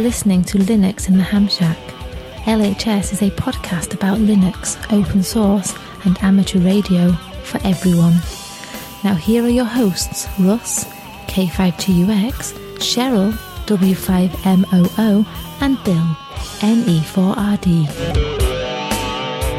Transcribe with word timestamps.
Listening 0.00 0.42
to 0.44 0.56
Linux 0.56 1.08
in 1.08 1.18
the 1.18 1.22
Ham 1.22 1.46
Shack. 1.46 1.76
LHS 2.46 3.12
is 3.12 3.20
a 3.20 3.30
podcast 3.32 3.92
about 3.92 4.16
Linux, 4.16 4.78
open 4.90 5.22
source, 5.22 5.74
and 6.06 6.16
amateur 6.22 6.58
radio 6.58 7.12
for 7.44 7.60
everyone. 7.66 8.14
Now, 9.04 9.14
here 9.14 9.44
are 9.44 9.50
your 9.50 9.66
hosts 9.66 10.26
Russ, 10.38 10.86
K5TUX, 11.26 12.54
Cheryl, 12.78 13.32
W5MOO, 13.66 15.26
and 15.60 15.84
Bill, 15.84 16.16
NE4RD. 16.60 17.86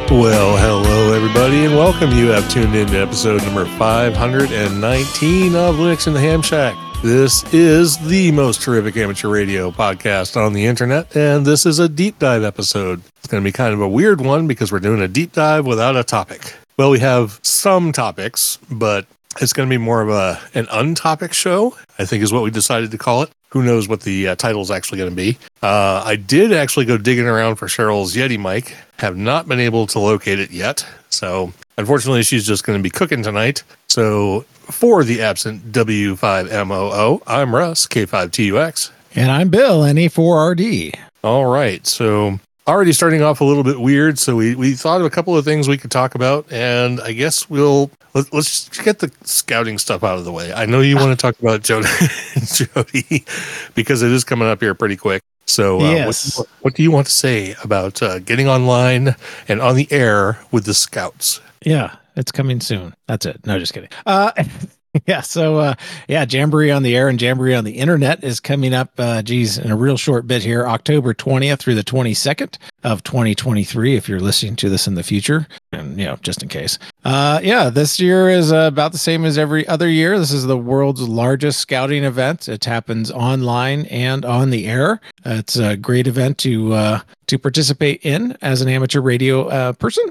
Well, 0.09 0.57
hello 0.57 1.13
everybody, 1.13 1.65
and 1.65 1.75
welcome. 1.75 2.09
You 2.13 2.29
have 2.29 2.49
tuned 2.49 2.73
in 2.73 2.87
to 2.87 2.97
episode 2.97 3.43
number 3.43 3.65
519 3.77 5.55
of 5.55 5.75
Linux 5.75 6.07
in 6.07 6.13
the 6.13 6.19
Ham 6.19 6.41
Shack. 6.41 6.75
This 7.03 7.43
is 7.51 7.97
the 7.97 8.31
most 8.31 8.61
terrific 8.61 8.95
amateur 8.95 9.27
radio 9.27 9.71
podcast 9.71 10.37
on 10.37 10.53
the 10.53 10.67
internet, 10.67 11.15
and 11.15 11.43
this 11.47 11.65
is 11.65 11.79
a 11.79 11.89
deep 11.89 12.19
dive 12.19 12.43
episode. 12.43 13.01
It's 13.17 13.27
going 13.27 13.43
to 13.43 13.47
be 13.47 13.51
kind 13.51 13.73
of 13.73 13.81
a 13.81 13.87
weird 13.87 14.21
one 14.21 14.45
because 14.45 14.71
we're 14.71 14.81
doing 14.81 15.01
a 15.01 15.07
deep 15.07 15.33
dive 15.33 15.65
without 15.65 15.97
a 15.97 16.03
topic. 16.03 16.53
Well, 16.77 16.91
we 16.91 16.99
have 16.99 17.39
some 17.41 17.91
topics, 17.91 18.59
but 18.69 19.07
it's 19.41 19.51
going 19.51 19.67
to 19.67 19.73
be 19.73 19.79
more 19.79 20.03
of 20.03 20.09
a 20.09 20.39
an 20.53 20.67
untopic 20.69 21.33
show. 21.33 21.75
I 21.97 22.05
think 22.05 22.21
is 22.21 22.31
what 22.31 22.43
we 22.43 22.51
decided 22.51 22.91
to 22.91 22.99
call 22.99 23.23
it. 23.23 23.31
Who 23.49 23.63
knows 23.63 23.87
what 23.87 24.01
the 24.01 24.27
uh, 24.27 24.35
title 24.35 24.61
is 24.61 24.69
actually 24.69 24.99
going 24.99 25.09
to 25.09 25.15
be? 25.15 25.39
Uh, 25.63 26.03
I 26.05 26.17
did 26.17 26.53
actually 26.53 26.85
go 26.85 26.99
digging 26.99 27.25
around 27.25 27.55
for 27.55 27.65
Cheryl's 27.65 28.15
Yeti 28.15 28.39
mic. 28.39 28.77
Have 28.99 29.17
not 29.17 29.47
been 29.47 29.59
able 29.59 29.87
to 29.87 29.99
locate 29.99 30.39
it 30.39 30.51
yet. 30.51 30.85
So 31.09 31.51
unfortunately, 31.81 32.23
she's 32.23 32.45
just 32.45 32.63
going 32.63 32.79
to 32.79 32.83
be 32.83 32.89
cooking 32.89 33.23
tonight. 33.23 33.63
So 33.89 34.41
for 34.69 35.03
the 35.03 35.21
absent 35.21 35.71
W5MOO, 35.71 37.23
I'm 37.27 37.53
Russ 37.53 37.87
K5TUX. 37.87 38.91
And 39.15 39.29
I'm 39.29 39.49
Bill, 39.49 39.81
NE4RD. 39.81 40.95
All 41.23 41.47
right. 41.47 41.85
So 41.85 42.39
already 42.67 42.93
starting 42.93 43.23
off 43.23 43.41
a 43.41 43.43
little 43.43 43.63
bit 43.63 43.81
weird. 43.81 44.19
So 44.19 44.35
we, 44.35 44.55
we 44.55 44.73
thought 44.73 45.01
of 45.01 45.07
a 45.07 45.09
couple 45.09 45.35
of 45.35 45.43
things 45.43 45.67
we 45.67 45.77
could 45.77 45.91
talk 45.91 46.15
about, 46.15 46.49
and 46.51 47.01
I 47.01 47.11
guess 47.11 47.49
we'll 47.49 47.91
let, 48.13 48.31
let's 48.31 48.69
just 48.69 48.85
get 48.85 48.99
the 48.99 49.11
scouting 49.23 49.77
stuff 49.77 50.03
out 50.03 50.17
of 50.17 50.23
the 50.23 50.31
way. 50.31 50.53
I 50.53 50.67
know 50.67 50.81
you 50.81 50.95
want 50.95 51.17
to 51.17 51.21
talk 51.21 51.39
about 51.39 51.61
JOTI, 51.61 51.83
JOTI 52.73 53.73
because 53.75 54.03
it 54.03 54.11
is 54.11 54.23
coming 54.23 54.47
up 54.47 54.61
here 54.61 54.75
pretty 54.75 54.97
quick. 54.97 55.21
So 55.45 55.79
uh, 55.81 55.91
Yes. 55.91 56.37
what, 56.37 56.47
what 56.61 56.73
do 56.75 56.83
you 56.83 56.91
want 56.91 57.07
to 57.07 57.13
say 57.13 57.55
about 57.63 58.01
uh, 58.01 58.19
getting 58.19 58.47
online 58.47 59.15
and 59.47 59.61
on 59.61 59.75
the 59.75 59.87
air 59.91 60.39
with 60.51 60.65
the 60.65 60.73
scouts? 60.73 61.41
Yeah, 61.65 61.95
it's 62.15 62.31
coming 62.31 62.61
soon. 62.61 62.93
That's 63.07 63.25
it. 63.25 63.45
No, 63.45 63.59
just 63.59 63.73
kidding. 63.73 63.89
Uh, 64.05 64.31
yeah, 65.07 65.21
so 65.21 65.57
uh, 65.57 65.75
yeah, 66.07 66.25
Jamboree 66.27 66.71
on 66.71 66.83
the 66.83 66.95
air 66.95 67.07
and 67.07 67.21
Jamboree 67.21 67.55
on 67.55 67.63
the 67.63 67.77
internet 67.77 68.23
is 68.23 68.39
coming 68.39 68.73
up. 68.73 68.91
Uh, 68.97 69.21
geez, 69.21 69.57
in 69.57 69.71
a 69.71 69.75
real 69.75 69.95
short 69.95 70.27
bit 70.27 70.43
here, 70.43 70.67
October 70.67 71.13
twentieth 71.13 71.61
through 71.61 71.75
the 71.75 71.83
twenty 71.83 72.13
second 72.13 72.57
of 72.83 73.01
twenty 73.03 73.33
twenty 73.33 73.63
three. 73.63 73.95
If 73.95 74.09
you're 74.09 74.19
listening 74.19 74.57
to 74.57 74.69
this 74.69 74.87
in 74.87 74.95
the 74.95 75.03
future, 75.03 75.47
and 75.71 75.97
you 75.97 76.05
know, 76.05 76.17
just 76.17 76.43
in 76.43 76.49
case. 76.49 76.77
Uh, 77.05 77.39
yeah, 77.41 77.69
this 77.69 77.99
year 78.01 78.29
is 78.29 78.51
uh, 78.51 78.67
about 78.67 78.91
the 78.91 78.97
same 78.97 79.23
as 79.23 79.37
every 79.37 79.65
other 79.67 79.87
year. 79.87 80.19
This 80.19 80.31
is 80.31 80.45
the 80.45 80.57
world's 80.57 81.07
largest 81.07 81.59
scouting 81.59 82.03
event. 82.03 82.49
It 82.49 82.65
happens 82.65 83.11
online 83.11 83.85
and 83.85 84.25
on 84.25 84.49
the 84.49 84.67
air. 84.67 84.99
Uh, 85.25 85.35
it's 85.35 85.55
a 85.55 85.77
great 85.77 86.07
event 86.07 86.37
to 86.39 86.73
uh, 86.73 86.99
to 87.27 87.39
participate 87.39 88.01
in 88.03 88.37
as 88.41 88.61
an 88.61 88.67
amateur 88.67 88.99
radio 88.99 89.47
uh, 89.47 89.73
person. 89.73 90.03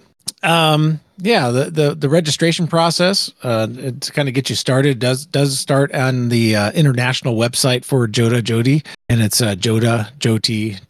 Um, 0.42 1.00
yeah, 1.20 1.50
the, 1.50 1.70
the, 1.70 1.94
the 1.94 2.08
registration 2.08 2.66
process, 2.66 3.32
uh, 3.42 3.66
to 3.66 4.12
kind 4.12 4.28
of 4.28 4.34
get 4.34 4.50
you 4.50 4.56
started 4.56 4.98
does, 4.98 5.26
does 5.26 5.58
start 5.58 5.94
on 5.94 6.28
the, 6.28 6.56
uh, 6.56 6.72
international 6.72 7.36
website 7.36 7.84
for 7.84 8.06
JOTA 8.08 8.42
JOTI 8.42 8.86
and 9.08 9.20
it's, 9.20 9.40
uh, 9.40 9.54
jota 9.54 10.12
joti.info 10.18 10.84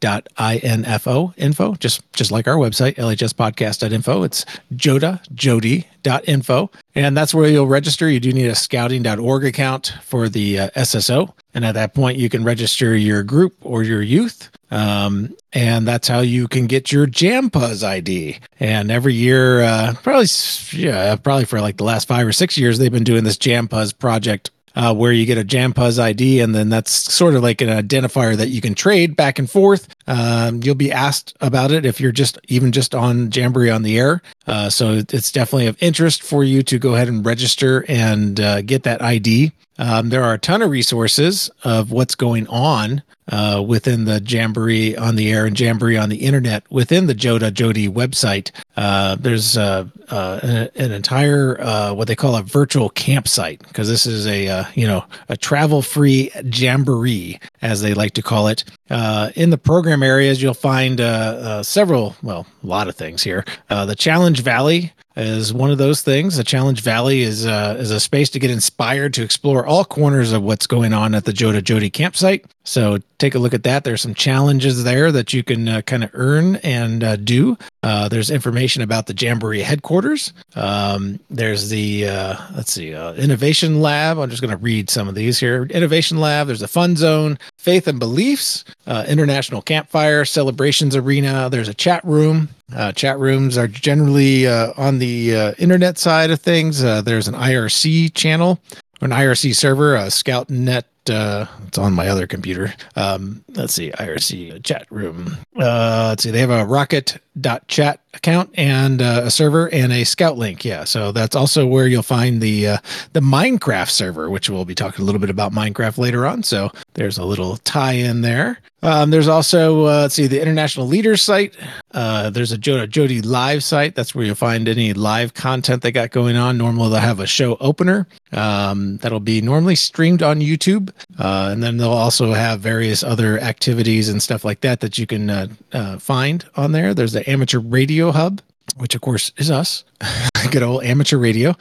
info, 1.37 1.75
just, 1.75 2.13
just 2.13 2.31
like 2.31 2.49
our 2.49 2.57
website, 2.57 2.97
lhspodcast.info. 2.97 4.23
It's 4.23 4.45
jota 4.77 5.21
joti.info. 5.35 6.71
And 6.95 7.17
that's 7.17 7.33
where 7.33 7.49
you'll 7.49 7.67
register. 7.67 8.09
You 8.09 8.21
do 8.21 8.33
need 8.33 8.49
a 8.49 8.55
scouting.org 8.55 9.45
account 9.45 9.95
for 10.03 10.29
the 10.29 10.59
uh, 10.59 10.71
SSO. 10.71 11.33
And 11.55 11.65
at 11.65 11.75
that 11.75 11.95
point, 11.95 12.19
you 12.19 12.29
can 12.29 12.45
register 12.45 12.97
your 12.97 13.23
group 13.23 13.55
or 13.63 13.83
your 13.83 14.03
youth. 14.03 14.51
Um, 14.71 15.35
and 15.53 15.87
that's 15.87 16.07
how 16.09 16.21
you 16.21 16.47
can 16.47 16.67
get 16.67 16.93
your 16.93 17.07
JamPuzz 17.07 17.83
ID. 17.83 18.39
And 18.61 18.91
every 18.91 19.15
year, 19.15 19.63
uh, 19.63 19.95
probably, 20.03 20.27
yeah, 20.73 21.17
probably 21.17 21.45
for 21.45 21.61
like 21.61 21.77
the 21.77 21.85
last 21.85 22.07
five 22.07 22.27
or 22.27 22.33
six 22.33 22.57
years, 22.57 22.79
they've 22.79 22.93
been 22.93 23.05
doing 23.05 23.25
this 23.25 23.37
JamPuzz 23.37 23.99
project. 23.99 24.51
Uh, 24.77 24.95
where 24.95 25.11
you 25.11 25.27
get 25.27 25.37
a 25.37 25.43
JamPuzz 25.43 25.99
ID, 25.99 26.39
and 26.39 26.55
then 26.55 26.69
that's 26.69 26.93
sort 26.93 27.35
of 27.35 27.43
like 27.43 27.61
an 27.61 27.69
identifier 27.69 28.37
that 28.37 28.51
you 28.51 28.61
can 28.61 28.73
trade 28.73 29.17
back 29.17 29.41
and 29.41 29.51
forth. 29.51 29.89
Um, 30.07 30.63
you'll 30.63 30.77
be 30.77 30.93
asked 30.93 31.37
about 31.41 31.73
it 31.73 31.85
if 31.85 32.01
you're 32.01 32.13
just 32.13 32.39
even 32.47 32.71
just 32.71 32.95
on 32.95 33.33
Jamboree 33.33 33.69
on 33.69 33.83
the 33.83 33.99
air. 33.99 34.23
Uh, 34.47 34.71
so 34.71 35.03
it's 35.11 35.31
definitely 35.33 35.67
of 35.67 35.77
interest 35.81 36.23
for 36.23 36.43
you 36.43 36.63
to 36.63 36.79
go 36.79 36.95
ahead 36.95 37.09
and 37.09 37.25
register 37.25 37.85
and 37.89 38.41
uh, 38.41 38.63
get 38.63 38.83
that 38.85 39.03
ID. 39.03 39.53
Um, 39.79 40.11
there 40.11 40.23
are 40.23 40.35
a 40.35 40.39
ton 40.39 40.61
of 40.61 40.71
resources 40.71 41.51
of 41.65 41.91
what's 41.91 42.15
going 42.15 42.47
on 42.49 43.03
uh, 43.31 43.63
within 43.67 44.05
the 44.05 44.21
Jamboree 44.21 44.97
on 44.97 45.17
the 45.17 45.31
air 45.31 45.47
and 45.47 45.59
Jamboree 45.59 45.97
on 45.97 46.09
the 46.09 46.17
internet 46.17 46.65
within 46.71 47.07
the 47.07 47.15
JOTA 47.15 47.53
JOTI 47.53 47.89
website. 47.89 48.51
Uh, 48.77 49.17
there's 49.17 49.57
uh, 49.57 49.87
uh, 50.09 50.41
an, 50.43 50.69
an 50.75 50.93
entire 50.93 51.95
what 51.95 52.09
they 52.09 52.17
call 52.17 52.37
a 52.37 52.43
virtual 52.43 52.91
campsite 52.91 53.61
because 53.69 53.89
this 53.89 54.05
is 54.05 54.27
a 54.27 54.67
you 54.75 54.87
know 54.87 55.05
a 55.29 55.37
travel 55.37 55.81
free 55.81 56.31
jamboree 56.45 57.39
as 57.63 57.81
they 57.81 57.95
like 57.95 58.13
to 58.15 58.23
call 58.23 58.49
it. 58.49 58.65
Uh, 58.91 59.31
in 59.37 59.51
the 59.51 59.59
program 59.59 60.03
areas, 60.03 60.43
you'll 60.43 60.53
find 60.53 61.01
uh, 61.01 61.05
uh, 61.05 61.63
several, 61.63 62.17
well, 62.23 62.47
a 62.63 62.67
lot 62.67 62.89
of 62.89 62.97
things 62.97 63.23
here. 63.23 63.45
Uh, 63.69 63.87
the 63.87 63.95
Challenge 63.95 64.41
Valley 64.43 64.93
is 65.17 65.53
one 65.53 65.71
of 65.71 65.79
those 65.79 66.03
things. 66.03 66.37
The 66.37 66.45
Challenge 66.45 66.81
Valley 66.81 67.23
is 67.23 67.47
uh, 67.47 67.77
is 67.79 67.91
a 67.91 68.01
space 68.01 68.31
to 68.31 68.39
get 68.39 68.51
inspired 68.51 69.15
to 69.15 69.23
explore 69.23 69.67
all 69.67 69.85
corners 69.85 70.33
of 70.33 70.43
what's 70.43 70.67
going 70.67 70.93
on 70.93 71.15
at 71.15 71.25
the 71.25 71.33
JOTA 71.33 71.63
JOTI 71.63 71.93
campsite. 71.93 72.45
So 72.65 72.99
take 73.19 73.35
a 73.35 73.39
look 73.39 73.55
at 73.55 73.63
that. 73.65 73.85
There's 73.85 74.03
some 74.03 74.15
challenges 74.15 74.83
there 74.85 75.13
that 75.13 75.33
you 75.33 75.43
can 75.43 75.69
uh, 75.69 75.83
kind 75.83 76.05
of 76.05 76.11
earn 76.13 76.57
and 76.57 77.25
do. 77.25 77.57
Uh, 77.83 78.09
there's 78.09 78.31
information 78.31 78.83
about 78.83 79.07
the 79.07 79.15
Jamboree 79.15 79.63
headquarters. 79.63 80.35
Um, 80.55 81.19
there's 81.31 81.71
the 81.71 82.09
uh, 82.09 82.37
let's 82.55 82.73
see, 82.73 82.95
uh, 82.95 83.15
Innovation 83.15 83.81
Lab. 83.81 84.19
I'm 84.19 84.29
just 84.29 84.43
going 84.43 84.51
to 84.51 84.63
read 84.63 84.91
some 84.91 85.09
of 85.09 85.15
these 85.15 85.41
here. 85.41 85.65
Innovation 85.65 86.19
Lab. 86.19 86.47
There's 86.47 86.61
a 86.61 86.69
Fun 86.69 86.95
Zone, 86.97 87.39
Faith 87.57 87.89
and 87.89 87.99
Beliefs, 87.99 88.65
uh, 88.87 89.05
International 89.09 89.63
Campfire, 89.63 90.27
Celebrations 90.27 90.95
Arena. 90.95 91.49
There's 91.49 91.69
a 91.69 91.75
chat 91.75 92.05
room. 92.05 92.51
Uh, 92.75 92.93
chat 92.93 93.19
rooms 93.19 93.57
are 93.57 93.67
generally 93.67 94.47
on 94.47 94.99
the 94.99 95.55
internet 95.59 95.99
side 95.99 96.31
of 96.31 96.41
things. 96.41 96.81
There's 96.81 97.29
an 97.29 97.35
IRC 97.35 98.15
channel, 98.15 98.61
an 99.01 99.11
IRC 99.11 99.57
server, 99.57 99.97
a 99.97 100.07
ScoutNet. 100.07 100.85
Uh, 101.11 101.47
it's 101.67 101.79
on 101.79 101.93
my 101.93 102.09
other 102.09 102.27
computer. 102.27 102.73
Um, 102.97 103.45
let's 103.55 103.75
see, 103.75 103.91
IRC 103.91 104.63
chat 104.65 104.87
room. 104.91 105.37
Uh, 105.57 106.09
let's 106.11 106.23
see, 106.23 106.31
they 106.31 106.41
have 106.41 106.51
a 106.51 106.65
rocket.chat 106.65 108.01
account 108.15 108.51
and 108.55 109.01
uh, 109.03 109.23
a 109.25 109.31
server 109.31 109.69
and 109.73 109.93
a 109.93 110.05
scout 110.05 110.37
link. 110.37 110.65
Yeah, 110.65 110.85
so 110.85 111.13
that's 111.13 111.37
also 111.37 111.67
where 111.67 111.87
you'll 111.87 112.03
find 112.03 112.41
the 112.41 112.67
uh, 112.67 112.79
the 113.13 113.21
Minecraft 113.21 113.91
server, 113.91 114.31
which 114.31 114.51
we'll 114.51 114.65
be 114.65 114.75
talking 114.75 115.03
a 115.03 115.05
little 115.05 115.21
bit 115.21 115.31
about 115.31 115.53
Minecraft 115.53 115.99
later 115.99 116.27
on. 116.27 116.43
So 116.43 116.71
there's 116.95 117.19
a 117.19 117.25
little 117.25 117.57
tie 117.59 117.93
in 117.93 118.23
there. 118.23 118.59
Um, 118.83 119.11
there's 119.11 119.29
also 119.29 119.83
uh, 119.83 120.01
let's 120.03 120.15
see 120.15 120.27
the 120.27 120.41
international 120.41 120.87
leaders 120.87 121.23
site. 121.23 121.55
Uh, 121.93 122.31
there's 122.31 122.53
a 122.53 122.59
JOTI 122.59 123.25
live 123.25 123.63
site. 123.63 123.95
That's 123.95 124.15
where 124.15 124.25
you'll 124.25 124.35
find 124.35 124.69
any 124.69 124.93
live 124.95 125.35
content 125.35 125.83
they 125.83 125.93
got 125.93 126.11
going 126.11 126.37
on. 126.37 126.57
Normally 126.57 126.91
they'll 126.91 127.01
have 127.01 127.21
a 127.21 127.27
show 127.27 127.57
opener 127.57 128.07
um, 128.33 128.97
that'll 128.99 129.21
be 129.21 129.43
normally 129.43 129.75
streamed 129.75 130.23
on 130.23 130.41
YouTube, 130.41 130.93
uh, 131.19 131.51
and 131.53 131.63
then 131.63 131.77
they'll 131.77 131.91
also 131.91 132.33
have 132.33 132.61
various 132.61 133.03
other 133.03 133.39
activities 133.39 134.09
and 134.09 134.23
stuff 134.23 134.45
like 134.45 134.61
that 134.61 134.81
that 134.81 134.99
you 134.99 135.07
can 135.07 135.31
uh, 135.31 135.47
uh, 135.73 135.99
find 135.99 136.45
on 136.57 136.73
there. 136.73 136.95
There's 136.95 137.13
the 137.13 137.29
amateur 137.29 137.59
radio 137.59 138.11
hub, 138.11 138.41
which 138.77 138.95
of 138.95 139.01
course 139.01 139.33
is 139.37 139.51
us, 139.51 139.85
good 140.51 140.63
old 140.63 140.85
amateur 140.85 141.19
radio. 141.19 141.57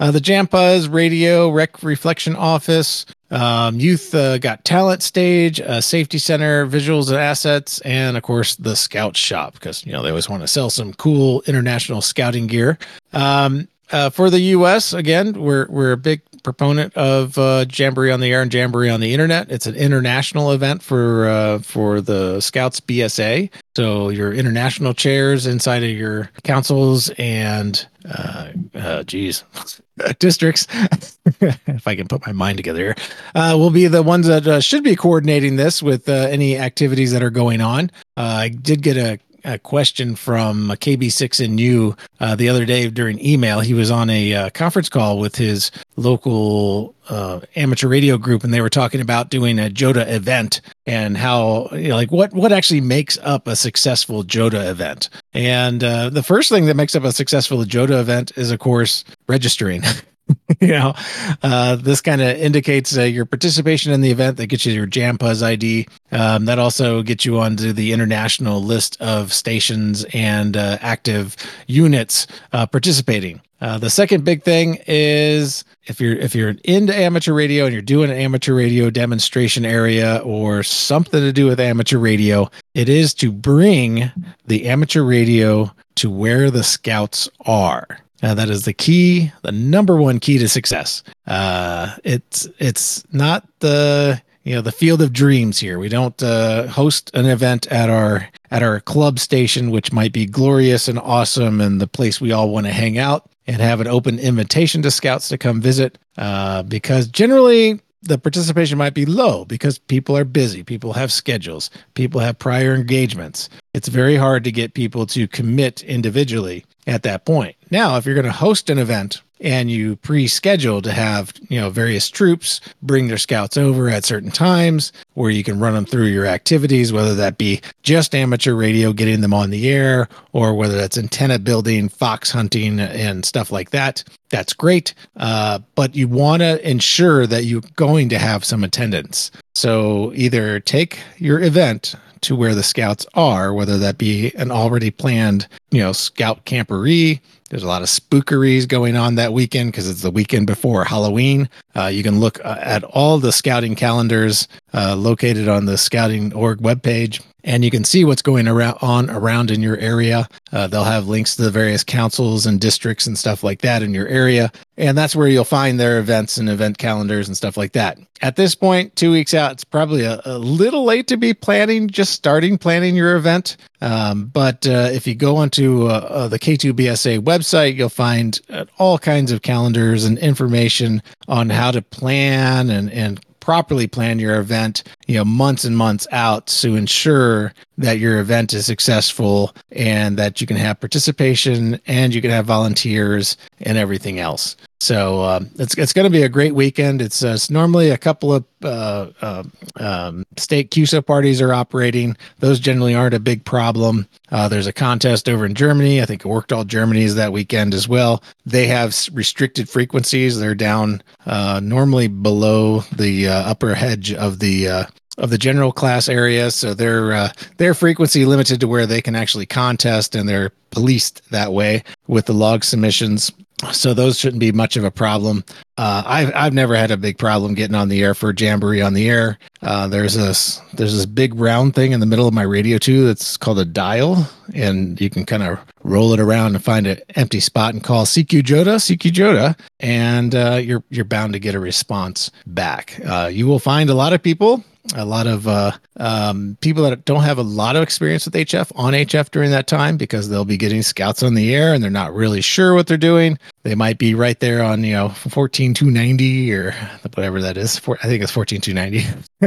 Uh, 0.00 0.12
the 0.12 0.20
Jampas 0.20 0.92
Radio 0.92 1.50
Rec 1.50 1.82
Reflection 1.82 2.36
Office, 2.36 3.04
um, 3.32 3.80
Youth 3.80 4.14
uh, 4.14 4.38
Got 4.38 4.64
Talent 4.64 5.02
Stage, 5.02 5.60
uh, 5.60 5.80
Safety 5.80 6.18
Center, 6.18 6.66
Visuals 6.68 7.08
and 7.08 7.16
Assets, 7.16 7.80
and 7.80 8.16
of 8.16 8.22
course 8.22 8.54
the 8.56 8.76
Scout 8.76 9.16
Shop 9.16 9.54
because 9.54 9.84
you 9.84 9.92
know 9.92 10.02
they 10.02 10.10
always 10.10 10.28
want 10.28 10.42
to 10.42 10.48
sell 10.48 10.70
some 10.70 10.94
cool 10.94 11.42
international 11.46 12.00
scouting 12.00 12.46
gear. 12.46 12.78
Um, 13.12 13.66
uh, 13.90 14.10
for 14.10 14.30
the 14.30 14.40
U.S., 14.40 14.92
again, 14.92 15.32
we're 15.40 15.66
we're 15.68 15.92
a 15.92 15.96
big 15.96 16.22
proponent 16.42 16.94
of 16.96 17.36
uh, 17.38 17.66
Jamboree 17.70 18.10
on 18.10 18.20
the 18.20 18.32
Air 18.32 18.42
and 18.42 18.52
Jamboree 18.52 18.90
on 18.90 19.00
the 19.00 19.12
Internet. 19.12 19.50
It's 19.50 19.66
an 19.66 19.74
international 19.74 20.52
event 20.52 20.82
for 20.82 21.28
uh, 21.28 21.58
for 21.60 22.00
the 22.00 22.40
Scouts 22.40 22.80
BSA. 22.80 23.50
So 23.76 24.08
your 24.08 24.32
international 24.32 24.94
chairs 24.94 25.46
inside 25.46 25.82
of 25.82 25.90
your 25.90 26.30
councils 26.44 27.10
and 27.18 27.86
uh, 28.08 28.48
uh 28.74 29.02
geez, 29.04 29.44
districts, 30.18 30.66
if 31.40 31.86
I 31.86 31.94
can 31.94 32.08
put 32.08 32.26
my 32.26 32.32
mind 32.32 32.56
together 32.56 32.80
here, 32.80 32.96
uh, 33.34 33.54
will 33.58 33.70
be 33.70 33.86
the 33.86 34.02
ones 34.02 34.26
that 34.26 34.46
uh, 34.46 34.60
should 34.60 34.84
be 34.84 34.96
coordinating 34.96 35.56
this 35.56 35.82
with 35.82 36.08
uh, 36.08 36.12
any 36.12 36.56
activities 36.56 37.12
that 37.12 37.22
are 37.22 37.30
going 37.30 37.60
on. 37.60 37.90
Uh, 38.16 38.22
I 38.22 38.48
did 38.48 38.82
get 38.82 38.96
a 38.96 39.18
a 39.44 39.58
question 39.58 40.16
from 40.16 40.68
KB6NU 40.68 41.98
uh, 42.20 42.34
the 42.36 42.48
other 42.48 42.64
day 42.64 42.88
during 42.90 43.24
email. 43.24 43.60
He 43.60 43.74
was 43.74 43.90
on 43.90 44.10
a 44.10 44.34
uh, 44.34 44.50
conference 44.50 44.88
call 44.88 45.18
with 45.18 45.36
his 45.36 45.70
local 45.96 46.94
uh, 47.08 47.40
amateur 47.56 47.88
radio 47.88 48.18
group, 48.18 48.44
and 48.44 48.52
they 48.52 48.60
were 48.60 48.70
talking 48.70 49.00
about 49.00 49.30
doing 49.30 49.58
a 49.58 49.70
JOTA 49.70 50.10
event 50.10 50.60
and 50.86 51.16
how, 51.16 51.68
you 51.72 51.88
know, 51.88 51.96
like 51.96 52.10
what 52.10 52.32
what 52.32 52.52
actually 52.52 52.80
makes 52.80 53.18
up 53.22 53.46
a 53.46 53.56
successful 53.56 54.24
JOTA 54.24 54.68
event. 54.68 55.08
And 55.32 55.82
uh, 55.82 56.10
the 56.10 56.22
first 56.22 56.48
thing 56.48 56.66
that 56.66 56.76
makes 56.76 56.94
up 56.94 57.04
a 57.04 57.12
successful 57.12 57.64
JOTA 57.64 58.00
event 58.00 58.32
is, 58.36 58.50
of 58.50 58.58
course, 58.58 59.04
registering. 59.28 59.82
you 60.60 60.68
know, 60.68 60.94
uh, 61.42 61.76
this 61.76 62.00
kind 62.00 62.20
of 62.20 62.36
indicates 62.36 62.96
uh, 62.96 63.02
your 63.02 63.24
participation 63.24 63.92
in 63.92 64.00
the 64.00 64.10
event. 64.10 64.36
That 64.36 64.46
gets 64.46 64.66
you 64.66 64.72
your 64.72 64.86
Jampuz 64.86 65.42
ID. 65.42 65.88
Um, 66.12 66.46
that 66.46 66.58
also 66.58 67.02
gets 67.02 67.24
you 67.24 67.38
onto 67.38 67.72
the 67.72 67.92
international 67.92 68.62
list 68.62 69.00
of 69.00 69.32
stations 69.32 70.04
and 70.12 70.56
uh, 70.56 70.78
active 70.80 71.36
units 71.66 72.26
uh, 72.52 72.66
participating. 72.66 73.40
Uh, 73.60 73.76
the 73.76 73.90
second 73.90 74.24
big 74.24 74.44
thing 74.44 74.78
is 74.86 75.64
if 75.86 76.00
you're 76.00 76.14
if 76.14 76.34
you're 76.34 76.54
into 76.64 76.94
amateur 76.94 77.32
radio 77.32 77.64
and 77.64 77.72
you're 77.72 77.82
doing 77.82 78.08
an 78.08 78.16
amateur 78.16 78.54
radio 78.54 78.88
demonstration 78.88 79.64
area 79.64 80.18
or 80.18 80.62
something 80.62 81.20
to 81.20 81.32
do 81.32 81.46
with 81.46 81.58
amateur 81.58 81.98
radio, 81.98 82.48
it 82.74 82.88
is 82.88 83.12
to 83.14 83.32
bring 83.32 84.12
the 84.46 84.68
amateur 84.68 85.02
radio 85.02 85.72
to 85.96 86.08
where 86.08 86.50
the 86.50 86.62
scouts 86.62 87.28
are. 87.46 87.98
Uh, 88.22 88.34
that 88.34 88.50
is 88.50 88.64
the 88.64 88.72
key, 88.72 89.30
the 89.42 89.52
number 89.52 89.96
one 89.96 90.18
key 90.18 90.38
to 90.38 90.48
success. 90.48 91.02
Uh, 91.26 91.94
it's 92.04 92.48
it's 92.58 93.04
not 93.12 93.46
the 93.60 94.20
you 94.42 94.54
know 94.54 94.60
the 94.60 94.72
field 94.72 95.02
of 95.02 95.12
dreams 95.12 95.58
here. 95.58 95.78
We 95.78 95.88
don't 95.88 96.20
uh, 96.22 96.66
host 96.66 97.10
an 97.14 97.26
event 97.26 97.66
at 97.68 97.90
our 97.90 98.28
at 98.50 98.62
our 98.62 98.80
club 98.80 99.18
station, 99.18 99.70
which 99.70 99.92
might 99.92 100.12
be 100.12 100.26
glorious 100.26 100.88
and 100.88 100.98
awesome, 100.98 101.60
and 101.60 101.80
the 101.80 101.86
place 101.86 102.20
we 102.20 102.32
all 102.32 102.50
want 102.50 102.66
to 102.66 102.72
hang 102.72 102.98
out, 102.98 103.30
and 103.46 103.60
have 103.60 103.80
an 103.80 103.86
open 103.86 104.18
invitation 104.18 104.82
to 104.82 104.90
scouts 104.90 105.28
to 105.28 105.38
come 105.38 105.60
visit. 105.60 105.98
Uh, 106.16 106.64
because 106.64 107.06
generally, 107.06 107.80
the 108.02 108.18
participation 108.18 108.78
might 108.78 108.94
be 108.94 109.06
low 109.06 109.44
because 109.44 109.78
people 109.78 110.16
are 110.16 110.24
busy, 110.24 110.62
people 110.62 110.92
have 110.92 111.12
schedules, 111.12 111.70
people 111.94 112.20
have 112.20 112.38
prior 112.38 112.74
engagements. 112.74 113.48
It's 113.74 113.88
very 113.88 114.16
hard 114.16 114.44
to 114.44 114.52
get 114.52 114.74
people 114.74 115.06
to 115.06 115.26
commit 115.26 115.82
individually 115.82 116.64
at 116.86 117.02
that 117.02 117.24
point. 117.24 117.56
Now, 117.70 117.96
if 117.96 118.06
you're 118.06 118.14
going 118.14 118.24
to 118.24 118.32
host 118.32 118.70
an 118.70 118.78
event 118.78 119.22
and 119.40 119.70
you 119.70 119.96
pre-schedule 119.96 120.82
to 120.82 120.92
have, 120.92 121.32
you 121.48 121.60
know, 121.60 121.70
various 121.70 122.08
troops 122.08 122.60
bring 122.82 123.08
their 123.08 123.18
scouts 123.18 123.56
over 123.56 123.88
at 123.88 124.04
certain 124.04 124.30
times 124.30 124.92
where 125.14 125.30
you 125.30 125.44
can 125.44 125.58
run 125.58 125.74
them 125.74 125.84
through 125.84 126.06
your 126.06 126.26
activities, 126.26 126.92
whether 126.92 127.14
that 127.14 127.38
be 127.38 127.60
just 127.82 128.14
amateur 128.14 128.54
radio, 128.54 128.92
getting 128.92 129.20
them 129.20 129.34
on 129.34 129.50
the 129.50 129.68
air, 129.68 130.08
or 130.32 130.54
whether 130.54 130.76
that's 130.76 130.98
antenna 130.98 131.38
building, 131.38 131.88
fox 131.88 132.30
hunting, 132.30 132.80
and 132.80 133.24
stuff 133.24 133.50
like 133.50 133.70
that. 133.70 134.04
That's 134.30 134.52
great. 134.52 134.94
Uh, 135.16 135.60
but 135.74 135.94
you 135.94 136.08
want 136.08 136.42
to 136.42 136.68
ensure 136.68 137.26
that 137.26 137.44
you're 137.44 137.62
going 137.76 138.08
to 138.10 138.18
have 138.18 138.44
some 138.44 138.62
attendance. 138.64 139.30
So 139.54 140.12
either 140.14 140.60
take 140.60 140.98
your 141.16 141.40
event 141.40 141.94
to 142.22 142.36
where 142.36 142.54
the 142.54 142.62
scouts 142.62 143.06
are, 143.14 143.52
whether 143.52 143.78
that 143.78 143.98
be 143.98 144.32
an 144.36 144.50
already 144.50 144.90
planned, 144.90 145.46
you 145.70 145.80
know, 145.80 145.92
scout 145.92 146.44
camporee. 146.44 147.20
There's 147.50 147.62
a 147.62 147.68
lot 147.68 147.82
of 147.82 147.88
spookeries 147.88 148.68
going 148.68 148.96
on 148.96 149.14
that 149.14 149.32
weekend 149.32 149.72
because 149.72 149.88
it's 149.88 150.02
the 150.02 150.10
weekend 150.10 150.46
before 150.46 150.84
Halloween. 150.84 151.48
Uh, 151.74 151.86
you 151.86 152.02
can 152.02 152.20
look 152.20 152.44
uh, 152.44 152.58
at 152.60 152.84
all 152.84 153.18
the 153.18 153.32
scouting 153.32 153.74
calendars 153.74 154.48
uh, 154.74 154.94
located 154.96 155.48
on 155.48 155.64
the 155.64 155.78
scouting 155.78 156.32
org 156.34 156.58
webpage 156.58 157.22
and 157.44 157.64
you 157.64 157.70
can 157.70 157.84
see 157.84 158.04
what's 158.04 158.22
going 158.22 158.48
around 158.48 158.78
on 158.82 159.10
around 159.10 159.50
in 159.50 159.62
your 159.62 159.76
area. 159.78 160.28
Uh, 160.52 160.66
they'll 160.66 160.84
have 160.84 161.08
links 161.08 161.36
to 161.36 161.42
the 161.42 161.50
various 161.50 161.84
councils 161.84 162.46
and 162.46 162.60
districts 162.60 163.06
and 163.06 163.16
stuff 163.16 163.44
like 163.44 163.60
that 163.62 163.82
in 163.82 163.94
your 163.94 164.08
area, 164.08 164.50
and 164.76 164.98
that's 164.98 165.14
where 165.14 165.28
you'll 165.28 165.44
find 165.44 165.78
their 165.78 165.98
events 165.98 166.36
and 166.36 166.48
event 166.48 166.78
calendars 166.78 167.28
and 167.28 167.36
stuff 167.36 167.56
like 167.56 167.72
that. 167.72 167.98
At 168.20 168.36
this 168.36 168.54
point, 168.54 168.96
two 168.96 169.12
weeks 169.12 169.32
out, 169.34 169.52
it's 169.52 169.64
probably 169.64 170.02
a, 170.02 170.20
a 170.24 170.38
little 170.38 170.84
late 170.84 171.06
to 171.08 171.16
be 171.16 171.32
planning, 171.34 171.88
just 171.88 172.12
starting 172.12 172.58
planning 172.58 172.96
your 172.96 173.16
event. 173.16 173.56
Um, 173.80 174.26
but 174.26 174.66
uh, 174.66 174.90
if 174.92 175.06
you 175.06 175.14
go 175.14 175.36
onto 175.36 175.86
uh, 175.86 176.08
uh 176.10 176.28
the 176.28 176.38
K2BSA 176.38 177.20
website, 177.20 177.76
you'll 177.76 177.88
find 177.88 178.40
uh, 178.50 178.64
all 178.78 178.98
kinds 178.98 179.30
of 179.30 179.42
calendars 179.42 180.04
and 180.04 180.18
information 180.18 181.02
on 181.28 181.50
how 181.50 181.70
to 181.70 181.82
plan 181.82 182.70
and 182.70 182.90
and 182.90 183.24
properly 183.48 183.86
plan 183.86 184.18
your 184.18 184.38
event, 184.38 184.82
you 185.06 185.14
know, 185.14 185.24
months 185.24 185.64
and 185.64 185.74
months 185.74 186.06
out 186.12 186.46
to 186.46 186.76
ensure 186.76 187.54
that 187.78 187.98
your 187.98 188.18
event 188.18 188.52
is 188.52 188.66
successful 188.66 189.56
and 189.72 190.18
that 190.18 190.38
you 190.38 190.46
can 190.46 190.58
have 190.58 190.78
participation 190.78 191.80
and 191.86 192.14
you 192.14 192.20
can 192.20 192.30
have 192.30 192.44
volunteers 192.44 193.38
and 193.62 193.78
everything 193.78 194.18
else. 194.18 194.54
So 194.80 195.22
um, 195.24 195.50
it's 195.58 195.76
it's 195.76 195.92
going 195.92 196.04
to 196.04 196.10
be 196.10 196.22
a 196.22 196.28
great 196.28 196.54
weekend. 196.54 197.02
It's, 197.02 197.24
uh, 197.24 197.30
it's 197.30 197.50
normally 197.50 197.90
a 197.90 197.98
couple 197.98 198.32
of 198.32 198.44
uh, 198.62 199.10
uh, 199.20 199.42
um, 199.76 200.24
state 200.36 200.70
QSO 200.70 201.04
parties 201.04 201.40
are 201.40 201.52
operating. 201.52 202.16
Those 202.38 202.60
generally 202.60 202.94
aren't 202.94 203.14
a 203.14 203.20
big 203.20 203.44
problem. 203.44 204.06
Uh, 204.30 204.48
there's 204.48 204.68
a 204.68 204.72
contest 204.72 205.28
over 205.28 205.44
in 205.44 205.54
Germany. 205.54 206.00
I 206.00 206.06
think 206.06 206.24
it 206.24 206.28
worked 206.28 206.52
All 206.52 206.64
Germany 206.64 207.02
is 207.02 207.16
that 207.16 207.32
weekend 207.32 207.74
as 207.74 207.88
well. 207.88 208.22
They 208.46 208.68
have 208.68 208.96
restricted 209.12 209.68
frequencies. 209.68 210.38
They're 210.38 210.54
down 210.54 211.02
uh, 211.26 211.60
normally 211.62 212.06
below 212.06 212.80
the 212.94 213.28
uh, 213.28 213.50
upper 213.50 213.74
hedge 213.74 214.12
of 214.12 214.38
the 214.38 214.86
of 215.18 215.30
the 215.30 215.38
general 215.38 215.72
class 215.72 216.08
area, 216.08 216.48
so 216.52 216.74
their 216.74 217.12
uh, 217.12 217.32
their 217.56 217.74
frequency 217.74 218.24
limited 218.24 218.60
to 218.60 218.68
where 218.68 218.86
they 218.86 219.02
can 219.02 219.16
actually 219.16 219.46
contest, 219.46 220.14
and 220.14 220.28
they're 220.28 220.52
policed 220.70 221.28
that 221.30 221.52
way 221.52 221.82
with 222.06 222.26
the 222.26 222.32
log 222.32 222.62
submissions 222.62 223.32
so 223.72 223.92
those 223.92 224.18
shouldn't 224.18 224.40
be 224.40 224.52
much 224.52 224.76
of 224.76 224.84
a 224.84 224.90
problem. 224.90 225.44
Uh, 225.76 226.02
I've 226.06 226.32
I've 226.34 226.54
never 226.54 226.76
had 226.76 226.90
a 226.90 226.96
big 226.96 227.18
problem 227.18 227.54
getting 227.54 227.74
on 227.74 227.88
the 227.88 228.02
air 228.02 228.14
for 228.14 228.32
Jamboree 228.36 228.82
on 228.82 228.94
the 228.94 229.08
air. 229.08 229.38
Uh, 229.62 229.88
there's 229.88 230.14
this 230.14 230.60
there's 230.74 230.94
this 230.94 231.06
big 231.06 231.34
round 231.34 231.74
thing 231.74 231.92
in 231.92 232.00
the 232.00 232.06
middle 232.06 232.28
of 232.28 232.34
my 232.34 232.42
radio 232.42 232.78
too 232.78 233.06
that's 233.06 233.36
called 233.36 233.58
a 233.58 233.64
dial, 233.64 234.28
and 234.54 235.00
you 235.00 235.10
can 235.10 235.24
kind 235.24 235.42
of 235.42 235.58
roll 235.82 236.12
it 236.12 236.20
around 236.20 236.54
and 236.54 236.64
find 236.64 236.86
an 236.86 236.98
empty 237.16 237.40
spot 237.40 237.74
and 237.74 237.82
call 237.82 238.04
CQ 238.04 238.42
JOTA 238.42 238.76
CQ 238.76 239.10
JOTA, 239.12 239.58
and 239.80 240.34
uh, 240.34 240.60
you're 240.62 240.84
you're 240.90 241.04
bound 241.04 241.32
to 241.32 241.38
get 241.38 241.54
a 241.54 241.60
response 241.60 242.30
back. 242.46 243.00
Uh, 243.04 243.28
you 243.32 243.46
will 243.46 243.60
find 243.60 243.90
a 243.90 243.94
lot 243.94 244.12
of 244.12 244.22
people 244.22 244.64
a 244.94 245.04
lot 245.04 245.26
of 245.26 245.46
uh, 245.46 245.72
um, 245.96 246.56
people 246.60 246.82
that 246.84 247.04
don't 247.04 247.22
have 247.22 247.38
a 247.38 247.42
lot 247.42 247.76
of 247.76 247.82
experience 247.82 248.24
with 248.24 248.34
HF 248.34 248.72
on 248.74 248.92
HF 248.92 249.30
during 249.30 249.50
that 249.50 249.66
time 249.66 249.96
because 249.96 250.28
they'll 250.28 250.44
be 250.44 250.56
getting 250.56 250.82
scouts 250.82 251.22
on 251.22 251.34
the 251.34 251.54
air 251.54 251.74
and 251.74 251.82
they're 251.82 251.90
not 251.90 252.14
really 252.14 252.40
sure 252.40 252.74
what 252.74 252.86
they're 252.86 252.96
doing. 252.96 253.38
They 253.64 253.74
might 253.74 253.98
be 253.98 254.14
right 254.14 254.38
there 254.40 254.62
on 254.62 254.82
you 254.82 254.94
know 254.94 255.10
fourteen 255.10 255.74
two 255.74 255.90
ninety 255.90 256.52
or 256.54 256.72
whatever 257.14 257.42
that 257.42 257.58
is. 257.58 257.80
I 257.86 258.06
think 258.06 258.22
it's 258.22 258.32
fourteen 258.32 258.62
two 258.62 258.72
ninety. 258.72 259.04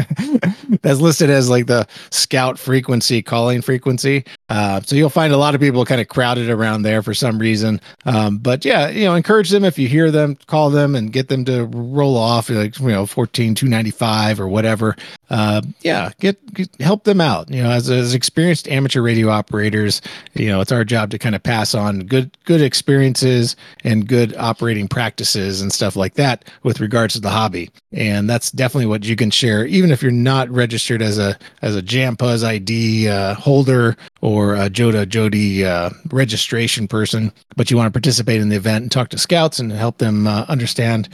That's 0.81 0.99
listed 0.99 1.29
as 1.31 1.49
like 1.49 1.65
the 1.65 1.87
scout 2.11 2.59
frequency, 2.59 3.23
calling 3.23 3.61
frequency. 3.61 4.25
Uh, 4.47 4.81
so 4.81 4.95
you'll 4.95 5.09
find 5.09 5.33
a 5.33 5.37
lot 5.37 5.55
of 5.55 5.61
people 5.61 5.85
kind 5.85 6.01
of 6.01 6.07
crowded 6.07 6.49
around 6.49 6.83
there 6.83 7.01
for 7.01 7.15
some 7.15 7.39
reason. 7.39 7.81
Um, 8.05 8.37
but 8.37 8.63
yeah, 8.63 8.89
you 8.89 9.05
know, 9.05 9.15
encourage 9.15 9.49
them 9.49 9.63
if 9.63 9.79
you 9.79 9.87
hear 9.87 10.11
them, 10.11 10.37
call 10.45 10.69
them 10.69 10.95
and 10.95 11.11
get 11.11 11.27
them 11.27 11.45
to 11.45 11.65
roll 11.65 12.15
off 12.15 12.49
like 12.49 12.79
you 12.79 12.89
know 12.89 13.07
fourteen 13.07 13.55
two 13.55 13.67
ninety 13.67 13.91
five 13.91 14.39
or 14.39 14.47
whatever. 14.47 14.95
Uh, 15.31 15.61
yeah, 15.79 16.11
get, 16.19 16.53
get 16.53 16.69
help 16.81 17.05
them 17.05 17.21
out. 17.21 17.49
You 17.49 17.63
know, 17.63 17.71
as 17.71 17.89
as 17.89 18.13
experienced 18.13 18.67
amateur 18.67 19.01
radio 19.01 19.29
operators, 19.29 20.01
you 20.33 20.49
know, 20.49 20.59
it's 20.59 20.73
our 20.73 20.83
job 20.83 21.09
to 21.11 21.17
kind 21.17 21.35
of 21.35 21.41
pass 21.41 21.73
on 21.73 22.01
good 22.01 22.37
good 22.43 22.61
experiences 22.61 23.55
and 23.85 24.05
good 24.05 24.35
operating 24.35 24.89
practices 24.89 25.61
and 25.61 25.71
stuff 25.71 25.95
like 25.95 26.15
that 26.15 26.43
with 26.63 26.81
regards 26.81 27.13
to 27.13 27.21
the 27.21 27.29
hobby. 27.29 27.71
And 27.93 28.29
that's 28.29 28.51
definitely 28.51 28.87
what 28.87 29.05
you 29.05 29.15
can 29.15 29.31
share, 29.31 29.65
even 29.65 29.89
if 29.89 30.03
you're 30.03 30.11
not 30.11 30.49
registered 30.49 31.01
as 31.01 31.17
a 31.17 31.39
as 31.61 31.77
a 31.77 31.81
JAMPUZ 31.81 32.43
ID 32.43 33.07
uh, 33.07 33.33
holder 33.35 33.95
or 34.19 34.55
a 34.55 34.69
JOTA 34.69 35.05
JOTI 35.05 35.63
uh, 35.63 35.89
registration 36.11 36.89
person, 36.89 37.31
but 37.55 37.71
you 37.71 37.77
want 37.77 37.87
to 37.87 37.97
participate 37.97 38.41
in 38.41 38.49
the 38.49 38.57
event 38.57 38.81
and 38.81 38.91
talk 38.91 39.07
to 39.09 39.17
scouts 39.17 39.59
and 39.59 39.71
help 39.71 39.97
them 39.99 40.27
uh, 40.27 40.45
understand 40.49 41.07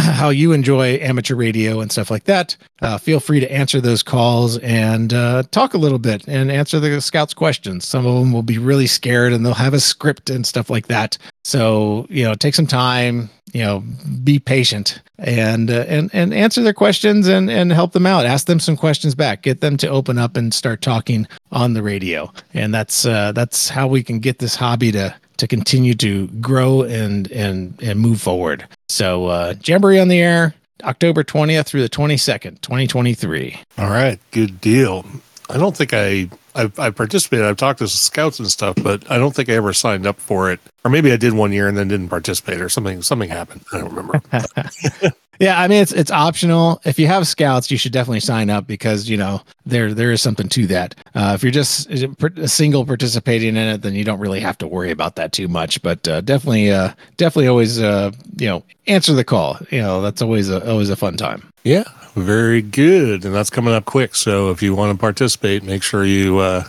how 0.12 0.30
you 0.30 0.52
enjoy 0.52 0.94
amateur 0.98 1.34
radio 1.34 1.80
and 1.80 1.90
stuff 1.92 2.10
like 2.10 2.24
that. 2.24 2.56
Uh, 2.80 2.96
feel 2.98 3.20
free 3.20 3.40
to 3.40 3.52
answer 3.52 3.80
those 3.80 4.02
calls 4.02 4.58
and 4.58 5.12
uh, 5.12 5.42
talk 5.50 5.74
a 5.74 5.78
little 5.78 5.98
bit 5.98 6.26
and 6.26 6.50
answer 6.50 6.80
the 6.80 7.00
scouts' 7.00 7.34
questions. 7.34 7.86
Some 7.86 8.06
of 8.06 8.18
them 8.18 8.32
will 8.32 8.42
be 8.42 8.58
really 8.58 8.86
scared 8.86 9.32
and 9.32 9.44
they'll 9.44 9.54
have 9.54 9.74
a 9.74 9.80
script 9.80 10.30
and 10.30 10.46
stuff 10.46 10.70
like 10.70 10.86
that. 10.86 11.18
So 11.44 12.06
you 12.08 12.24
know, 12.24 12.34
take 12.34 12.54
some 12.54 12.66
time. 12.66 13.30
You 13.52 13.64
know, 13.64 13.84
be 14.22 14.38
patient 14.38 15.02
and 15.18 15.72
uh, 15.72 15.84
and 15.88 16.08
and 16.12 16.32
answer 16.32 16.62
their 16.62 16.72
questions 16.72 17.26
and 17.26 17.50
and 17.50 17.72
help 17.72 17.92
them 17.92 18.06
out. 18.06 18.24
Ask 18.24 18.46
them 18.46 18.60
some 18.60 18.76
questions 18.76 19.16
back. 19.16 19.42
Get 19.42 19.60
them 19.60 19.76
to 19.78 19.88
open 19.88 20.18
up 20.18 20.36
and 20.36 20.54
start 20.54 20.82
talking 20.82 21.26
on 21.50 21.74
the 21.74 21.82
radio. 21.82 22.32
And 22.54 22.72
that's 22.72 23.04
uh, 23.04 23.32
that's 23.32 23.68
how 23.68 23.88
we 23.88 24.04
can 24.04 24.20
get 24.20 24.38
this 24.38 24.54
hobby 24.54 24.92
to 24.92 25.16
to 25.40 25.48
continue 25.48 25.94
to 25.94 26.28
grow 26.28 26.82
and 26.82 27.30
and 27.32 27.80
and 27.82 27.98
move 27.98 28.20
forward. 28.20 28.66
So 28.88 29.26
uh, 29.26 29.54
Jamboree 29.64 29.98
on 29.98 30.08
the 30.08 30.20
air, 30.20 30.54
October 30.84 31.24
twentieth 31.24 31.66
through 31.66 31.82
the 31.82 31.88
twenty 31.88 32.16
second, 32.16 32.62
twenty 32.62 32.86
twenty 32.86 33.14
three. 33.14 33.58
All 33.76 33.90
right, 33.90 34.18
good 34.30 34.60
deal. 34.60 35.04
I 35.48 35.56
don't 35.56 35.76
think 35.76 35.92
I 35.92 36.30
I've, 36.54 36.78
I've 36.78 36.96
participated. 36.96 37.46
I've 37.46 37.56
talked 37.56 37.78
to 37.80 37.88
scouts 37.88 38.38
and 38.38 38.48
stuff, 38.48 38.76
but 38.82 39.10
I 39.10 39.18
don't 39.18 39.34
think 39.34 39.48
I 39.48 39.54
ever 39.54 39.72
signed 39.72 40.06
up 40.06 40.18
for 40.20 40.50
it. 40.50 40.60
Or 40.84 40.90
maybe 40.90 41.12
I 41.12 41.16
did 41.16 41.32
one 41.32 41.52
year 41.52 41.68
and 41.68 41.76
then 41.76 41.88
didn't 41.88 42.08
participate, 42.08 42.60
or 42.60 42.68
something. 42.68 43.02
Something 43.02 43.30
happened. 43.30 43.64
I 43.72 43.78
don't 43.78 43.92
remember. 43.92 44.20
Yeah, 45.40 45.58
I 45.58 45.68
mean 45.68 45.80
it's 45.80 45.92
it's 45.92 46.10
optional. 46.10 46.82
If 46.84 46.98
you 46.98 47.06
have 47.06 47.26
scouts, 47.26 47.70
you 47.70 47.78
should 47.78 47.92
definitely 47.92 48.20
sign 48.20 48.50
up 48.50 48.66
because 48.66 49.08
you 49.08 49.16
know 49.16 49.40
there 49.64 49.94
there 49.94 50.12
is 50.12 50.20
something 50.20 50.50
to 50.50 50.66
that. 50.66 50.94
Uh, 51.14 51.32
if 51.34 51.42
you're 51.42 51.50
just 51.50 51.90
a 51.90 52.46
single 52.46 52.84
participating 52.84 53.56
in 53.56 53.56
it, 53.56 53.80
then 53.80 53.94
you 53.94 54.04
don't 54.04 54.20
really 54.20 54.40
have 54.40 54.58
to 54.58 54.66
worry 54.66 54.90
about 54.90 55.16
that 55.16 55.32
too 55.32 55.48
much. 55.48 55.80
But 55.80 56.06
uh, 56.06 56.20
definitely, 56.20 56.70
uh, 56.70 56.92
definitely 57.16 57.48
always 57.48 57.80
uh, 57.80 58.12
you 58.36 58.48
know 58.48 58.62
answer 58.86 59.14
the 59.14 59.24
call. 59.24 59.58
You 59.70 59.80
know 59.80 60.02
that's 60.02 60.20
always 60.20 60.50
a 60.50 60.70
always 60.70 60.90
a 60.90 60.96
fun 60.96 61.16
time. 61.16 61.50
yeah, 61.64 61.84
very 62.14 62.60
good, 62.60 63.24
and 63.24 63.34
that's 63.34 63.48
coming 63.48 63.72
up 63.72 63.86
quick. 63.86 64.14
So 64.16 64.50
if 64.50 64.62
you 64.62 64.74
want 64.74 64.92
to 64.92 65.00
participate, 65.00 65.62
make 65.62 65.82
sure 65.82 66.04
you 66.04 66.36
uh, 66.36 66.64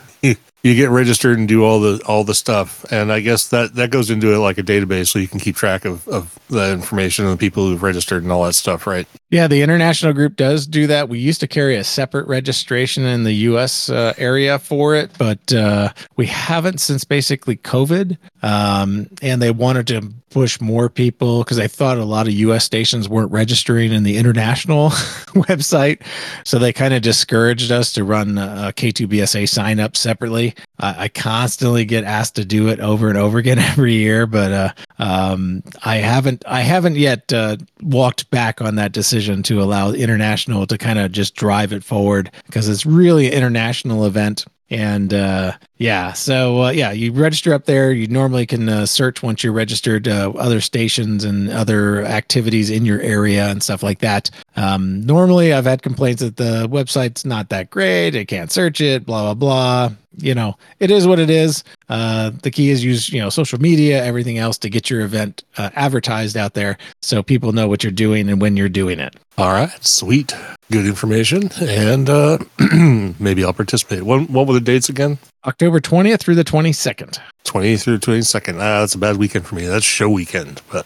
you 0.63 0.75
get 0.75 0.89
registered 0.89 1.38
and 1.39 1.48
do 1.48 1.63
all 1.63 1.80
the 1.80 2.01
all 2.06 2.24
the 2.24 2.36
stuff. 2.36 2.86
And 2.91 3.12
I 3.12 3.20
guess 3.20 3.48
that 3.50 3.75
that 3.75 3.89
goes 3.89 4.10
into 4.10 4.34
it 4.34 4.38
like 4.38 4.58
a 4.58 4.63
database, 4.63 5.08
so 5.08 5.20
you 5.20 5.27
can 5.27 5.39
keep 5.39 5.56
track 5.56 5.86
of 5.86 6.08
of 6.08 6.38
the 6.50 6.72
information 6.72 7.25
and 7.25 7.34
the 7.34 7.38
people 7.38 7.68
who've 7.68 7.82
registered 7.82 8.24
and 8.24 8.32
all 8.32 8.44
that 8.46 8.53
stuff, 8.53 8.86
right? 8.86 9.08
Yeah, 9.31 9.47
the 9.47 9.61
international 9.61 10.11
group 10.11 10.35
does 10.35 10.67
do 10.67 10.88
that. 10.88 11.07
We 11.07 11.17
used 11.17 11.39
to 11.39 11.47
carry 11.47 11.77
a 11.77 11.85
separate 11.85 12.27
registration 12.27 13.05
in 13.05 13.23
the 13.23 13.31
U.S. 13.31 13.89
Uh, 13.89 14.13
area 14.17 14.59
for 14.59 14.93
it, 14.93 15.09
but 15.17 15.53
uh, 15.53 15.93
we 16.17 16.25
haven't 16.25 16.81
since 16.81 17.05
basically 17.05 17.55
COVID. 17.55 18.17
Um, 18.43 19.07
and 19.21 19.41
they 19.41 19.51
wanted 19.51 19.88
to 19.88 20.13
push 20.31 20.59
more 20.59 20.89
people 20.89 21.43
because 21.43 21.57
they 21.57 21.67
thought 21.67 21.97
a 21.97 22.05
lot 22.05 22.25
of 22.27 22.33
U.S. 22.33 22.65
stations 22.65 23.07
weren't 23.07 23.31
registering 23.31 23.91
in 23.91 24.03
the 24.03 24.17
international 24.17 24.89
website, 25.33 26.01
so 26.43 26.57
they 26.57 26.73
kind 26.73 26.93
of 26.93 27.01
discouraged 27.01 27.71
us 27.71 27.93
to 27.93 28.03
run 28.03 28.38
a 28.38 28.73
K2BSA 28.75 29.47
sign 29.47 29.79
up 29.79 29.95
separately. 29.95 30.55
I, 30.79 31.03
I 31.03 31.07
constantly 31.09 31.85
get 31.85 32.03
asked 32.03 32.35
to 32.35 32.45
do 32.45 32.69
it 32.69 32.79
over 32.79 33.09
and 33.09 33.17
over 33.17 33.38
again 33.38 33.59
every 33.59 33.93
year, 33.93 34.25
but 34.25 34.51
uh, 34.51 34.73
um, 35.00 35.63
I 35.83 35.97
haven't 35.97 36.43
I 36.47 36.61
haven't 36.61 36.95
yet 36.95 37.31
uh, 37.31 37.57
walked 37.81 38.29
back 38.31 38.61
on 38.61 38.75
that 38.75 38.91
decision 38.91 39.21
to 39.44 39.62
allow 39.62 39.92
international 39.92 40.66
to 40.68 40.78
kind 40.78 41.00
of 41.00 41.12
just 41.12 41.36
drive 41.36 41.74
it 41.74 41.84
forward 41.84 42.32
because 42.46 42.68
it's 42.68 42.86
really 42.86 43.28
an 43.28 43.34
international 43.34 44.06
event. 44.06 44.46
And 44.70 45.13
uh, 45.13 45.51
yeah, 45.78 46.13
so 46.13 46.63
uh, 46.63 46.70
yeah, 46.70 46.92
you 46.92 47.12
register 47.12 47.54
up 47.54 47.66
there. 47.66 47.92
You 47.92 48.08
normally 48.08 48.46
can 48.46 48.70
uh, 48.70 48.86
search 48.86 49.22
once 49.22 49.44
you're 49.44 49.51
registered 49.51 50.08
uh, 50.08 50.32
other 50.38 50.62
stations 50.62 51.25
and 51.25 51.50
other 51.50 52.04
activities 52.06 52.70
in 52.70 52.86
your 52.86 53.01
area 53.01 53.50
and 53.50 53.62
stuff 53.62 53.84
like 53.84 54.00
that. 54.00 54.32
Um, 54.56 55.06
normally, 55.06 55.51
I've 55.51 55.66
had 55.66 55.82
complaints 55.82 56.22
that 56.22 56.38
the 56.38 56.70
website's 56.70 57.25
not 57.25 57.50
that 57.50 57.70
great. 57.70 58.16
I 58.16 58.24
can't 58.24 58.50
search 58.50 58.80
it. 58.80 59.06
Blah 59.06 59.34
blah 59.34 59.90
blah. 59.90 59.96
You 60.18 60.36
know, 60.36 60.58
it 60.80 60.91
is 60.91 61.08
what 61.08 61.20
it 61.20 61.30
is. 61.30 61.63
Uh, 61.88 62.32
the 62.44 62.51
key 62.51 62.70
is 62.70 62.84
use 62.84 63.10
you 63.12 63.22
know 63.22 63.30
social 63.30 63.60
media, 63.60 64.03
everything 64.03 64.38
else 64.38 64.58
to 64.60 64.70
get 64.70 64.89
your 64.89 65.01
event 65.01 65.44
uh, 65.58 65.70
advertised 65.75 66.36
out 66.36 66.53
there, 66.53 66.77
so 67.01 67.24
people 67.24 67.53
know 67.53 67.68
what 67.68 67.84
you're 67.84 67.91
doing 67.91 68.30
and 68.30 68.41
when 68.41 68.58
you're 68.58 68.68
doing 68.70 69.00
it. 69.00 69.15
All 69.38 69.51
right, 69.53 69.72
sweet, 69.84 70.36
good 70.70 70.86
information, 70.86 71.50
and 71.62 72.10
uh, 72.10 72.39
maybe 73.20 73.44
I'll 73.44 73.53
participate. 73.53 74.03
What 74.03 74.30
what 74.30 74.48
were 74.48 74.53
the 74.53 74.60
dates 74.60 74.89
again? 74.89 75.18
October 75.46 75.80
20th 75.80 76.20
through 76.20 76.36
the 76.36 76.44
22nd. 76.44 77.18
20th 77.46 77.84
through 77.84 77.98
22nd. 77.98 78.56
Ah, 78.56 78.82
that's 78.82 78.94
a 78.94 78.98
bad 79.00 79.18
weekend 79.18 79.46
for 79.48 79.56
me. 79.56 79.65
That's 79.65 79.86
show 79.86 80.10
weekend, 80.10 80.62
but 80.72 80.86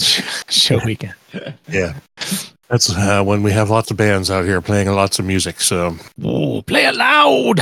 Show 0.48 0.80
weekend. 0.84 1.14
yeah, 1.68 1.94
that's 2.68 2.90
uh, 2.94 3.22
when 3.22 3.42
we 3.42 3.52
have 3.52 3.70
lots 3.70 3.90
of 3.90 3.96
bands 3.96 4.30
out 4.30 4.44
here 4.44 4.60
playing 4.60 4.88
lots 4.90 5.18
of 5.18 5.24
music. 5.24 5.60
So 5.60 5.96
Oh, 6.22 6.62
play 6.62 6.84
it 6.86 6.94
loud. 6.96 7.60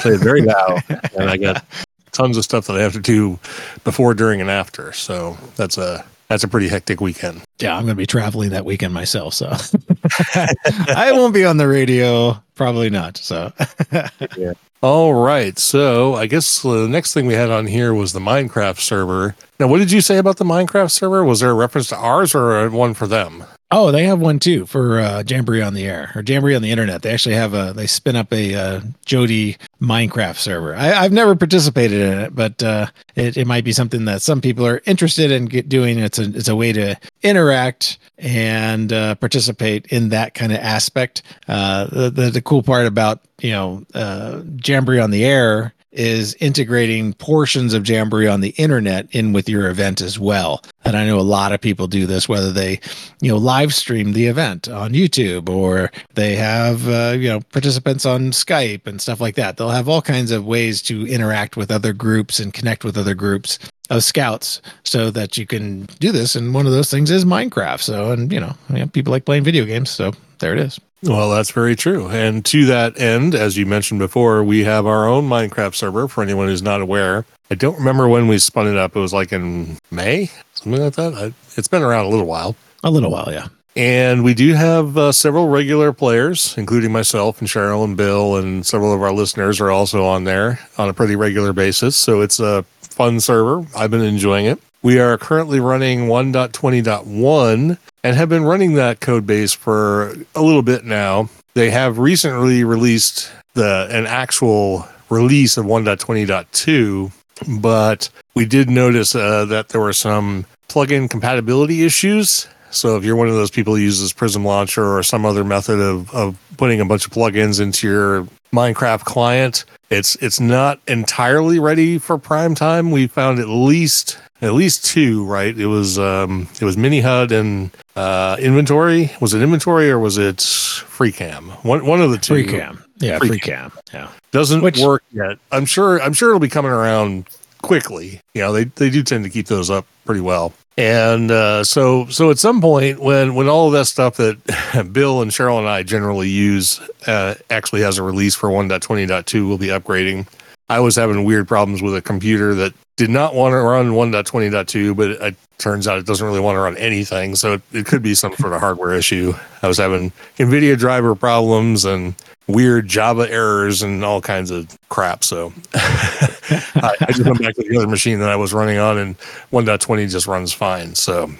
play 0.00 0.12
it 0.12 0.20
very 0.20 0.42
loud, 0.42 0.82
and 1.16 1.30
I 1.30 1.36
got 1.36 1.64
tons 2.12 2.36
of 2.36 2.44
stuff 2.44 2.66
that 2.66 2.76
I 2.76 2.82
have 2.82 2.92
to 2.94 3.00
do 3.00 3.38
before, 3.84 4.14
during, 4.14 4.40
and 4.40 4.50
after. 4.50 4.92
So 4.92 5.36
that's 5.56 5.78
a 5.78 6.04
that's 6.28 6.42
a 6.44 6.48
pretty 6.48 6.68
hectic 6.68 7.00
weekend. 7.00 7.42
Yeah, 7.60 7.74
I'm 7.76 7.82
going 7.82 7.94
to 7.94 7.94
be 7.96 8.06
traveling 8.06 8.50
that 8.50 8.64
weekend 8.64 8.94
myself, 8.94 9.34
so 9.34 9.48
I 10.34 11.10
won't 11.12 11.34
be 11.34 11.44
on 11.44 11.56
the 11.58 11.68
radio. 11.68 12.42
Probably 12.54 12.88
not. 12.90 13.16
So 13.18 13.52
All 14.82 15.14
right, 15.14 15.58
so 15.58 16.14
I 16.14 16.26
guess 16.26 16.60
the 16.62 16.86
next 16.86 17.14
thing 17.14 17.26
we 17.26 17.34
had 17.34 17.50
on 17.50 17.66
here 17.66 17.94
was 17.94 18.12
the 18.12 18.20
Minecraft 18.20 18.78
server. 18.80 19.34
Now, 19.58 19.66
what 19.68 19.78
did 19.78 19.90
you 19.90 20.00
say 20.02 20.18
about 20.18 20.36
the 20.36 20.44
Minecraft 20.44 20.90
server? 20.90 21.24
Was 21.24 21.40
there 21.40 21.50
a 21.50 21.54
reference 21.54 21.88
to 21.88 21.96
ours 21.96 22.34
or 22.34 22.68
one 22.70 22.92
for 22.92 23.06
them? 23.06 23.44
Oh, 23.76 23.90
they 23.90 24.04
have 24.04 24.20
one 24.20 24.38
too 24.38 24.66
for 24.66 25.00
uh, 25.00 25.24
Jamboree 25.26 25.60
on 25.60 25.74
the 25.74 25.84
air 25.84 26.12
or 26.14 26.22
Jamboree 26.24 26.54
on 26.54 26.62
the 26.62 26.70
internet. 26.70 27.02
They 27.02 27.10
actually 27.10 27.34
have 27.34 27.54
a 27.54 27.72
they 27.74 27.88
spin 27.88 28.14
up 28.14 28.32
a 28.32 28.54
uh, 28.54 28.80
JOTI 29.04 29.56
Minecraft 29.80 30.36
server. 30.36 30.76
I, 30.76 30.92
I've 30.92 31.10
never 31.10 31.34
participated 31.34 32.00
in 32.00 32.18
it, 32.20 32.36
but 32.36 32.62
uh, 32.62 32.86
it, 33.16 33.36
it 33.36 33.48
might 33.48 33.64
be 33.64 33.72
something 33.72 34.04
that 34.04 34.22
some 34.22 34.40
people 34.40 34.64
are 34.64 34.80
interested 34.86 35.32
in 35.32 35.46
get 35.46 35.68
doing. 35.68 35.98
It's 35.98 36.20
a 36.20 36.22
it's 36.22 36.46
a 36.46 36.54
way 36.54 36.72
to 36.72 36.94
interact 37.24 37.98
and 38.16 38.92
uh, 38.92 39.16
participate 39.16 39.86
in 39.86 40.10
that 40.10 40.34
kind 40.34 40.52
of 40.52 40.58
aspect. 40.58 41.22
Uh, 41.48 41.86
the, 41.86 42.10
the 42.10 42.30
the 42.30 42.42
cool 42.42 42.62
part 42.62 42.86
about 42.86 43.22
you 43.40 43.50
know 43.50 43.84
uh, 43.92 44.42
Jamboree 44.64 45.00
on 45.00 45.10
the 45.10 45.24
air 45.24 45.74
is 45.94 46.34
integrating 46.40 47.12
portions 47.14 47.72
of 47.72 47.88
Jamboree 47.88 48.26
on 48.26 48.40
the 48.40 48.50
internet 48.50 49.08
in 49.12 49.32
with 49.32 49.48
your 49.48 49.68
event 49.68 50.00
as 50.00 50.18
well. 50.18 50.62
And 50.84 50.96
I 50.96 51.06
know 51.06 51.18
a 51.18 51.22
lot 51.22 51.52
of 51.52 51.60
people 51.60 51.86
do 51.86 52.06
this, 52.06 52.28
whether 52.28 52.52
they, 52.52 52.80
you 53.20 53.30
know, 53.30 53.38
live 53.38 53.72
stream 53.72 54.12
the 54.12 54.26
event 54.26 54.68
on 54.68 54.92
YouTube 54.92 55.48
or 55.48 55.90
they 56.14 56.36
have, 56.36 56.88
uh, 56.88 57.14
you 57.16 57.28
know, 57.28 57.40
participants 57.52 58.04
on 58.04 58.32
Skype 58.32 58.86
and 58.86 59.00
stuff 59.00 59.20
like 59.20 59.36
that. 59.36 59.56
They'll 59.56 59.70
have 59.70 59.88
all 59.88 60.02
kinds 60.02 60.30
of 60.30 60.44
ways 60.44 60.82
to 60.82 61.06
interact 61.06 61.56
with 61.56 61.70
other 61.70 61.92
groups 61.92 62.38
and 62.38 62.52
connect 62.52 62.84
with 62.84 62.98
other 62.98 63.14
groups 63.14 63.58
of 63.90 64.02
scouts 64.02 64.62
so 64.84 65.10
that 65.10 65.36
you 65.36 65.46
can 65.46 65.82
do 66.00 66.12
this. 66.12 66.34
And 66.34 66.54
one 66.54 66.66
of 66.66 66.72
those 66.72 66.90
things 66.90 67.10
is 67.10 67.24
Minecraft. 67.24 67.80
So, 67.80 68.12
and, 68.12 68.32
you 68.32 68.40
know, 68.40 68.54
you 68.70 68.78
know 68.78 68.86
people 68.86 69.10
like 69.10 69.24
playing 69.24 69.44
video 69.44 69.64
games. 69.64 69.90
So 69.90 70.12
there 70.38 70.52
it 70.52 70.60
is. 70.60 70.80
Well, 71.02 71.30
that's 71.30 71.50
very 71.50 71.76
true. 71.76 72.08
And 72.08 72.44
to 72.46 72.64
that 72.66 72.98
end, 72.98 73.34
as 73.34 73.58
you 73.58 73.66
mentioned 73.66 74.00
before, 74.00 74.42
we 74.42 74.64
have 74.64 74.86
our 74.86 75.06
own 75.06 75.28
Minecraft 75.28 75.74
server 75.74 76.08
for 76.08 76.22
anyone 76.22 76.48
who's 76.48 76.62
not 76.62 76.80
aware. 76.80 77.26
I 77.50 77.56
don't 77.56 77.76
remember 77.76 78.08
when 78.08 78.26
we 78.26 78.38
spun 78.38 78.66
it 78.66 78.78
up. 78.78 78.96
It 78.96 79.00
was 79.00 79.12
like 79.12 79.30
in 79.30 79.76
May, 79.90 80.30
something 80.54 80.82
like 80.82 80.94
that. 80.94 81.14
I, 81.14 81.34
it's 81.58 81.68
been 81.68 81.82
around 81.82 82.06
a 82.06 82.08
little 82.08 82.26
while. 82.26 82.56
A 82.82 82.90
little 82.90 83.10
while, 83.10 83.28
yeah. 83.30 83.48
And 83.76 84.22
we 84.22 84.34
do 84.34 84.54
have 84.54 84.96
uh, 84.96 85.12
several 85.12 85.48
regular 85.48 85.92
players, 85.92 86.56
including 86.56 86.92
myself 86.92 87.40
and 87.40 87.48
Cheryl 87.48 87.84
and 87.84 87.96
Bill, 87.96 88.36
and 88.36 88.64
several 88.64 88.92
of 88.92 89.02
our 89.02 89.12
listeners 89.12 89.60
are 89.60 89.70
also 89.70 90.04
on 90.04 90.24
there 90.24 90.60
on 90.78 90.88
a 90.88 90.94
pretty 90.94 91.16
regular 91.16 91.52
basis. 91.52 91.96
So 91.96 92.20
it's 92.20 92.38
a 92.38 92.64
fun 92.94 93.20
server. 93.20 93.66
I've 93.76 93.90
been 93.90 94.02
enjoying 94.04 94.46
it. 94.46 94.60
We 94.82 94.98
are 95.00 95.18
currently 95.18 95.60
running 95.60 96.06
1.20.1 96.06 97.78
and 98.04 98.16
have 98.16 98.28
been 98.28 98.44
running 98.44 98.74
that 98.74 99.00
code 99.00 99.26
base 99.26 99.52
for 99.52 100.14
a 100.34 100.42
little 100.42 100.62
bit 100.62 100.84
now. 100.84 101.28
They 101.54 101.70
have 101.70 101.98
recently 101.98 102.64
released 102.64 103.30
the 103.54 103.88
an 103.90 104.06
actual 104.06 104.86
release 105.10 105.56
of 105.56 105.64
1.20.2, 105.64 107.12
but 107.60 108.10
we 108.34 108.44
did 108.46 108.70
notice 108.70 109.14
uh, 109.14 109.44
that 109.46 109.70
there 109.70 109.80
were 109.80 109.92
some 109.92 110.46
plugin 110.68 111.10
compatibility 111.10 111.84
issues. 111.84 112.46
So 112.70 112.96
if 112.96 113.04
you're 113.04 113.16
one 113.16 113.28
of 113.28 113.34
those 113.34 113.50
people 113.50 113.74
who 113.76 113.82
uses 113.82 114.12
Prism 114.12 114.44
Launcher 114.44 114.84
or 114.84 115.02
some 115.02 115.24
other 115.24 115.44
method 115.44 115.80
of, 115.80 116.12
of 116.12 116.36
putting 116.56 116.80
a 116.80 116.84
bunch 116.84 117.06
of 117.06 117.12
plugins 117.12 117.60
into 117.60 117.88
your 117.88 118.26
Minecraft 118.54 119.04
client, 119.04 119.64
it's 119.90 120.16
it's 120.16 120.40
not 120.40 120.80
entirely 120.86 121.58
ready 121.58 121.98
for 121.98 122.16
prime 122.18 122.54
time. 122.54 122.90
We 122.90 123.06
found 123.06 123.38
at 123.38 123.48
least 123.48 124.18
at 124.40 124.52
least 124.54 124.84
two, 124.84 125.24
right? 125.24 125.56
It 125.56 125.66
was 125.66 125.98
um 125.98 126.48
it 126.60 126.64
was 126.64 126.76
mini 126.76 127.00
HUD 127.00 127.32
and 127.32 127.70
uh 127.96 128.36
inventory. 128.38 129.10
Was 129.20 129.34
it 129.34 129.42
inventory 129.42 129.90
or 129.90 129.98
was 129.98 130.18
it 130.18 130.36
FreeCam? 130.38 131.64
One 131.64 131.84
one 131.86 132.00
of 132.00 132.10
the 132.10 132.18
two. 132.18 132.34
Free 132.34 132.46
cam. 132.46 132.84
Yeah, 132.98 133.18
Free 133.18 133.28
free 133.28 133.40
cam. 133.40 133.72
Yeah. 133.92 134.08
doesn't 134.30 134.62
Which- 134.62 134.78
work 134.80 135.02
yet. 135.12 135.38
I'm 135.50 135.66
sure. 135.66 136.00
I'm 136.00 136.12
sure 136.12 136.28
it'll 136.30 136.40
be 136.40 136.48
coming 136.48 136.70
around 136.70 137.26
quickly. 137.62 138.20
You 138.34 138.42
know, 138.42 138.52
they 138.52 138.64
they 138.64 138.90
do 138.90 139.02
tend 139.02 139.24
to 139.24 139.30
keep 139.30 139.46
those 139.46 139.68
up 139.70 139.86
pretty 140.04 140.20
well. 140.20 140.52
And 140.76 141.30
uh, 141.30 141.62
so 141.62 142.06
so 142.06 142.30
at 142.30 142.38
some 142.38 142.60
point 142.60 142.98
when 142.98 143.34
when 143.36 143.48
all 143.48 143.68
of 143.68 143.72
that 143.74 143.84
stuff 143.84 144.16
that 144.16 144.88
Bill 144.92 145.22
and 145.22 145.30
Cheryl 145.30 145.58
and 145.58 145.68
I 145.68 145.84
generally 145.84 146.28
use 146.28 146.80
uh, 147.06 147.36
actually 147.48 147.82
has 147.82 147.98
a 147.98 148.02
release 148.02 148.34
for 148.34 148.48
1.20.2, 148.48 149.46
we'll 149.46 149.58
be 149.58 149.68
upgrading. 149.68 150.26
I 150.68 150.80
was 150.80 150.96
having 150.96 151.24
weird 151.24 151.46
problems 151.46 151.82
with 151.82 151.94
a 151.94 152.02
computer 152.02 152.54
that 152.54 152.72
did 152.96 153.10
not 153.10 153.34
want 153.34 153.52
to 153.52 153.58
run 153.58 153.90
1.20.2, 153.90 154.96
but 154.96 155.10
it 155.10 155.36
turns 155.58 155.88
out 155.88 155.98
it 155.98 156.06
doesn't 156.06 156.26
really 156.26 156.40
want 156.40 156.56
to 156.56 156.60
run 156.60 156.76
anything. 156.76 157.34
So 157.34 157.54
it, 157.54 157.62
it 157.72 157.86
could 157.86 158.02
be 158.02 158.14
some 158.14 158.34
sort 158.36 158.52
of 158.52 158.60
hardware 158.60 158.94
issue. 158.94 159.34
I 159.62 159.68
was 159.68 159.78
having 159.78 160.10
NVIDIA 160.38 160.78
driver 160.78 161.14
problems 161.14 161.84
and 161.84 162.14
weird 162.46 162.86
Java 162.86 163.30
errors 163.30 163.82
and 163.82 164.04
all 164.04 164.20
kinds 164.20 164.50
of 164.50 164.76
crap. 164.88 165.24
So 165.24 165.52
I, 165.74 166.94
I 167.00 167.06
just 167.08 167.24
went 167.24 167.40
back 167.40 167.54
to 167.54 167.62
the 167.62 167.76
other 167.76 167.88
machine 167.88 168.20
that 168.20 168.28
I 168.28 168.36
was 168.36 168.52
running 168.52 168.78
on, 168.78 168.98
and 168.98 169.18
1.20 169.52 170.10
just 170.10 170.26
runs 170.26 170.52
fine. 170.52 170.94
So 170.94 171.30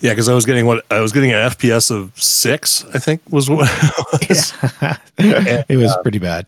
yeah, 0.00 0.12
because 0.12 0.28
I 0.28 0.34
was 0.34 0.44
getting 0.44 0.66
what 0.66 0.84
I 0.90 1.00
was 1.00 1.12
getting 1.12 1.32
an 1.32 1.50
FPS 1.50 1.90
of 1.90 2.12
six, 2.20 2.84
I 2.94 2.98
think 2.98 3.22
was 3.30 3.48
what 3.48 3.68
it 3.70 4.28
was. 4.28 4.52
it 5.68 5.76
was 5.76 5.92
uh, 5.92 6.02
pretty 6.02 6.18
bad. 6.18 6.46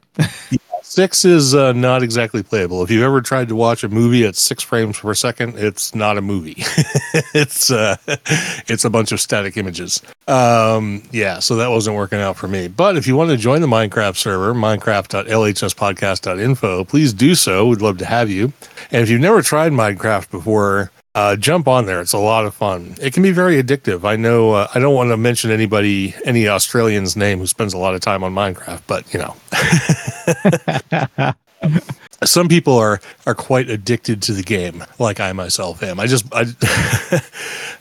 Six 0.91 1.25
is 1.25 1.55
uh, 1.55 1.73
not 1.73 2.03
exactly 2.03 2.43
playable. 2.43 2.83
If 2.83 2.91
you've 2.91 3.05
ever 3.05 3.21
tried 3.21 3.47
to 3.51 3.55
watch 3.55 3.85
a 3.85 3.89
movie 3.89 4.27
at 4.27 4.35
six 4.35 4.65
frames 4.65 4.99
per 4.99 5.15
second, 5.15 5.57
it's 5.57 5.95
not 5.95 6.19
a 6.19 6.21
movie. 6.21 6.57
it's 7.33 7.71
uh, 7.71 7.97
it's 8.67 8.85
a 8.85 8.91
bunch 8.91 9.13
of 9.13 9.21
static 9.21 9.57
images. 9.57 10.03
Um, 10.27 11.05
yeah, 11.13 11.39
so 11.39 11.55
that 11.55 11.71
wasn't 11.71 11.95
working 11.95 12.19
out 12.19 12.37
for 12.37 12.49
me. 12.49 12.67
But 12.67 12.97
if 12.97 13.07
you 13.07 13.15
want 13.15 13.31
to 13.31 13.37
join 13.37 13.61
the 13.61 13.69
Minecraft 13.69 14.17
server, 14.17 14.53
minecraft.lhspodcast.info, 14.53 16.85
please 16.87 17.13
do 17.13 17.37
so. 17.37 17.69
We'd 17.69 17.83
love 17.83 17.99
to 17.99 18.07
have 18.07 18.29
you. 18.29 18.53
And 18.91 19.01
if 19.01 19.09
you've 19.09 19.21
never 19.21 19.43
tried 19.43 19.71
Minecraft 19.71 20.29
before, 20.33 20.91
uh, 21.15 21.37
jump 21.37 21.67
on 21.67 21.87
there. 21.87 22.01
It's 22.01 22.13
a 22.13 22.19
lot 22.19 22.47
of 22.47 22.55
fun. 22.55 22.97
It 23.01 23.13
can 23.13 23.23
be 23.23 23.33
very 23.33 23.63
addictive. 23.63 24.05
I 24.05 24.17
know. 24.17 24.53
Uh, 24.53 24.69
I 24.75 24.79
don't 24.79 24.95
want 24.95 25.11
to 25.11 25.17
mention 25.17 25.51
anybody, 25.51 26.15
any 26.25 26.49
Australian's 26.49 27.17
name 27.17 27.39
who 27.39 27.47
spends 27.47 27.75
a 27.75 27.79
lot 27.79 27.95
of 27.95 28.01
time 28.01 28.23
on 28.23 28.35
Minecraft, 28.35 28.83
but 28.87 29.13
you 29.13 29.21
know, 29.21 29.37
some 32.25 32.49
people 32.49 32.77
are 32.77 33.01
are 33.27 33.35
quite 33.35 33.69
addicted 33.69 34.23
to 34.23 34.33
the 34.33 34.43
game, 34.43 34.85
like 34.99 35.21
I 35.21 35.33
myself 35.33 35.83
am. 35.83 35.99
I 35.99 36.07
just 36.07 36.27
I, 36.33 36.45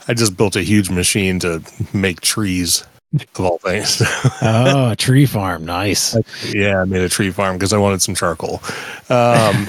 I 0.08 0.14
just 0.14 0.36
built 0.36 0.56
a 0.56 0.64
huge 0.64 0.90
machine 0.90 1.40
to 1.40 1.62
make 1.94 2.22
trees 2.22 2.84
of 3.14 3.40
all 3.40 3.58
things. 3.60 4.02
Oh, 4.42 4.92
a 4.92 4.96
tree 4.96 5.26
farm. 5.26 5.66
Nice. 5.66 6.16
yeah, 6.54 6.82
I 6.82 6.86
made 6.86 7.02
a 7.02 7.10
tree 7.10 7.32
farm 7.32 7.58
because 7.58 7.74
I 7.74 7.78
wanted 7.78 8.02
some 8.02 8.16
charcoal. 8.16 8.62
Um, 9.10 9.68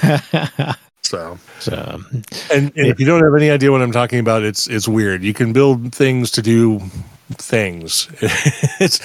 so 1.10 1.38
so, 1.58 2.00
And, 2.52 2.72
and 2.76 2.86
if 2.86 3.00
you 3.00 3.06
don't 3.06 3.22
have 3.24 3.34
any 3.34 3.50
idea 3.50 3.72
what 3.72 3.82
I'm 3.82 3.90
talking 3.90 4.20
about, 4.20 4.44
it's 4.44 4.68
it's 4.68 4.86
weird. 4.86 5.24
You 5.24 5.34
can 5.34 5.52
build 5.52 5.92
things 5.92 6.30
to 6.32 6.42
do 6.42 6.80
things. 7.32 8.08
it's 8.80 9.00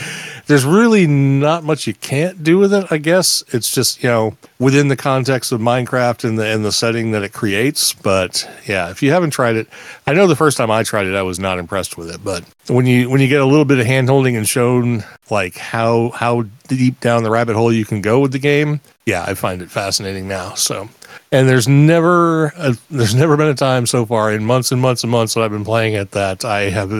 there's 0.46 0.66
really 0.66 1.08
not 1.08 1.64
much 1.64 1.88
you 1.88 1.96
can't 1.96 2.44
do 2.44 2.60
with 2.60 2.74
it. 2.74 2.86
I 2.92 2.98
guess 2.98 3.44
it's 3.52 3.74
just 3.74 4.04
you 4.04 4.10
know 4.10 4.38
within 4.60 4.88
the 4.88 4.96
context 4.96 5.52
of 5.52 5.60
Minecraft 5.60 6.24
and 6.24 6.38
the 6.38 6.46
and 6.46 6.64
the 6.64 6.72
setting 6.72 7.10
that 7.12 7.24
it 7.24 7.34
creates. 7.34 7.94
But 7.94 8.48
yeah, 8.68 8.92
if 8.92 9.02
you 9.02 9.10
haven't 9.10 9.32
tried 9.32 9.56
it, 9.56 9.68
I 10.06 10.14
know 10.14 10.28
the 10.28 10.36
first 10.36 10.58
time 10.58 10.70
I 10.70 10.84
tried 10.84 11.08
it, 11.08 11.16
I 11.16 11.24
was 11.24 11.40
not 11.40 11.58
impressed 11.58 11.98
with 11.98 12.12
it. 12.12 12.24
But 12.24 12.44
when 12.68 12.86
you 12.86 13.10
when 13.10 13.20
you 13.20 13.28
get 13.28 13.42
a 13.42 13.46
little 13.46 13.66
bit 13.66 13.80
of 13.80 13.88
hand 13.88 14.10
holding 14.10 14.36
and 14.36 14.48
shown 14.48 15.04
like 15.32 15.58
how 15.58 16.12
how 16.12 16.44
deep 16.68 17.00
down 17.00 17.24
the 17.24 17.32
rabbit 17.32 17.56
hole 17.56 17.74
you 17.74 17.86
can 17.86 18.02
go 18.02 18.20
with 18.20 18.32
the 18.32 18.40
game, 18.40 18.80
yeah, 19.08 19.26
I 19.28 19.34
find 19.34 19.64
it 19.64 19.72
fascinating 19.72 20.28
now. 20.28 20.54
So 20.54 20.88
and 21.32 21.48
there's 21.50 21.68
never 21.68 22.48
a, 22.58 22.76
there's 22.90 23.16
never 23.16 23.38
been 23.38 23.48
a 23.48 23.56
time 23.56 23.86
so 23.86 24.06
far 24.06 24.32
in 24.32 24.46
months 24.46 24.72
and 24.72 24.82
months 24.82 25.04
and 25.04 25.12
months 25.12 25.34
that 25.34 25.42
I've 25.42 25.52
been 25.52 25.66
playing 25.66 25.94
it 25.94 26.12
that 26.12 26.46
I 26.46 26.70
have 26.70 26.92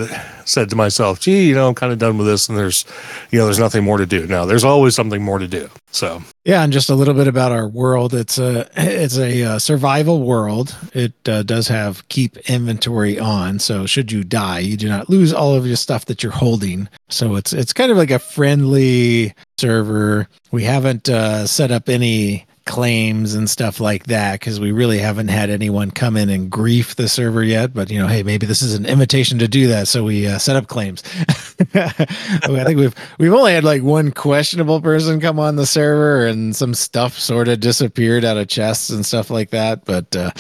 said 0.46 0.70
to 0.70 0.76
myself, 0.76 1.20
"Gee, 1.20 1.48
you 1.48 1.56
know, 1.56 1.68
I'm 1.68 1.76
kind 1.76 1.94
of 1.94 2.00
done 2.00 2.18
with 2.18 2.28
this," 2.28 2.50
and 2.50 2.58
there's 2.58 2.86
you 3.32 3.40
know, 3.40 3.46
there's 3.46 3.60
nothing 3.60 3.84
more 3.84 3.98
to 3.98 4.06
do. 4.06 4.28
No, 4.28 4.46
there's 4.46 4.64
always 4.64 4.96
something 4.96 5.24
more 5.24 5.40
to 5.40 5.48
do. 5.48 5.70
So 5.92 6.22
yeah, 6.44 6.64
and 6.64 6.74
just 6.74 6.90
a 6.90 6.96
little 6.96 7.14
bit 7.14 7.28
about 7.28 7.52
our 7.52 7.68
world. 7.68 8.14
It's 8.14 8.38
a 8.38 8.70
it's 8.76 9.18
a 9.18 9.44
uh, 9.44 9.60
survival 9.60 10.24
world. 10.24 10.76
It 10.94 11.14
uh, 11.28 11.44
does 11.44 11.68
have 11.68 12.08
keep 12.10 12.38
inventory 12.50 13.20
on, 13.20 13.60
so 13.60 13.86
should 13.86 14.12
you 14.12 14.24
die, 14.24 14.60
you 14.60 14.78
do 14.78 14.90
not 14.90 15.10
lose 15.10 15.34
all 15.34 15.56
of 15.56 15.66
your 15.66 15.78
stuff 15.78 16.06
that 16.06 16.24
you're 16.24 16.32
holding. 16.32 16.90
So 17.10 17.36
it's 17.36 17.54
it's 17.54 17.74
kind 17.74 17.92
of 17.92 17.98
like 17.98 18.12
a 18.12 18.20
friendly 18.20 19.34
server. 19.58 20.28
We 20.52 20.64
haven't 20.64 21.10
uh, 21.10 21.48
set 21.48 21.72
up 21.72 21.90
any 21.90 22.46
claims 22.66 23.36
and 23.36 23.50
stuff 23.50 23.80
like 23.80 24.06
that 24.06 24.40
because 24.40 24.60
we 24.60 24.72
really 24.72 24.98
haven't 24.98 25.28
had 25.28 25.50
anyone 25.50 25.92
come 25.92 26.18
in 26.18 26.30
and 26.30 26.50
grief 26.50 26.96
the 26.96 27.08
server 27.08 27.44
yet 27.44 27.74
but 27.74 27.92
you 27.92 28.00
know 28.00 28.08
hey 28.08 28.24
maybe 28.24 28.46
this 28.46 28.62
is 28.62 28.74
an 28.74 28.86
invitation 28.86 29.40
to 29.40 29.48
do 29.48 29.68
that. 29.68 29.88
So 29.88 30.04
we 30.04 30.28
uh, 30.28 30.40
set 30.40 30.56
up 30.56 30.68
claims. 30.68 31.04
I 31.74 32.64
think 32.64 32.78
we've 32.78 32.96
we've 33.18 33.34
only 33.34 33.54
had 33.54 33.64
like 33.64 33.84
one 33.84 34.12
questionable 34.12 34.82
person 34.82 35.20
come 35.22 35.40
on 35.40 35.56
the 35.56 35.66
server 35.66 36.26
and 36.26 36.56
some 36.56 36.74
stuff 36.74 37.18
sort 37.18 37.48
of 37.48 37.60
disappeared 37.60 38.26
out 38.26 38.38
of 38.38 38.48
chests 38.48 38.90
and 38.90 39.06
stuff 39.06 39.30
like 39.30 39.52
that 39.52 39.86
but 39.86 40.16
uh 40.16 40.32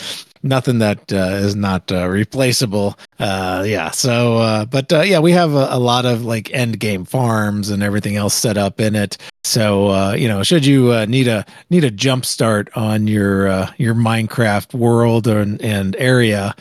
nothing 0.46 0.80
that 0.80 1.12
uh, 1.12 1.40
is 1.42 1.56
not 1.56 1.92
uh, 1.92 2.08
replaceable. 2.08 2.98
Uh, 3.20 3.64
yeah. 3.66 3.90
So, 3.90 4.38
uh, 4.38 4.66
but 4.66 4.94
uh, 4.94 5.02
yeah, 5.02 5.20
we 5.20 5.32
have 5.32 5.54
a, 5.54 5.68
a 5.72 5.80
lot 5.80 6.06
of 6.06 6.24
like 6.24 6.54
end 6.54 6.80
game 6.80 7.04
farms 7.04 7.70
and 7.70 7.82
everything 7.82 8.16
else 8.16 8.34
set 8.34 8.58
up 8.58 8.80
in 8.80 8.96
it. 8.96 9.18
So, 9.44 9.90
uh, 9.90 10.14
you 10.14 10.28
know, 10.28 10.44
should 10.44 10.66
you 10.66 11.06
need 11.06 11.28
a 11.28 11.46
need 11.70 11.84
a 11.84 11.92
jump 11.92 12.26
start 12.26 12.70
on 12.76 13.08
your 13.08 13.48
your 13.78 13.94
Minecraft 13.94 14.74
world 14.74 15.28
and, 15.28 15.62
and 15.62 15.96
area, 15.98 16.56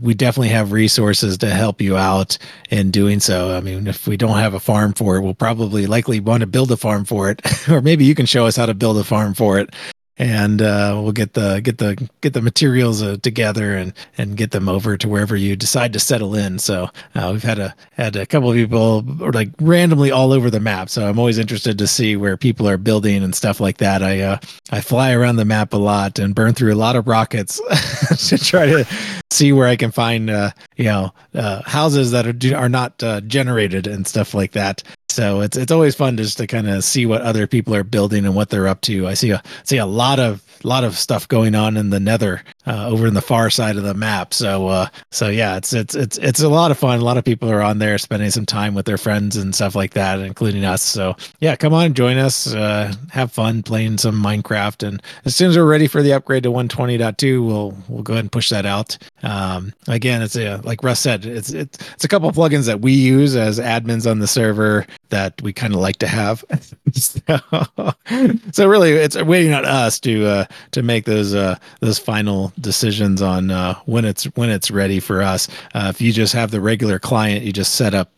we 0.00 0.14
definitely 0.14 0.50
have 0.50 0.70
resources 0.70 1.38
to 1.38 1.50
help 1.50 1.80
you 1.80 1.96
out 1.96 2.38
in 2.70 2.90
doing 2.90 3.18
so. 3.18 3.56
I 3.56 3.60
mean, 3.60 3.86
if 3.88 4.06
we 4.06 4.16
don't 4.16 4.38
have 4.38 4.54
a 4.54 4.60
farm 4.60 4.92
for 4.92 5.16
it, 5.16 5.22
we'll 5.22 5.34
probably 5.34 5.86
likely 5.86 6.20
want 6.20 6.42
to 6.42 6.46
build 6.46 6.70
a 6.70 6.76
farm 6.76 7.04
for 7.04 7.30
it, 7.30 7.42
or 7.68 7.80
maybe 7.80 8.04
you 8.04 8.14
can 8.14 8.26
show 8.26 8.46
us 8.46 8.54
how 8.54 8.66
to 8.66 8.74
build 8.74 8.98
a 8.98 9.04
farm 9.04 9.34
for 9.34 9.58
it 9.58 9.74
and 10.20 10.60
uh, 10.60 11.00
we'll 11.02 11.12
get 11.12 11.32
the 11.32 11.60
get 11.60 11.78
the 11.78 12.08
get 12.20 12.34
the 12.34 12.42
materials 12.42 13.02
uh, 13.02 13.16
together 13.22 13.74
and 13.74 13.94
and 14.18 14.36
get 14.36 14.50
them 14.50 14.68
over 14.68 14.98
to 14.98 15.08
wherever 15.08 15.34
you 15.34 15.56
decide 15.56 15.94
to 15.94 15.98
settle 15.98 16.34
in. 16.34 16.58
So 16.58 16.90
uh, 17.14 17.30
we've 17.32 17.42
had 17.42 17.58
a 17.58 17.74
had 17.92 18.16
a 18.16 18.26
couple 18.26 18.50
of 18.50 18.54
people 18.54 19.02
like 19.02 19.48
randomly 19.60 20.10
all 20.10 20.32
over 20.32 20.50
the 20.50 20.60
map. 20.60 20.90
So 20.90 21.08
I'm 21.08 21.18
always 21.18 21.38
interested 21.38 21.78
to 21.78 21.86
see 21.86 22.16
where 22.16 22.36
people 22.36 22.68
are 22.68 22.76
building 22.76 23.24
and 23.24 23.34
stuff 23.34 23.60
like 23.60 23.78
that. 23.78 24.02
I 24.02 24.20
uh, 24.20 24.38
I 24.70 24.82
fly 24.82 25.12
around 25.12 25.36
the 25.36 25.46
map 25.46 25.72
a 25.72 25.78
lot 25.78 26.18
and 26.18 26.34
burn 26.34 26.52
through 26.52 26.74
a 26.74 26.76
lot 26.76 26.96
of 26.96 27.08
rockets 27.08 27.58
to 28.28 28.36
try 28.36 28.66
to 28.66 28.86
see 29.30 29.52
where 29.52 29.66
I 29.66 29.76
can 29.76 29.90
find 29.90 30.30
uh, 30.30 30.50
you 30.76 30.84
know 30.84 31.12
uh, 31.34 31.62
houses 31.64 32.10
that 32.12 32.26
are 32.26 32.56
are 32.56 32.68
not 32.68 33.02
uh, 33.02 33.20
generated 33.22 33.86
and 33.86 34.06
stuff 34.06 34.34
like 34.34 34.52
that. 34.52 34.82
So 35.08 35.40
it's 35.40 35.56
it's 35.56 35.72
always 35.72 35.94
fun 35.94 36.16
just 36.16 36.38
to 36.38 36.46
kind 36.46 36.68
of 36.68 36.84
see 36.84 37.06
what 37.06 37.22
other 37.22 37.46
people 37.46 37.74
are 37.74 37.84
building 37.84 38.24
and 38.24 38.34
what 38.34 38.50
they're 38.50 38.68
up 38.68 38.80
to. 38.82 39.06
I 39.06 39.14
see 39.14 39.30
a 39.30 39.42
see 39.64 39.78
a 39.78 39.86
lot 39.86 40.20
of 40.20 40.44
lot 40.68 40.84
of 40.84 40.96
stuff 40.96 41.26
going 41.28 41.54
on 41.54 41.76
in 41.76 41.90
the 41.90 42.00
Nether 42.00 42.42
uh, 42.66 42.88
over 42.88 43.06
in 43.06 43.14
the 43.14 43.22
far 43.22 43.50
side 43.50 43.76
of 43.76 43.82
the 43.82 43.94
map. 43.94 44.34
So 44.34 44.68
uh, 44.68 44.88
so 45.10 45.28
yeah, 45.28 45.56
it's 45.56 45.72
it's 45.72 45.94
it's 45.94 46.18
it's 46.18 46.40
a 46.40 46.48
lot 46.48 46.70
of 46.70 46.78
fun. 46.78 47.00
A 47.00 47.04
lot 47.04 47.16
of 47.16 47.24
people 47.24 47.50
are 47.50 47.62
on 47.62 47.78
there 47.78 47.98
spending 47.98 48.30
some 48.30 48.46
time 48.46 48.74
with 48.74 48.86
their 48.86 48.98
friends 48.98 49.36
and 49.36 49.54
stuff 49.54 49.74
like 49.74 49.94
that, 49.94 50.20
including 50.20 50.64
us. 50.64 50.82
So 50.82 51.16
yeah, 51.40 51.56
come 51.56 51.72
on, 51.72 51.94
join 51.94 52.18
us, 52.18 52.54
uh, 52.54 52.94
have 53.10 53.32
fun 53.32 53.62
playing 53.62 53.98
some 53.98 54.22
Minecraft, 54.22 54.86
and 54.86 55.02
as 55.24 55.34
soon 55.34 55.50
as 55.50 55.56
we're 55.56 55.64
ready 55.64 55.86
for 55.86 56.02
the 56.02 56.12
upgrade 56.12 56.42
to 56.44 56.50
120.2, 56.50 57.46
we'll 57.46 57.74
we'll 57.88 58.02
go 58.02 58.14
ahead 58.14 58.24
and 58.24 58.32
push 58.32 58.50
that 58.50 58.66
out. 58.66 58.98
Um, 59.22 59.72
again, 59.88 60.22
it's 60.22 60.36
a 60.36 60.60
like 60.62 60.82
Russ 60.82 61.00
said, 61.00 61.24
it's 61.24 61.50
it's 61.50 61.78
it's 61.94 62.04
a 62.04 62.08
couple 62.08 62.28
of 62.28 62.36
plugins 62.36 62.66
that 62.66 62.80
we 62.80 62.92
use 62.92 63.36
as 63.36 63.58
admins 63.58 64.10
on 64.10 64.18
the 64.18 64.26
server 64.26 64.86
that 65.08 65.40
we 65.42 65.52
kind 65.52 65.74
of 65.74 65.80
like 65.80 65.96
to 65.98 66.06
have. 66.06 66.44
so, 66.92 67.20
so 68.52 68.68
really, 68.68 68.92
it's 68.92 69.20
waiting 69.20 69.52
on 69.52 69.64
us 69.64 70.00
to 70.00 70.26
uh, 70.26 70.44
to 70.72 70.82
make 70.82 71.04
those 71.04 71.34
uh, 71.34 71.56
those 71.80 71.98
final 71.98 72.52
decisions 72.60 73.22
on 73.22 73.50
uh, 73.50 73.74
when 73.86 74.04
it's 74.04 74.24
when 74.36 74.50
it's 74.50 74.70
ready 74.70 75.00
for 75.00 75.22
us. 75.22 75.48
Uh, 75.74 75.86
if 75.94 76.00
you 76.00 76.12
just 76.12 76.32
have 76.32 76.50
the 76.50 76.60
regular 76.60 76.98
client, 76.98 77.44
you 77.44 77.52
just 77.52 77.74
set 77.74 77.94
up 77.94 78.10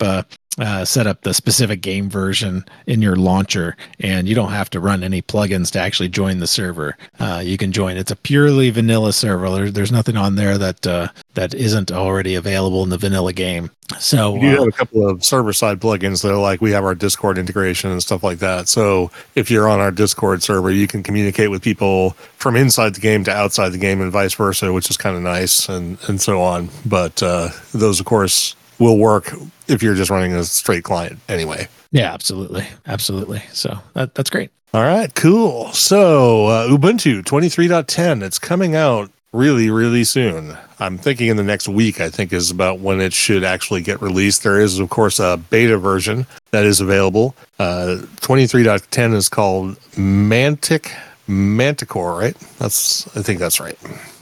uh, 0.59 0.85
set 0.85 1.07
up 1.07 1.23
the 1.23 1.33
specific 1.33 1.81
game 1.81 2.11
version 2.11 2.65
in 2.87 3.01
your 3.01 3.17
launcher, 3.17 3.77
and 4.01 4.29
you 4.29 4.35
don't 4.35 4.53
have 4.53 4.69
to 4.71 4.81
run 4.81 5.03
any 5.03 5.23
plugins 5.23 5.71
to 5.73 5.81
actually 5.81 6.09
join 6.09 6.39
the 6.39 6.47
server. 6.47 6.97
Uh, 7.19 7.43
you 7.45 7.57
can 7.57 7.73
join. 7.73 7.97
It's 7.97 8.11
a 8.11 8.17
purely 8.17 8.71
vanilla 8.71 9.13
server. 9.13 9.49
There, 9.51 9.71
there's 9.71 9.93
nothing 9.93 10.17
on 10.17 10.35
there 10.35 10.59
that 10.59 10.87
uh, 10.87 11.09
that 11.35 11.55
isn't 11.55 11.91
already 11.91 12.35
available 12.35 12.83
in 12.83 12.91
the 12.91 12.99
vanilla 12.99 13.33
game. 13.33 13.71
So 13.99 14.33
We 14.33 14.41
do 14.41 14.49
uh, 14.49 14.59
have 14.61 14.69
a 14.69 14.73
couple 14.73 15.09
of 15.09 15.25
server 15.25 15.53
side 15.53 15.81
plugins 15.81 16.23
that 16.23 16.33
are 16.33 16.41
like 16.41 16.61
we 16.61 16.71
have 16.73 16.85
our 16.85 16.95
Discord 16.95 17.39
integration 17.39 17.91
and 17.91 18.03
stuff 18.03 18.23
like 18.23 18.39
that. 18.39 18.69
So 18.69 19.11
if 19.35 19.51
you're 19.51 19.69
on 19.69 19.81
our 19.81 19.91
Discord 19.91 20.43
server, 20.43 20.71
you 20.71 20.87
can 20.87 21.03
communicate 21.03 21.51
with 21.51 21.63
people 21.63 22.11
from 22.37 22.57
inside 22.57 22.95
the 22.95 23.01
game 23.01 23.25
to 23.25 23.31
outside 23.31 23.71
the 23.71 23.79
game 23.79 24.01
and 24.01 24.13
vice 24.13 24.35
versa, 24.35 24.73
which 24.73 24.91
is 24.91 24.97
kind 24.97 25.17
of 25.17 25.23
nice 25.23 25.69
and, 25.69 25.99
and 26.09 26.21
so 26.21 26.41
on. 26.41 26.71
But 26.87 27.23
uh, 27.23 27.51
those, 27.73 28.01
of 28.01 28.07
course, 28.07 28.57
will 28.79 28.99
work 28.99 29.33
if 29.69 29.83
you're 29.83 29.95
just 29.95 30.11
running 30.11 30.33
a 30.35 30.45
straight 30.45 30.85
client 30.85 31.19
anyway. 31.29 31.69
yeah, 31.93 32.13
absolutely, 32.13 32.67
absolutely. 32.87 33.43
So 33.53 33.79
that, 33.95 34.15
that's 34.15 34.31
great. 34.31 34.51
All 34.75 34.83
right, 34.83 35.15
cool. 35.15 35.69
So 35.73 36.47
uh, 36.47 36.69
Ubuntu 36.69 37.23
23.10, 37.23 38.23
it's 38.23 38.39
coming 38.39 38.75
out 38.75 39.11
really, 39.33 39.71
really 39.71 40.05
soon. 40.05 40.57
I'm 40.79 40.99
thinking 40.99 41.29
in 41.29 41.37
the 41.37 41.43
next 41.43 41.69
week, 41.69 42.01
I 42.01 42.09
think 42.09 42.33
is 42.33 42.51
about 42.51 42.81
when 42.81 43.01
it 43.01 43.13
should 43.13 43.45
actually 43.45 43.83
get 43.83 44.01
released. 44.01 44.43
There 44.43 44.61
is, 44.61 44.79
of 44.79 44.91
course, 44.91 45.19
a 45.19 45.37
beta 45.51 45.79
version 45.79 46.27
that 46.51 46.65
is 46.65 46.81
available. 46.81 47.35
Uh, 47.59 47.99
23.10 48.21 49.15
is 49.15 49.29
called 49.29 49.79
Mantic 49.93 50.91
Manticore, 51.27 52.19
right? 52.19 52.37
That's, 52.59 53.07
I 53.17 53.23
think 53.23 53.41
that's 53.41 53.61
right. 53.61 53.79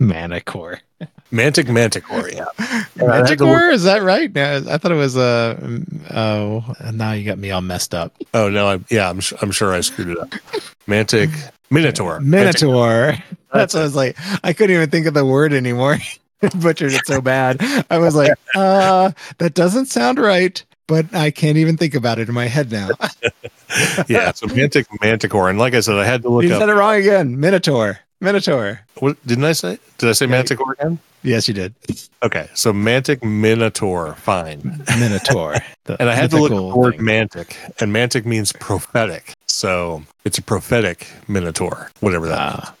Manicore. 0.00 0.78
Mantic 1.32 1.68
Manticore, 1.68 2.30
yeah. 2.30 2.44
I 2.58 2.64
had 2.64 2.86
to 2.96 3.06
Manticore, 3.06 3.70
is 3.70 3.84
that 3.84 4.02
right? 4.02 4.30
Yeah, 4.34 4.60
I 4.68 4.78
thought 4.78 4.92
it 4.92 4.96
was 4.96 5.16
uh 5.16 5.80
oh 6.10 6.74
now 6.92 7.12
you 7.12 7.24
got 7.24 7.38
me 7.38 7.50
all 7.50 7.60
messed 7.60 7.94
up. 7.94 8.14
Oh, 8.32 8.48
no, 8.48 8.68
I, 8.68 8.80
yeah, 8.90 9.08
I'm, 9.08 9.20
I'm 9.42 9.50
sure 9.50 9.72
I 9.72 9.80
screwed 9.80 10.08
it 10.08 10.18
up. 10.18 10.30
Mantic 10.86 11.30
Minotaur. 11.70 12.20
Minotaur. 12.20 13.14
That's 13.52 13.74
what 13.74 13.80
I 13.80 13.84
was 13.84 13.96
like. 13.96 14.16
I 14.42 14.52
couldn't 14.52 14.74
even 14.74 14.90
think 14.90 15.06
of 15.06 15.14
the 15.14 15.24
word 15.24 15.52
anymore. 15.52 15.98
Butchered 16.60 16.92
it 16.92 17.06
so 17.06 17.20
bad. 17.20 17.58
I 17.90 17.98
was 17.98 18.14
like, 18.14 18.32
uh, 18.54 19.12
that 19.38 19.54
doesn't 19.54 19.86
sound 19.86 20.18
right, 20.18 20.62
but 20.86 21.14
I 21.14 21.30
can't 21.30 21.56
even 21.56 21.76
think 21.76 21.94
about 21.94 22.18
it 22.18 22.28
in 22.28 22.34
my 22.34 22.46
head 22.46 22.70
now. 22.70 22.88
yeah, 24.08 24.32
so 24.32 24.46
Mantic 24.48 24.86
Manticore. 25.00 25.48
And 25.48 25.58
like 25.58 25.74
I 25.74 25.80
said, 25.80 25.96
I 25.96 26.04
had 26.04 26.22
to 26.22 26.28
look 26.28 26.44
you 26.44 26.52
up. 26.52 26.60
said 26.60 26.68
it 26.68 26.74
wrong 26.74 26.96
again. 26.96 27.40
Minotaur. 27.40 27.98
Minotaur. 28.24 28.80
What 28.98 29.24
didn't 29.26 29.44
I 29.44 29.52
say? 29.52 29.78
Did 29.98 30.08
I 30.08 30.12
say 30.12 30.24
Yeah. 30.26 30.30
Manticore 30.32 30.72
again? 30.78 30.98
Yes, 31.22 31.48
you 31.48 31.54
did. 31.54 31.74
Okay, 32.22 32.48
so 32.54 32.72
Mantic 32.72 33.22
Minotaur, 33.24 34.14
fine. 34.16 34.82
Minotaur. 34.98 35.56
And 36.00 36.08
I 36.08 36.14
had 36.14 36.30
to 36.30 36.38
look 36.40 36.50
at 36.50 36.54
the 36.56 36.62
word 36.62 36.96
thing. 36.96 37.04
mantic, 37.04 37.56
and 37.78 37.94
mantic 37.94 38.24
means 38.24 38.52
prophetic. 38.52 39.34
So 39.46 40.02
it's 40.24 40.38
a 40.38 40.42
prophetic 40.42 41.06
Minotaur, 41.28 41.90
whatever 42.00 42.26
that 42.28 42.38
Ah, 42.38 42.74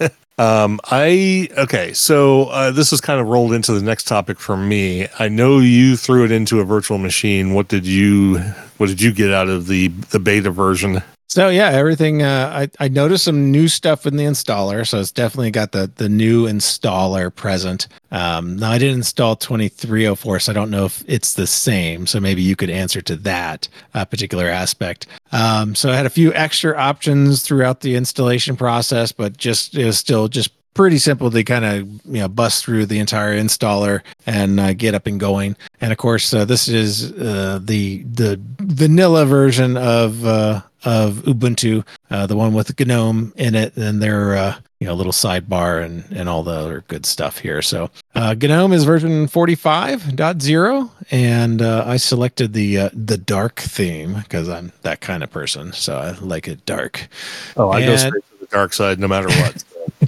Um, 0.38 0.80
I 0.84 1.48
okay, 1.56 1.92
so 1.94 2.44
uh, 2.46 2.70
this 2.70 2.92
is 2.94 3.00
kind 3.02 3.20
of 3.20 3.26
rolled 3.26 3.52
into 3.54 3.72
the 3.72 3.82
next 3.82 4.04
topic 4.04 4.38
for 4.38 4.54
me. 4.56 5.06
I 5.18 5.28
know 5.28 5.58
you 5.60 5.96
threw 5.96 6.24
it 6.24 6.30
into 6.32 6.60
a 6.60 6.64
virtual 6.64 6.98
machine. 6.98 7.54
What 7.54 7.68
did 7.68 7.86
you 7.86 8.38
what 8.78 8.88
did 8.88 9.00
you 9.00 9.12
get 9.12 9.32
out 9.32 9.48
of 9.48 9.66
the 9.66 9.88
the 9.88 10.18
beta 10.18 10.50
version? 10.50 11.02
So 11.28 11.48
yeah, 11.48 11.70
everything. 11.70 12.22
Uh, 12.22 12.68
I 12.78 12.84
I 12.84 12.88
noticed 12.88 13.24
some 13.24 13.50
new 13.50 13.66
stuff 13.66 14.06
in 14.06 14.16
the 14.16 14.24
installer, 14.24 14.86
so 14.86 15.00
it's 15.00 15.10
definitely 15.10 15.50
got 15.50 15.72
the 15.72 15.90
the 15.96 16.08
new 16.08 16.46
installer 16.46 17.34
present. 17.34 17.88
Um, 18.12 18.56
now 18.56 18.70
I 18.70 18.78
didn't 18.78 18.98
install 18.98 19.34
twenty 19.34 19.68
three 19.68 20.06
oh 20.06 20.14
four, 20.14 20.38
so 20.38 20.52
I 20.52 20.54
don't 20.54 20.70
know 20.70 20.84
if 20.84 21.02
it's 21.08 21.34
the 21.34 21.46
same. 21.46 22.06
So 22.06 22.20
maybe 22.20 22.42
you 22.42 22.54
could 22.54 22.70
answer 22.70 23.02
to 23.02 23.16
that 23.16 23.68
uh, 23.92 24.04
particular 24.04 24.48
aspect. 24.48 25.08
Um, 25.32 25.74
so 25.74 25.90
I 25.90 25.96
had 25.96 26.06
a 26.06 26.10
few 26.10 26.32
extra 26.32 26.76
options 26.76 27.42
throughout 27.42 27.80
the 27.80 27.96
installation 27.96 28.56
process, 28.56 29.10
but 29.10 29.36
just 29.36 29.74
it 29.76 29.84
was 29.84 29.98
still 29.98 30.28
just 30.28 30.50
pretty 30.74 30.98
simple 30.98 31.30
to 31.30 31.42
kind 31.42 31.64
of 31.64 31.88
you 32.04 32.20
know 32.20 32.28
bust 32.28 32.64
through 32.64 32.86
the 32.86 33.00
entire 33.00 33.36
installer 33.36 34.02
and 34.26 34.60
uh, 34.60 34.72
get 34.74 34.94
up 34.94 35.06
and 35.06 35.18
going. 35.18 35.56
And 35.80 35.90
of 35.90 35.98
course, 35.98 36.32
uh, 36.32 36.44
this 36.44 36.68
is 36.68 37.12
uh, 37.12 37.58
the 37.60 38.04
the 38.04 38.40
vanilla 38.60 39.26
version 39.26 39.76
of 39.76 40.24
uh, 40.24 40.62
of 40.86 41.14
Ubuntu, 41.24 41.84
uh, 42.10 42.26
the 42.26 42.36
one 42.36 42.54
with 42.54 42.78
GNOME 42.78 43.32
in 43.36 43.56
it, 43.56 43.76
and 43.76 44.00
their 44.00 44.36
uh, 44.36 44.54
you 44.78 44.86
know 44.86 44.94
little 44.94 45.12
sidebar 45.12 45.84
and 45.84 46.04
and 46.12 46.28
all 46.28 46.44
the 46.44 46.52
other 46.52 46.84
good 46.86 47.04
stuff 47.04 47.38
here. 47.38 47.60
So 47.60 47.90
uh, 48.14 48.34
GNOME 48.40 48.72
is 48.72 48.84
version 48.84 49.26
45.0, 49.26 50.90
and 51.10 51.60
uh, 51.60 51.84
I 51.84 51.96
selected 51.96 52.52
the 52.52 52.78
uh, 52.78 52.90
the 52.94 53.18
dark 53.18 53.58
theme 53.58 54.14
because 54.14 54.48
I'm 54.48 54.72
that 54.82 55.00
kind 55.00 55.24
of 55.24 55.30
person, 55.30 55.72
so 55.72 55.98
I 55.98 56.12
like 56.12 56.46
it 56.46 56.64
dark. 56.64 57.08
Oh, 57.56 57.70
I 57.70 57.84
go 57.84 57.96
straight 57.96 58.24
to 58.30 58.38
the 58.40 58.46
dark 58.46 58.72
side 58.72 59.00
no 59.00 59.08
matter 59.08 59.28
what. 59.28 59.64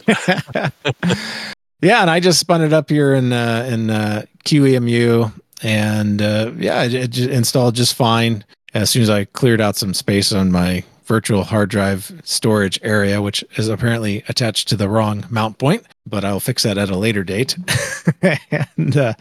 yeah, 1.82 2.02
and 2.02 2.10
I 2.10 2.20
just 2.20 2.38
spun 2.38 2.62
it 2.62 2.72
up 2.72 2.88
here 2.88 3.14
in 3.14 3.32
uh, 3.32 3.68
in 3.68 3.90
uh, 3.90 4.26
QEMU, 4.44 5.32
and 5.60 6.22
uh, 6.22 6.52
yeah, 6.56 6.84
it, 6.84 6.94
it 6.94 7.18
installed 7.18 7.74
just 7.74 7.96
fine. 7.96 8.44
As 8.74 8.90
soon 8.90 9.02
as 9.02 9.10
I 9.10 9.24
cleared 9.24 9.60
out 9.60 9.76
some 9.76 9.94
space 9.94 10.32
on 10.32 10.52
my 10.52 10.84
virtual 11.08 11.42
hard 11.42 11.70
drive 11.70 12.20
storage 12.22 12.78
area, 12.82 13.22
which 13.22 13.42
is 13.56 13.68
apparently 13.68 14.22
attached 14.28 14.68
to 14.68 14.76
the 14.76 14.88
wrong 14.88 15.24
mount 15.30 15.56
point, 15.56 15.84
but 16.06 16.22
I'll 16.22 16.38
fix 16.38 16.62
that 16.62 16.76
at 16.76 16.90
a 16.90 16.96
later 16.96 17.24
date. 17.24 17.56
and 18.22 18.96
uh, 18.96 19.14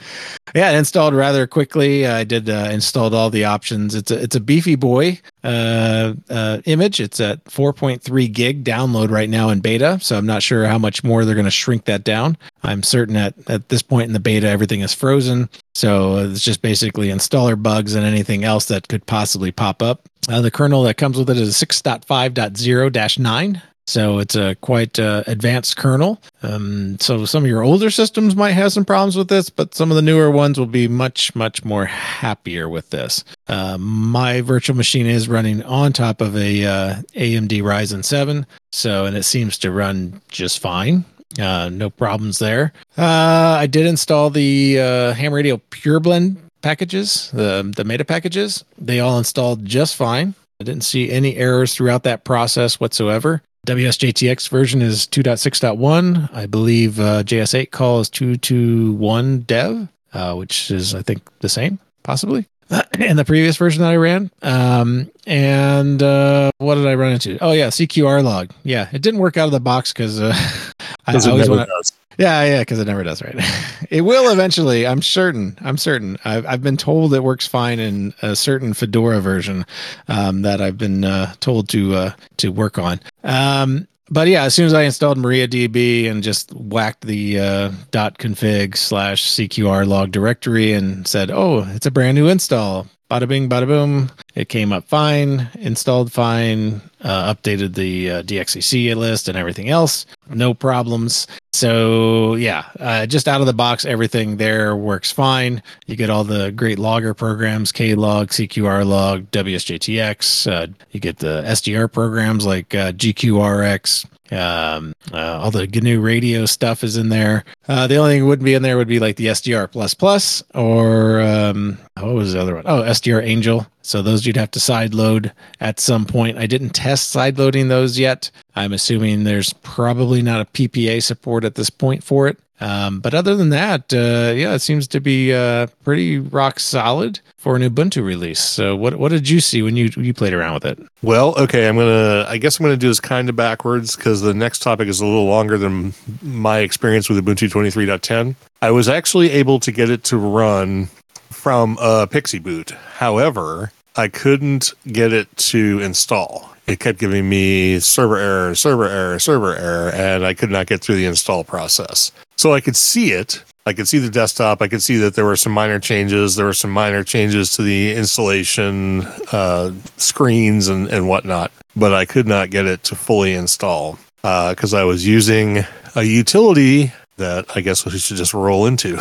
yeah, 0.54 0.72
it 0.72 0.78
installed 0.78 1.16
rather 1.16 1.48
quickly. 1.48 2.06
I 2.06 2.26
did 2.26 2.50
uh, 2.50 2.70
installed 2.72 3.14
all 3.14 3.30
the 3.30 3.46
options. 3.46 3.96
It's 3.96 4.12
a 4.12 4.22
it's 4.22 4.36
a 4.36 4.42
beefy 4.42 4.76
boy 4.76 5.20
uh, 5.44 6.14
uh, 6.30 6.60
image. 6.66 7.00
It's 7.00 7.20
at 7.22 7.44
4.3 7.46 8.32
gig 8.34 8.64
download 8.66 9.10
right 9.10 9.30
now 9.30 9.50
in 9.50 9.62
beta, 9.62 9.98
so 10.02 10.18
I'm 10.18 10.26
not 10.26 10.44
sure 10.44 10.66
how 10.66 10.78
much 10.78 11.04
more 11.06 11.24
they're 11.24 11.36
going 11.36 11.46
to 11.46 11.52
shrink 11.52 11.86
that 11.86 12.04
down. 12.04 12.38
I'm 12.64 12.84
certain 12.84 13.16
at 13.16 13.34
at 13.50 13.70
this 13.70 13.82
point 13.82 14.08
in 14.08 14.14
the 14.14 14.20
beta, 14.20 14.48
everything 14.48 14.82
is 14.82 14.94
frozen, 14.94 15.50
so 15.78 16.18
it's 16.18 16.42
just 16.42 16.64
basically 16.64 17.10
installer 17.10 17.62
bugs 17.62 17.94
and 17.94 18.04
anything 18.04 18.44
else 18.44 18.66
that 18.66 18.88
could 18.88 19.06
possibly 19.06 19.52
pop 19.52 19.84
up. 19.84 20.10
Uh, 20.28 20.42
the 20.42 20.50
kernel 20.50 20.82
that 20.82 20.98
comes 20.98 21.20
with 21.20 21.30
it 21.30 21.38
is 21.38 21.54
6.5.0-9. 21.54 23.62
So 23.86 24.18
it's 24.18 24.36
a 24.36 24.56
quite 24.56 24.98
uh, 24.98 25.24
advanced 25.28 25.78
kernel. 25.78 26.20
Um, 26.42 26.98
so 27.00 27.26
some 27.26 27.44
of 27.44 27.50
your 27.50 27.62
older 27.62 27.92
systems 27.92 28.36
might 28.36 28.54
have 28.54 28.74
some 28.74 28.86
problems 28.86 29.16
with 29.16 29.28
this, 29.28 29.52
but 29.52 29.76
some 29.76 29.92
of 29.92 29.96
the 29.96 30.02
newer 30.02 30.32
ones 30.32 30.60
will 30.60 30.66
be 30.66 30.88
much, 30.88 31.36
much 31.36 31.64
more 31.64 31.86
happier 31.86 32.68
with 32.68 32.90
this. 32.90 33.24
Uh, 33.48 33.78
my 33.78 34.42
virtual 34.42 34.76
machine 34.76 35.06
is 35.06 35.30
running 35.30 35.62
on 35.62 35.94
top 35.94 36.22
of 36.22 36.36
a 36.36 36.66
uh, 36.66 36.96
AMD 37.16 37.62
Ryzen 37.62 38.04
7, 38.04 38.48
so 38.72 39.06
and 39.06 39.16
it 39.16 39.24
seems 39.24 39.60
to 39.60 39.72
run 39.72 40.22
just 40.28 40.58
fine. 40.58 41.06
Uh, 41.40 41.70
no 41.70 41.90
problems 41.90 42.40
there. 42.40 42.74
Uh, 42.98 43.58
I 43.60 43.68
did 43.68 43.86
install 43.86 44.30
the 44.30 44.80
uh, 44.80 45.14
Ham 45.14 45.34
Radio 45.34 45.58
Pure 45.70 46.00
Blend 46.02 46.38
packages, 46.62 47.30
the 47.32 47.72
the 47.76 47.84
Meta 47.84 48.06
packages. 48.06 48.64
They 48.78 49.00
all 49.00 49.18
installed 49.18 49.66
just 49.66 49.96
fine. 49.96 50.36
I 50.60 50.64
didn't 50.64 50.84
see 50.84 51.12
any 51.12 51.36
errors 51.36 51.76
throughout 51.76 52.04
that 52.04 52.24
process 52.24 52.80
whatsoever. 52.80 53.44
WSJTX 53.68 54.50
version 54.50 54.82
is 54.82 55.06
2.6.1. 55.08 56.34
I 56.34 56.46
believe 56.46 57.00
uh, 57.00 57.24
JS8Call 57.24 58.02
is 58.02 58.10
221 58.10 59.42
dev, 59.42 59.90
uh, 60.14 60.36
which 60.36 60.72
is, 60.72 60.96
I 60.96 61.02
think, 61.02 61.22
the 61.42 61.50
same, 61.50 61.78
possibly. 62.02 62.48
in 63.00 63.18
the 63.18 63.26
previous 63.26 63.58
version 63.58 63.82
that 63.82 63.92
I 63.92 63.98
ran. 63.98 64.32
Um, 64.42 65.12
and 65.26 66.02
uh, 66.02 66.52
what 66.58 66.76
did 66.76 66.88
I 66.88 66.96
run 66.96 67.14
into? 67.14 67.38
Oh, 67.42 67.52
yeah, 67.52 67.68
CQRLOG. 67.68 68.52
Yeah, 68.64 68.90
it 68.92 69.02
didn't 69.02 69.20
work 69.20 69.38
out 69.38 69.46
of 69.46 69.52
the 69.52 69.60
box 69.60 69.94
because 69.94 70.22
uh, 70.22 70.34
I, 71.08 71.16
it 71.16 71.28
always 71.28 71.50
want 71.50 71.70
yeah, 72.18 72.44
yeah, 72.46 72.60
because 72.60 72.80
it 72.80 72.86
never 72.86 73.04
does, 73.04 73.22
right? 73.22 73.36
it 73.90 74.02
will 74.02 74.32
eventually. 74.32 74.88
I'm 74.88 75.02
certain. 75.02 75.58
I'm 75.62 75.78
certain. 75.78 76.18
I've 76.26 76.46
I've 76.46 76.64
been 76.64 76.78
told 76.78 77.14
it 77.14 77.24
works 77.24 77.46
fine 77.46 77.80
in 77.80 78.14
a 78.22 78.36
certain 78.36 78.74
Fedora 78.74 79.22
version 79.22 79.66
um, 80.08 80.42
that 80.42 80.60
I've 80.60 80.78
been 80.78 81.04
uh, 81.04 81.34
told 81.40 81.70
to 81.70 81.96
uh, 81.96 82.12
to 82.38 82.52
work 82.52 82.80
on. 82.80 83.00
Um, 83.24 83.88
but 84.10 84.28
yeah, 84.28 84.44
as 84.44 84.56
soon 84.56 84.66
as 84.66 84.74
I 84.74 84.84
installed 84.84 85.18
MariaDB 85.18 86.10
and 86.10 86.24
just 86.24 86.52
whacked 86.54 87.06
the 87.06 87.40
uh, 87.40 87.72
.config 87.92 88.78
slash 88.78 89.30
CQRLOG 89.30 90.12
directory 90.12 90.74
and 90.74 91.08
said, 91.08 91.30
"Oh, 91.30 91.68
it's 91.70 91.86
a 91.86 91.92
brand 91.92 92.16
new 92.16 92.30
install," 92.30 92.88
bada 93.12 93.28
bing, 93.28 93.48
bada 93.48 93.68
boom. 93.68 94.10
It 94.34 94.50
came 94.50 94.74
up 94.74 94.88
fine, 94.88 95.50
installed 95.60 96.12
fine. 96.12 96.82
Uh, 97.04 97.32
updated 97.32 97.76
the 97.76 98.10
uh, 98.10 98.24
DXCC 98.24 98.96
list 98.96 99.28
and 99.28 99.38
everything 99.38 99.70
else. 99.70 100.08
No 100.30 100.56
problems. 100.56 101.28
So 101.54 102.36
yeah, 102.36 102.66
uh, 102.80 103.06
just 103.08 103.28
out 103.28 103.42
of 103.42 103.48
the 103.48 103.54
box, 103.54 103.84
everything 103.86 104.38
there 104.38 104.76
works 104.76 105.12
fine. 105.12 105.64
You 105.88 105.96
get 105.96 106.10
all 106.10 106.24
the 106.24 106.52
great 106.52 106.78
logger 106.78 107.14
programs, 107.14 107.72
Klog, 107.72 108.28
CQRLOG, 108.28 109.28
WSJTX. 109.28 110.52
Uh, 110.52 110.68
you 110.92 111.00
get 111.00 111.18
the 111.18 111.44
SDR 111.48 111.92
programs 111.92 112.46
like 112.46 112.76
uh, 112.76 112.92
GQRX. 112.92 114.06
Um, 114.32 114.94
uh, 115.14 115.40
all 115.42 115.52
the 115.52 115.68
GNU 115.68 116.02
radio 116.02 116.46
stuff 116.46 116.84
is 116.84 116.98
in 116.98 117.10
there. 117.10 117.46
Uh, 117.68 117.88
the 117.88 117.96
only 117.96 118.16
thing 118.16 118.28
wouldn't 118.28 118.46
be 118.46 118.54
in 118.54 118.62
there 118.62 118.78
would 118.78 118.88
be 118.88 119.00
like 119.00 119.16
the 119.16 119.28
SDR 119.28 119.72
plus 119.72 119.94
plus 119.94 120.44
or 120.54 121.22
um, 121.22 121.78
what 121.96 122.14
was 122.14 122.34
the 122.34 122.42
other 122.42 122.56
one? 122.56 122.64
Oh, 122.66 122.82
SDRangel. 122.82 123.66
So 123.88 124.02
those 124.02 124.26
you'd 124.26 124.36
have 124.36 124.52
to 124.52 124.60
side 124.60 124.94
load 124.94 125.32
at 125.62 125.80
some 125.80 126.06
point. 126.06 126.38
I 126.38 126.46
didn't 126.46 126.72
test 126.72 127.10
side 127.10 127.38
loading 127.38 127.70
those 127.70 127.98
yet. 127.98 128.30
I'm 128.54 128.74
assuming 128.74 129.24
there's 129.24 129.54
probably 129.54 130.22
not 130.22 130.42
a 130.42 130.46
PPA 130.46 131.02
support 131.02 131.46
at 131.46 131.56
this 131.56 131.70
point 131.70 132.04
for 132.04 132.28
it. 132.28 132.38
Um, 132.60 133.00
but 133.00 133.14
other 133.14 133.36
than 133.36 133.50
that, 133.50 133.94
uh, 133.94 134.34
yeah, 134.36 134.54
it 134.54 134.60
seems 134.60 134.88
to 134.90 135.00
be 135.00 135.32
uh, 135.32 135.68
pretty 135.84 136.18
rock 136.18 136.60
solid 136.60 137.20
for 137.38 137.56
an 137.56 137.62
Ubuntu 137.62 138.04
release. 138.04 138.40
So, 138.40 138.76
what 138.76 138.96
what 138.96 139.12
did 139.12 139.30
you 139.30 139.40
see 139.40 139.62
when 139.62 139.78
you 139.78 139.90
you 139.96 140.14
played 140.14 140.34
around 140.34 140.56
with 140.56 140.66
it? 140.66 140.80
Well, 141.04 141.36
okay, 141.38 141.70
I'm 141.70 141.78
gonna. 141.78 142.26
I 142.28 142.38
guess 142.38 142.60
I'm 142.60 142.64
gonna 142.64 142.76
do 142.76 142.88
this 142.88 143.00
kind 143.00 143.30
of 143.30 143.36
backwards 143.36 143.96
because 143.96 144.22
the 144.22 144.34
next 144.34 144.64
topic 144.64 144.88
is 144.88 145.00
a 145.00 145.06
little 145.06 145.28
longer 145.28 145.58
than 145.60 145.94
my 146.24 146.60
experience 146.60 147.10
with 147.10 147.24
Ubuntu 147.24 147.48
23.10. 147.48 148.36
I 148.64 148.72
was 148.72 148.90
actually 148.90 149.30
able 149.30 149.60
to 149.60 149.72
get 149.72 149.92
it 149.92 150.04
to 150.06 150.18
run 150.18 150.90
from 151.30 151.78
a 151.80 152.08
PXE 152.08 152.42
boot. 152.42 152.72
However, 152.72 153.72
I 153.98 154.08
couldn't 154.08 154.74
get 154.86 155.12
it 155.12 155.36
to 155.38 155.80
install. 155.80 156.54
It 156.68 156.80
kept 156.80 157.00
giving 157.00 157.28
me 157.28 157.80
server 157.80 158.18
error, 158.18 158.54
server 158.54 158.86
error, 158.86 159.20
server 159.20 159.56
error, 159.56 159.90
and 159.90 160.26
I 160.26 160.34
could 160.34 160.52
not 160.52 160.68
get 160.68 160.82
through 160.82 160.96
the 160.96 161.06
install 161.06 161.44
process. 161.44 162.12
So 162.36 162.54
I 162.54 162.62
could 162.62 162.76
see 162.76 163.12
it. 163.12 163.44
I 163.66 163.74
could 163.74 163.88
see 163.88 163.98
the 163.98 164.10
desktop. 164.10 164.62
I 164.62 164.68
could 164.68 164.84
see 164.84 164.98
that 164.98 165.16
there 165.16 165.26
were 165.26 165.36
some 165.36 165.52
minor 165.52 165.80
changes. 165.80 166.36
There 166.36 166.46
were 166.46 166.54
some 166.54 166.72
minor 166.72 167.04
changes 167.04 167.52
to 167.54 167.64
the 167.64 167.94
installation 167.96 169.06
uh, 169.32 169.74
screens 169.98 170.68
and, 170.68 170.88
and 170.90 171.10
whatnot, 171.10 171.52
but 171.76 171.94
I 171.94 172.06
could 172.06 172.28
not 172.28 172.50
get 172.50 172.66
it 172.66 172.84
to 172.84 172.96
fully 172.96 173.34
install 173.34 173.98
because 174.22 174.74
uh, 174.74 174.80
I 174.80 174.84
was 174.84 175.08
using 175.08 175.66
a 175.96 176.04
utility 176.04 176.92
that 177.16 177.46
I 177.56 177.62
guess 177.62 177.86
we 177.86 177.98
should 177.98 178.18
just 178.18 178.34
roll 178.34 178.68
into. 178.68 178.98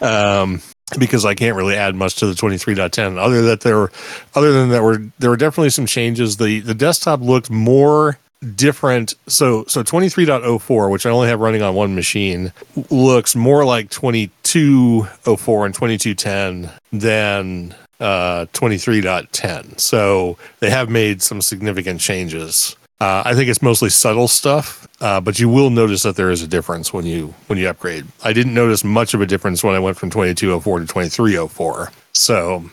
um, 0.00 0.60
because 0.98 1.24
I 1.24 1.34
can't 1.34 1.56
really 1.56 1.76
add 1.76 1.94
much 1.94 2.16
to 2.16 2.26
the 2.26 2.34
23.10 2.34 3.18
other 3.18 3.42
that 3.42 3.60
there 3.62 3.76
were 3.76 3.92
other 4.34 4.52
than 4.52 4.70
that 4.70 4.82
were 4.82 5.02
there 5.18 5.30
were 5.30 5.36
definitely 5.36 5.70
some 5.70 5.86
changes. 5.86 6.36
The 6.36 6.60
the 6.60 6.74
desktop 6.74 7.20
looked 7.20 7.50
more 7.50 8.18
different. 8.56 9.14
So 9.26 9.64
so 9.66 9.82
23.04 9.82 10.90
which 10.90 11.06
I 11.06 11.10
only 11.10 11.28
have 11.28 11.40
running 11.40 11.62
on 11.62 11.74
one 11.74 11.94
machine 11.94 12.52
looks 12.90 13.34
more 13.34 13.64
like 13.64 13.90
22.04 13.90 15.66
and 15.66 15.74
22.10 15.74 16.70
than 16.92 17.74
uh 18.00 18.46
23.10 18.52 19.78
so 19.78 20.36
they 20.58 20.68
have 20.68 20.90
made 20.90 21.22
some 21.22 21.40
significant 21.40 22.00
changes 22.00 22.74
uh, 23.04 23.22
I 23.22 23.34
think 23.34 23.50
it's 23.50 23.60
mostly 23.60 23.90
subtle 23.90 24.28
stuff, 24.28 24.88
uh, 25.02 25.20
but 25.20 25.38
you 25.38 25.46
will 25.46 25.68
notice 25.68 26.04
that 26.04 26.16
there 26.16 26.30
is 26.30 26.40
a 26.40 26.46
difference 26.46 26.90
when 26.90 27.04
you 27.04 27.34
when 27.48 27.58
you 27.58 27.68
upgrade. 27.68 28.06
I 28.22 28.32
didn't 28.32 28.54
notice 28.54 28.82
much 28.82 29.12
of 29.12 29.20
a 29.20 29.26
difference 29.26 29.62
when 29.62 29.74
I 29.74 29.78
went 29.78 29.98
from 29.98 30.08
2204 30.08 30.78
to 30.78 30.86
2304. 30.86 31.92
So, 32.14 32.64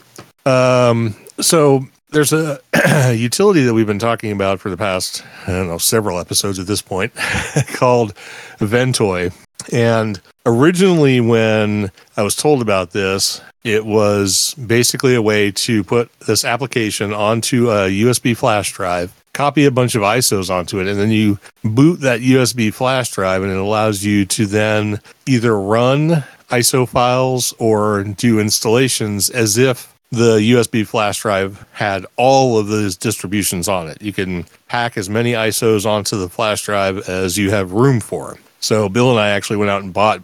um, 0.45 1.17
so 1.41 1.85
there's 2.11 2.31
a 2.31 2.61
utility 3.13 3.63
that 3.63 3.73
we've 3.73 3.85
been 3.85 3.99
talking 3.99 4.31
about 4.31 4.61
for 4.61 4.69
the 4.69 4.77
past 4.77 5.21
I 5.47 5.51
don't 5.51 5.67
know 5.67 5.77
several 5.77 6.17
episodes 6.17 6.59
at 6.59 6.67
this 6.67 6.81
point 6.81 7.13
called 7.73 8.15
Ventoy. 8.59 9.33
And 9.73 10.21
originally, 10.45 11.19
when 11.19 11.91
I 12.15 12.23
was 12.23 12.37
told 12.37 12.61
about 12.61 12.91
this, 12.91 13.41
it 13.65 13.85
was 13.85 14.53
basically 14.53 15.13
a 15.13 15.21
way 15.21 15.51
to 15.51 15.83
put 15.83 16.09
this 16.21 16.45
application 16.45 17.11
onto 17.13 17.69
a 17.69 17.89
USB 17.89 18.35
flash 18.37 18.71
drive 18.71 19.20
copy 19.41 19.65
a 19.65 19.71
bunch 19.71 19.95
of 19.95 20.04
ISOs 20.04 20.51
onto 20.51 20.80
it, 20.80 20.86
and 20.86 20.99
then 20.99 21.10
you 21.10 21.39
boot 21.63 22.01
that 22.01 22.19
USB 22.19 22.71
flash 22.71 23.10
drive, 23.10 23.41
and 23.41 23.51
it 23.51 23.58
allows 23.58 24.04
you 24.04 24.23
to 24.23 24.45
then 24.45 25.01
either 25.25 25.60
run 25.60 26.23
ISO 26.49 26.88
files 26.88 27.51
or 27.58 28.04
do 28.04 28.39
installations 28.39 29.32
as 29.32 29.58
if 29.58 29.95
the 30.12 30.38
USB 30.38 30.86
flash 30.86 31.21
drive 31.21 31.65
had 31.71 32.06
all 32.17 32.60
of 32.60 32.67
those 32.67 32.95
distributions 32.95 33.67
on 33.67 33.88
it. 33.88 33.99
You 33.99 34.13
can 34.13 34.45
pack 34.67 34.95
as 34.95 35.10
many 35.10 35.32
ISOs 35.34 35.88
onto 35.88 36.19
the 36.19 36.30
flash 36.30 36.62
drive 36.63 37.10
as 37.10 37.36
you 37.36 37.49
have 37.49 37.71
room 37.71 37.99
for. 37.99 38.38
So 38.60 38.89
Bill 38.89 39.10
and 39.10 39.19
I 39.19 39.30
actually 39.30 39.58
went 39.58 39.71
out 39.71 39.82
and 39.82 39.91
bought 39.91 40.21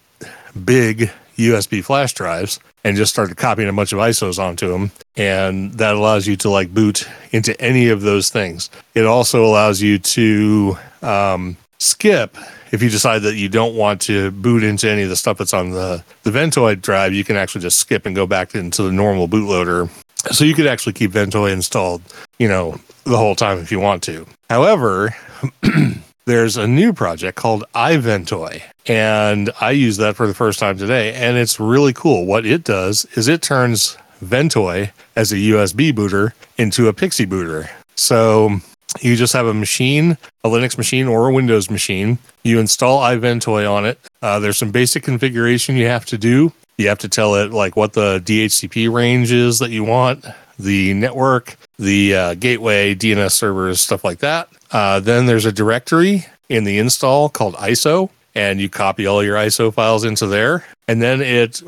big 0.63 1.09
USB 1.37 1.83
flash 1.83 2.13
drives 2.13 2.59
and 2.87 2.95
just 2.95 3.11
started 3.11 3.35
copying 3.35 3.67
a 3.67 3.73
bunch 3.73 3.91
of 3.91 3.99
ISOs 3.99 4.39
onto 4.39 4.71
them. 4.71 4.91
And 5.17 5.73
that 5.73 5.95
allows 5.95 6.25
you 6.25 6.37
to 6.37 6.49
like 6.49 6.73
boot 6.73 7.07
into 7.31 7.59
any 7.59 7.89
of 7.89 8.01
those 8.01 8.29
things. 8.29 8.69
It 8.95 9.05
also 9.05 9.43
allows 9.43 9.81
you 9.81 9.99
to 9.99 10.77
um, 11.01 11.57
skip 11.79 12.37
if 12.71 12.83
you 12.83 12.89
decide 12.89 13.21
that 13.23 13.35
you 13.35 13.49
don't 13.49 13.75
want 13.75 14.01
to 14.01 14.31
boot 14.31 14.63
into 14.63 14.89
any 14.89 15.03
of 15.03 15.09
the 15.09 15.15
stuff 15.15 15.37
that's 15.37 15.53
on 15.53 15.71
the, 15.71 16.03
the 16.23 16.31
Ventoy 16.31 16.79
drive, 16.81 17.13
you 17.13 17.23
can 17.23 17.37
actually 17.37 17.61
just 17.61 17.77
skip 17.77 18.05
and 18.05 18.15
go 18.15 18.27
back 18.27 18.55
into 18.55 18.83
the 18.83 18.91
normal 18.91 19.27
bootloader. 19.27 19.89
So 20.33 20.43
you 20.43 20.53
could 20.53 20.67
actually 20.67 20.93
keep 20.93 21.11
Ventoy 21.11 21.53
installed, 21.53 22.01
you 22.39 22.47
know, 22.47 22.79
the 23.05 23.17
whole 23.17 23.35
time 23.35 23.59
if 23.59 23.71
you 23.71 23.79
want 23.79 24.03
to. 24.03 24.25
However, 24.49 25.15
there's 26.27 26.57
a 26.57 26.67
new 26.67 26.91
project 26.91 27.37
called 27.37 27.63
iVentoy, 27.73 28.61
and 28.85 29.49
I 29.61 29.71
use 29.71 29.95
that 29.95 30.17
for 30.17 30.27
the 30.27 30.33
first 30.33 30.59
time 30.59 30.77
today, 30.77 31.13
and 31.13 31.37
it's 31.37 31.57
really 31.57 31.93
cool. 31.93 32.25
What 32.25 32.45
it 32.45 32.65
does 32.65 33.05
is 33.15 33.29
it 33.29 33.41
turns 33.41 33.97
Ventoy 34.21 34.91
as 35.15 35.31
a 35.31 35.37
USB 35.37 35.95
booter 35.95 36.33
into 36.57 36.89
a 36.89 36.93
PXE 36.93 37.29
booter. 37.29 37.69
So 37.95 38.59
you 38.99 39.15
just 39.15 39.31
have 39.31 39.45
a 39.45 39.53
machine, 39.53 40.17
a 40.43 40.49
Linux 40.49 40.77
machine 40.77 41.07
or 41.07 41.29
a 41.29 41.33
Windows 41.33 41.71
machine. 41.71 42.17
You 42.43 42.59
install 42.59 43.01
iVentoy 43.01 43.71
on 43.71 43.85
it. 43.85 43.97
Uh, 44.21 44.39
there's 44.39 44.57
some 44.57 44.71
basic 44.71 45.03
configuration 45.03 45.77
you 45.77 45.87
have 45.87 46.05
to 46.07 46.17
do. 46.17 46.51
You 46.77 46.89
have 46.89 46.99
to 46.99 47.09
tell 47.09 47.35
it 47.35 47.51
like 47.51 47.77
what 47.77 47.93
the 47.93 48.19
DHCP 48.19 48.91
range 48.91 49.31
is 49.31 49.59
that 49.59 49.69
you 49.69 49.85
want, 49.85 50.25
the 50.59 50.93
network, 50.93 51.55
the 51.79 52.15
uh, 52.15 52.33
gateway, 52.33 52.95
DNS 52.95 53.31
servers, 53.31 53.79
stuff 53.79 54.03
like 54.03 54.19
that. 54.19 54.49
Uh, 54.71 54.99
then 54.99 55.25
there's 55.25 55.45
a 55.45 55.51
directory 55.51 56.25
in 56.49 56.63
the 56.63 56.77
install 56.77 57.29
called 57.29 57.55
ISO, 57.55 58.09
and 58.35 58.59
you 58.59 58.69
copy 58.69 59.05
all 59.05 59.23
your 59.23 59.35
ISO 59.35 59.73
files 59.73 60.03
into 60.03 60.27
there. 60.27 60.65
And 60.87 61.01
then 61.01 61.21
it 61.21 61.61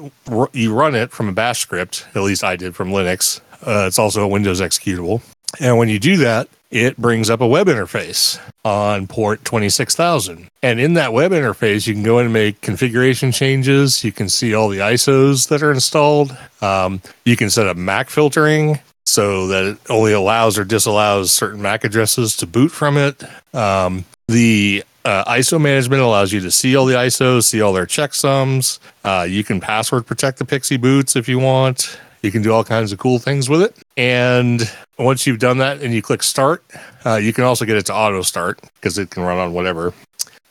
you 0.54 0.74
run 0.74 0.96
it 0.96 1.12
from 1.12 1.30
a 1.30 1.32
bash 1.32 1.60
script. 1.60 2.06
At 2.16 2.22
least 2.22 2.44
I 2.44 2.56
did 2.56 2.76
from 2.76 2.90
Linux. 2.90 3.42
Uh, 3.66 3.86
it's 3.88 4.00
also 4.00 4.24
a 4.24 4.28
Windows 4.28 4.62
executable. 4.62 5.22
And 5.60 5.78
when 5.78 5.90
you 5.90 6.00
do 6.00 6.18
that, 6.18 6.48
it 6.72 6.98
brings 6.98 7.30
up 7.30 7.42
a 7.42 7.48
web 7.48 7.68
interface 7.68 8.40
on 8.64 9.08
port 9.08 9.44
26000. 9.44 10.48
And 10.62 10.80
in 10.80 10.94
that 10.94 11.14
web 11.14 11.32
interface, 11.32 11.88
you 11.88 11.96
can 11.96 12.04
go 12.04 12.20
in 12.20 12.26
and 12.26 12.34
make 12.34 12.62
configuration 12.62 13.32
changes. 13.32 14.04
You 14.04 14.12
can 14.12 14.30
see 14.30 14.54
all 14.54 14.70
the 14.70 14.78
ISOs 14.78 15.50
that 15.50 15.64
are 15.64 15.72
installed. 15.72 16.38
Um, 16.62 17.02
you 17.26 17.36
can 17.36 17.50
set 17.50 17.66
up 17.66 17.76
MAC 17.76 18.12
filtering 18.12 18.80
so 19.10 19.48
that 19.48 19.64
it 19.66 19.78
only 19.90 20.14
allows 20.14 20.58
or 20.58 20.64
disallows 20.64 21.32
certain 21.32 21.62
MAC 21.62 21.84
addresses 21.84 22.38
to 22.38 22.48
boot 22.48 22.70
from 22.70 22.98
it. 22.98 23.24
Um, 23.54 24.06
the 24.28 24.84
uh, 25.04 25.26
ISO 25.26 25.60
management 25.60 26.02
allows 26.02 26.32
you 26.32 26.40
to 26.42 26.52
see 26.52 26.76
all 26.76 26.86
the 26.86 26.94
ISOs, 26.94 27.46
see 27.46 27.62
all 27.62 27.74
their 27.74 27.88
checksums. 27.88 28.80
Uh, 29.04 29.26
you 29.28 29.44
can 29.44 29.60
password 29.60 30.06
protect 30.06 30.38
the 30.38 30.46
PXE 30.46 30.80
boots 30.80 31.16
if 31.16 31.28
you 31.28 31.40
want. 31.40 32.00
You 32.22 32.32
can 32.32 32.42
do 32.42 32.52
all 32.52 32.64
kinds 32.64 32.92
of 32.92 33.00
cool 33.00 33.18
things 33.18 33.50
with 33.50 33.62
it. 33.62 33.76
And 33.98 34.70
once 34.98 35.26
you've 35.26 35.40
done 35.40 35.58
that 35.60 35.82
and 35.82 35.94
you 35.94 36.02
click 36.02 36.22
start, 36.22 36.64
uh, 37.06 37.16
you 37.16 37.34
can 37.34 37.46
also 37.46 37.66
get 37.66 37.78
it 37.78 37.86
to 37.88 37.96
auto 37.96 38.22
start 38.22 38.60
because 38.76 38.98
it 38.98 39.10
can 39.10 39.24
run 39.24 39.38
on 39.38 39.54
whatever. 39.54 39.94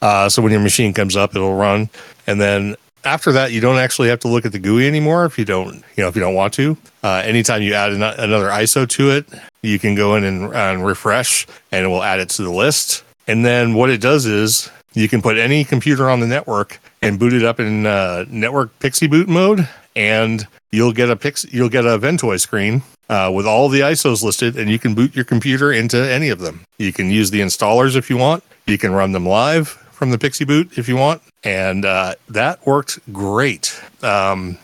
Uh, 0.01 0.29
so 0.29 0.43
when 0.43 0.51
your 0.51 0.61
machine 0.61 0.93
comes 0.93 1.15
up, 1.15 1.37
it'll 1.37 1.57
run. 1.57 1.91
And 2.27 2.41
then 2.41 2.77
after 3.05 3.33
that, 3.33 3.53
you 3.53 3.61
don't 3.61 3.79
actually 3.79 4.09
have 4.09 4.21
to 4.21 4.29
look 4.29 4.45
at 4.45 4.53
the 4.53 4.59
GUI 4.59 4.87
anymore 4.87 5.25
if 5.25 5.39
you 5.39 5.45
don't, 5.45 5.75
you 5.75 6.03
know, 6.03 6.09
if 6.09 6.17
you 6.17 6.21
don't 6.21 6.35
want 6.35 6.53
to. 6.55 6.77
Uh, 7.03 7.23
anytime 7.25 7.63
you 7.63 7.75
add 7.75 7.93
an- 7.93 8.03
another 8.03 8.49
ISO 8.49 8.89
to 8.89 9.11
it, 9.11 9.27
you 9.63 9.79
can 9.79 9.95
go 9.95 10.17
in 10.17 10.25
and, 10.25 10.53
and 10.55 10.87
refresh, 10.87 11.47
and 11.73 11.85
it 11.85 11.89
will 11.89 12.03
add 12.03 12.21
it 12.21 12.29
to 12.31 12.43
the 12.43 12.51
list. 12.51 13.05
And 13.27 13.45
then 13.45 13.75
what 13.75 13.91
it 13.91 14.01
does 14.01 14.27
is 14.27 14.71
you 14.95 15.09
can 15.09 15.23
put 15.23 15.37
any 15.37 15.65
computer 15.65 16.09
on 16.09 16.21
the 16.21 16.27
network 16.27 16.81
and 17.03 17.19
boot 17.19 17.33
it 17.33 17.45
up 17.45 17.61
in 17.61 17.87
uh, 17.87 18.25
network 18.29 18.77
PXE 18.81 19.11
boot 19.11 19.29
mode, 19.29 19.69
and 19.95 20.47
you'll 20.71 20.93
get 20.93 21.11
a 21.11 21.17
Pix- 21.17 21.47
you'll 21.53 21.69
get 21.69 21.85
a 21.85 21.99
Ventoy 21.99 22.41
screen 22.41 22.83
uh, 23.09 23.31
with 23.35 23.47
all 23.47 23.69
the 23.69 23.81
ISOs 23.81 24.23
listed, 24.23 24.57
and 24.57 24.71
you 24.71 24.79
can 24.79 24.95
boot 24.95 25.15
your 25.15 25.25
computer 25.25 25.73
into 25.73 25.97
any 25.99 26.31
of 26.31 26.41
them. 26.41 26.65
You 26.79 26.93
can 26.93 27.11
use 27.11 27.31
the 27.31 27.41
installers 27.41 27.97
if 27.97 28.11
you 28.11 28.17
want. 28.17 28.43
You 28.67 28.79
can 28.79 28.93
run 28.93 29.13
them 29.13 29.27
live 29.27 29.83
from 29.99 30.11
the 30.11 30.19
PXE 30.19 30.47
boot 30.47 30.79
if 30.79 30.89
you 30.89 30.97
want, 30.97 31.21
and 31.43 31.85
uh, 31.85 32.15
that 32.29 32.65
worked 32.65 33.01
great. 33.13 33.83
Um, 34.01 34.57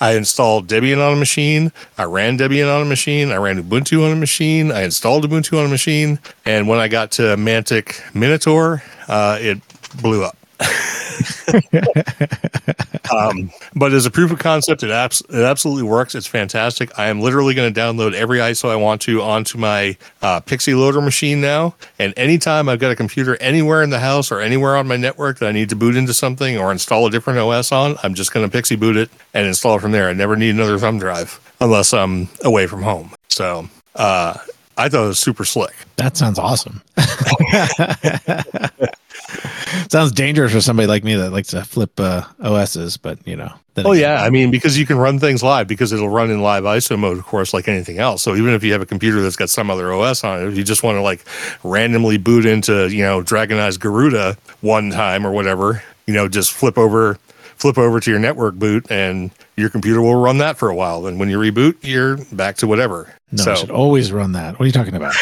I 0.00 0.14
installed 0.14 0.68
Debian 0.68 1.04
on 1.04 1.14
a 1.14 1.16
machine. 1.16 1.72
I 1.98 2.04
ran 2.04 2.38
Debian 2.38 2.72
on 2.72 2.82
a 2.82 2.84
machine. 2.84 3.32
I 3.32 3.36
ran 3.36 3.60
Ubuntu 3.60 4.06
on 4.06 4.12
a 4.12 4.16
machine. 4.16 4.70
I 4.70 4.84
installed 4.84 5.28
Ubuntu 5.28 5.58
on 5.58 5.66
a 5.66 5.68
machine. 5.68 6.20
And 6.46 6.68
when 6.68 6.78
I 6.78 6.86
got 6.86 7.10
to 7.12 7.22
Mantic 7.36 8.00
Minotaur, 8.14 8.82
uh, 9.08 9.38
it 9.40 9.60
blew 10.00 10.24
up. 10.24 10.38
um, 13.12 13.50
but 13.74 13.92
as 13.92 14.06
a 14.06 14.10
proof 14.10 14.30
of 14.30 14.38
concept, 14.38 14.82
it, 14.82 14.90
abs- 14.90 15.22
it 15.28 15.42
absolutely 15.42 15.82
works. 15.84 16.14
It's 16.14 16.26
fantastic. 16.26 16.96
I 16.98 17.06
am 17.08 17.20
literally 17.20 17.54
going 17.54 17.72
to 17.72 17.80
download 17.80 18.14
every 18.14 18.38
ISO 18.38 18.70
I 18.70 18.76
want 18.76 19.00
to 19.02 19.22
onto 19.22 19.58
my 19.58 19.96
uh, 20.22 20.40
PXE 20.40 20.76
Loader 20.76 21.00
machine 21.00 21.40
now. 21.40 21.74
And 21.98 22.14
anytime 22.16 22.68
I've 22.68 22.78
got 22.78 22.90
a 22.92 22.96
computer 22.96 23.36
anywhere 23.40 23.82
in 23.82 23.90
the 23.90 24.00
house 24.00 24.30
or 24.30 24.40
anywhere 24.40 24.76
on 24.76 24.86
my 24.86 24.96
network 24.96 25.38
that 25.38 25.48
I 25.48 25.52
need 25.52 25.68
to 25.70 25.76
boot 25.76 25.96
into 25.96 26.14
something 26.14 26.58
or 26.58 26.72
install 26.72 27.06
a 27.06 27.10
different 27.10 27.38
OS 27.38 27.72
on, 27.72 27.96
I'm 28.02 28.14
just 28.14 28.32
going 28.32 28.48
to 28.48 28.58
PXE 28.58 28.78
boot 28.78 28.96
it 28.96 29.10
and 29.34 29.46
install 29.46 29.76
it 29.76 29.80
from 29.80 29.92
there. 29.92 30.08
I 30.08 30.12
never 30.12 30.36
need 30.36 30.50
another 30.50 30.78
thumb 30.78 30.98
drive 30.98 31.40
unless 31.60 31.92
I'm 31.92 32.28
away 32.44 32.66
from 32.66 32.82
home. 32.82 33.12
So, 33.28 33.68
uh, 33.96 34.36
I 34.76 34.88
thought 34.88 35.04
it 35.04 35.08
was 35.08 35.18
super 35.18 35.44
slick. 35.44 35.74
That 35.96 36.16
sounds 36.16 36.38
awesome. 36.38 36.80
sounds 39.90 40.12
dangerous 40.12 40.52
for 40.52 40.60
somebody 40.60 40.86
like 40.86 41.04
me 41.04 41.14
that 41.14 41.30
likes 41.30 41.48
to 41.48 41.64
flip 41.64 41.98
uh, 41.98 42.24
OSs, 42.42 42.96
but 42.96 43.26
you 43.26 43.36
know. 43.36 43.52
Oh 43.78 43.92
yeah, 43.92 44.22
I 44.22 44.30
mean 44.30 44.50
because 44.50 44.78
you 44.78 44.84
can 44.84 44.98
run 44.98 45.18
things 45.18 45.42
live 45.42 45.66
because 45.66 45.92
it'll 45.92 46.08
run 46.08 46.30
in 46.30 46.42
live 46.42 46.64
ISO 46.64 46.98
mode, 46.98 47.16
of 47.16 47.24
course, 47.24 47.54
like 47.54 47.66
anything 47.68 47.98
else. 47.98 48.22
So 48.22 48.34
even 48.36 48.52
if 48.52 48.62
you 48.62 48.72
have 48.72 48.82
a 48.82 48.86
computer 48.86 49.22
that's 49.22 49.36
got 49.36 49.48
some 49.48 49.70
other 49.70 49.92
OS 49.92 50.22
on 50.22 50.42
it, 50.42 50.48
if 50.48 50.56
you 50.56 50.64
just 50.64 50.82
want 50.82 50.96
to 50.96 51.02
like 51.02 51.24
randomly 51.62 52.18
boot 52.18 52.44
into 52.44 52.88
you 52.88 53.02
know 53.02 53.22
Dragonized 53.22 53.80
Garuda 53.80 54.36
one 54.60 54.90
time 54.90 55.26
or 55.26 55.32
whatever, 55.32 55.82
you 56.06 56.14
know, 56.14 56.28
just 56.28 56.52
flip 56.52 56.76
over 56.76 57.18
flip 57.60 57.76
over 57.76 58.00
to 58.00 58.10
your 58.10 58.18
network 58.18 58.54
boot 58.54 58.90
and 58.90 59.30
your 59.56 59.68
computer 59.68 60.00
will 60.00 60.16
run 60.16 60.38
that 60.38 60.56
for 60.56 60.70
a 60.70 60.74
while. 60.74 61.06
And 61.06 61.20
when 61.20 61.28
you 61.28 61.38
reboot, 61.38 61.76
you're 61.82 62.16
back 62.32 62.56
to 62.56 62.66
whatever. 62.66 63.12
No, 63.32 63.44
so, 63.44 63.52
I 63.52 63.54
should 63.54 63.70
always 63.70 64.10
run 64.10 64.32
that. 64.32 64.58
What 64.58 64.64
are 64.64 64.66
you 64.66 64.72
talking 64.72 64.96
about? 64.96 65.14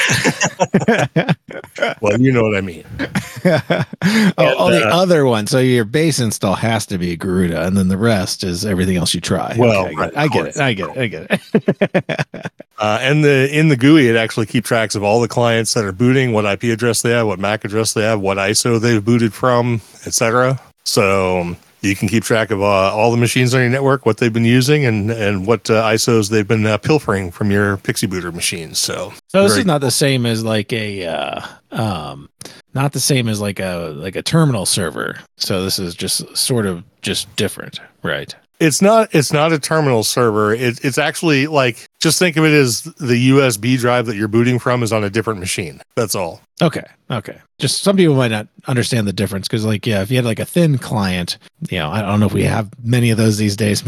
well, 2.00 2.18
you 2.18 2.32
know 2.32 2.42
what 2.42 2.56
I 2.56 2.60
mean. 2.62 2.84
oh, 2.98 4.66
and, 4.66 4.74
the 4.74 4.88
uh, 4.88 4.96
other 4.96 5.26
one. 5.26 5.46
So 5.46 5.58
your 5.58 5.84
base 5.84 6.18
install 6.18 6.54
has 6.54 6.86
to 6.86 6.96
be 6.96 7.16
Garuda, 7.16 7.66
and 7.66 7.76
then 7.76 7.88
the 7.88 7.98
rest 7.98 8.44
is 8.44 8.64
everything 8.64 8.96
else 8.96 9.12
you 9.12 9.20
try. 9.20 9.54
Well, 9.58 9.86
okay, 9.86 9.94
right, 9.94 10.16
I, 10.16 10.28
get 10.28 10.46
it, 10.46 10.56
I 10.56 10.72
get 10.72 10.88
it. 10.88 10.98
I 10.98 11.06
get 11.06 11.22
it. 11.22 11.40
I 11.52 11.86
get 11.86 12.26
it. 12.32 12.52
uh, 12.78 12.98
and 13.02 13.22
the 13.22 13.50
in 13.52 13.68
the 13.68 13.76
GUI, 13.76 14.08
it 14.08 14.16
actually 14.16 14.46
keep 14.46 14.64
tracks 14.64 14.94
of 14.94 15.02
all 15.02 15.20
the 15.20 15.28
clients 15.28 15.74
that 15.74 15.84
are 15.84 15.92
booting, 15.92 16.32
what 16.32 16.46
IP 16.46 16.72
address 16.72 17.02
they 17.02 17.10
have, 17.10 17.26
what 17.26 17.38
MAC 17.38 17.66
address 17.66 17.92
they 17.92 18.02
have, 18.02 18.20
what 18.20 18.38
ISO 18.38 18.80
they've 18.80 19.04
booted 19.04 19.34
from, 19.34 19.82
etc. 20.06 20.58
So 20.84 21.56
you 21.80 21.94
can 21.94 22.08
keep 22.08 22.24
track 22.24 22.50
of 22.50 22.60
uh, 22.60 22.64
all 22.64 23.10
the 23.10 23.16
machines 23.16 23.54
on 23.54 23.60
your 23.60 23.70
network, 23.70 24.04
what 24.04 24.18
they've 24.18 24.32
been 24.32 24.44
using, 24.44 24.84
and 24.84 25.10
and 25.10 25.46
what 25.46 25.70
uh, 25.70 25.82
ISOs 25.84 26.30
they've 26.30 26.46
been 26.46 26.66
uh, 26.66 26.78
pilfering 26.78 27.30
from 27.30 27.50
your 27.50 27.76
PXE 27.78 28.10
Booter 28.10 28.32
machines. 28.32 28.78
So, 28.78 29.12
so 29.28 29.42
this 29.42 29.56
is 29.56 29.64
not 29.64 29.80
the 29.80 29.90
same 29.90 30.26
as 30.26 30.44
like 30.44 30.72
a, 30.72 31.06
uh, 31.06 31.46
um, 31.70 32.28
not 32.74 32.92
the 32.92 33.00
same 33.00 33.28
as 33.28 33.40
like 33.40 33.60
a 33.60 33.94
like 33.96 34.16
a 34.16 34.22
terminal 34.22 34.66
server. 34.66 35.18
So 35.36 35.64
this 35.64 35.78
is 35.78 35.94
just 35.94 36.36
sort 36.36 36.66
of 36.66 36.84
just 37.02 37.34
different, 37.36 37.80
right? 38.02 38.34
It's 38.60 38.82
not. 38.82 39.14
It's 39.14 39.32
not 39.32 39.52
a 39.52 39.58
terminal 39.58 40.02
server. 40.02 40.52
It, 40.52 40.84
it's 40.84 40.98
actually 40.98 41.46
like 41.46 41.87
just 42.00 42.18
think 42.18 42.36
of 42.36 42.44
it 42.44 42.52
as 42.52 42.82
the 42.82 43.30
USB 43.30 43.78
drive 43.78 44.06
that 44.06 44.16
you're 44.16 44.28
booting 44.28 44.58
from 44.58 44.82
is 44.82 44.92
on 44.92 45.02
a 45.02 45.10
different 45.10 45.40
machine. 45.40 45.80
That's 45.96 46.14
all. 46.14 46.40
Okay. 46.62 46.84
Okay. 47.10 47.38
Just 47.58 47.82
some 47.82 47.96
people 47.96 48.14
might 48.14 48.30
not 48.30 48.46
understand 48.66 49.08
the 49.08 49.12
difference 49.12 49.48
because, 49.48 49.64
like, 49.64 49.86
yeah, 49.86 50.02
if 50.02 50.10
you 50.10 50.16
had 50.16 50.24
like 50.24 50.38
a 50.38 50.44
thin 50.44 50.78
client, 50.78 51.38
you 51.70 51.78
know, 51.78 51.90
I 51.90 52.02
don't 52.02 52.20
know 52.20 52.26
if 52.26 52.32
we 52.32 52.44
have 52.44 52.70
many 52.84 53.10
of 53.10 53.18
those 53.18 53.36
these 53.36 53.56
days. 53.56 53.82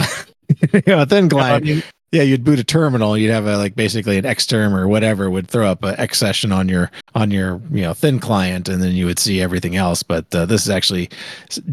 you 0.72 0.82
know, 0.86 1.02
a 1.02 1.06
thin 1.06 1.28
client. 1.28 1.64
Yeah, 1.64 1.80
you'd 2.12 2.44
boot 2.44 2.58
a 2.58 2.64
terminal. 2.64 3.16
You'd 3.16 3.30
have 3.30 3.46
a 3.46 3.56
like 3.56 3.76
basically 3.76 4.18
an 4.18 4.24
Xterm 4.24 4.76
or 4.76 4.88
whatever 4.88 5.30
would 5.30 5.48
throw 5.48 5.68
up 5.68 5.84
an 5.84 5.94
X 5.98 6.18
session 6.18 6.50
on 6.50 6.68
your 6.68 6.90
on 7.14 7.30
your 7.30 7.60
you 7.70 7.82
know 7.82 7.94
thin 7.94 8.18
client, 8.18 8.68
and 8.68 8.82
then 8.82 8.92
you 8.92 9.06
would 9.06 9.18
see 9.18 9.40
everything 9.40 9.76
else. 9.76 10.02
But 10.02 10.34
uh, 10.34 10.46
this 10.46 10.62
is 10.62 10.70
actually 10.70 11.08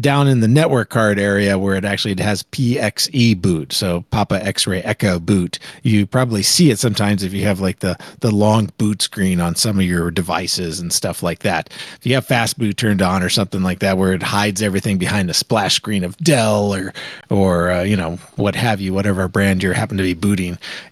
down 0.00 0.28
in 0.28 0.40
the 0.40 0.48
network 0.48 0.90
card 0.90 1.18
area 1.18 1.58
where 1.58 1.74
it 1.74 1.84
actually 1.84 2.20
has 2.22 2.44
PXE 2.44 3.40
boot, 3.40 3.72
so 3.72 4.04
Papa 4.10 4.44
X-ray 4.44 4.82
Echo 4.82 5.18
boot. 5.18 5.58
You 5.82 6.06
probably 6.06 6.42
see 6.42 6.70
it 6.70 6.78
sometimes 6.78 7.22
if 7.24 7.32
you 7.32 7.44
have 7.44 7.60
like 7.60 7.80
the 7.80 7.98
the 8.20 8.30
long 8.30 8.70
boot 8.78 9.02
screen 9.02 9.40
on 9.40 9.56
some 9.56 9.78
of 9.78 9.84
your 9.84 10.10
devices 10.10 10.78
and 10.78 10.92
stuff 10.92 11.22
like 11.22 11.40
that. 11.40 11.70
If 11.98 12.06
you 12.06 12.14
have 12.14 12.26
fast 12.26 12.58
boot 12.58 12.76
turned 12.76 13.02
on 13.02 13.22
or 13.24 13.28
something 13.28 13.62
like 13.62 13.80
that, 13.80 13.98
where 13.98 14.12
it 14.12 14.22
hides 14.22 14.62
everything 14.62 14.98
behind 14.98 15.30
a 15.30 15.34
splash 15.34 15.74
screen 15.74 16.04
of 16.04 16.16
Dell 16.18 16.74
or 16.74 16.92
or 17.28 17.70
uh, 17.70 17.82
you 17.82 17.96
know 17.96 18.16
what 18.36 18.54
have 18.54 18.80
you, 18.80 18.94
whatever 18.94 19.26
brand 19.26 19.64
you 19.64 19.72
happen 19.72 19.96
to 19.96 20.02
be 20.04 20.14
booting, 20.14 20.27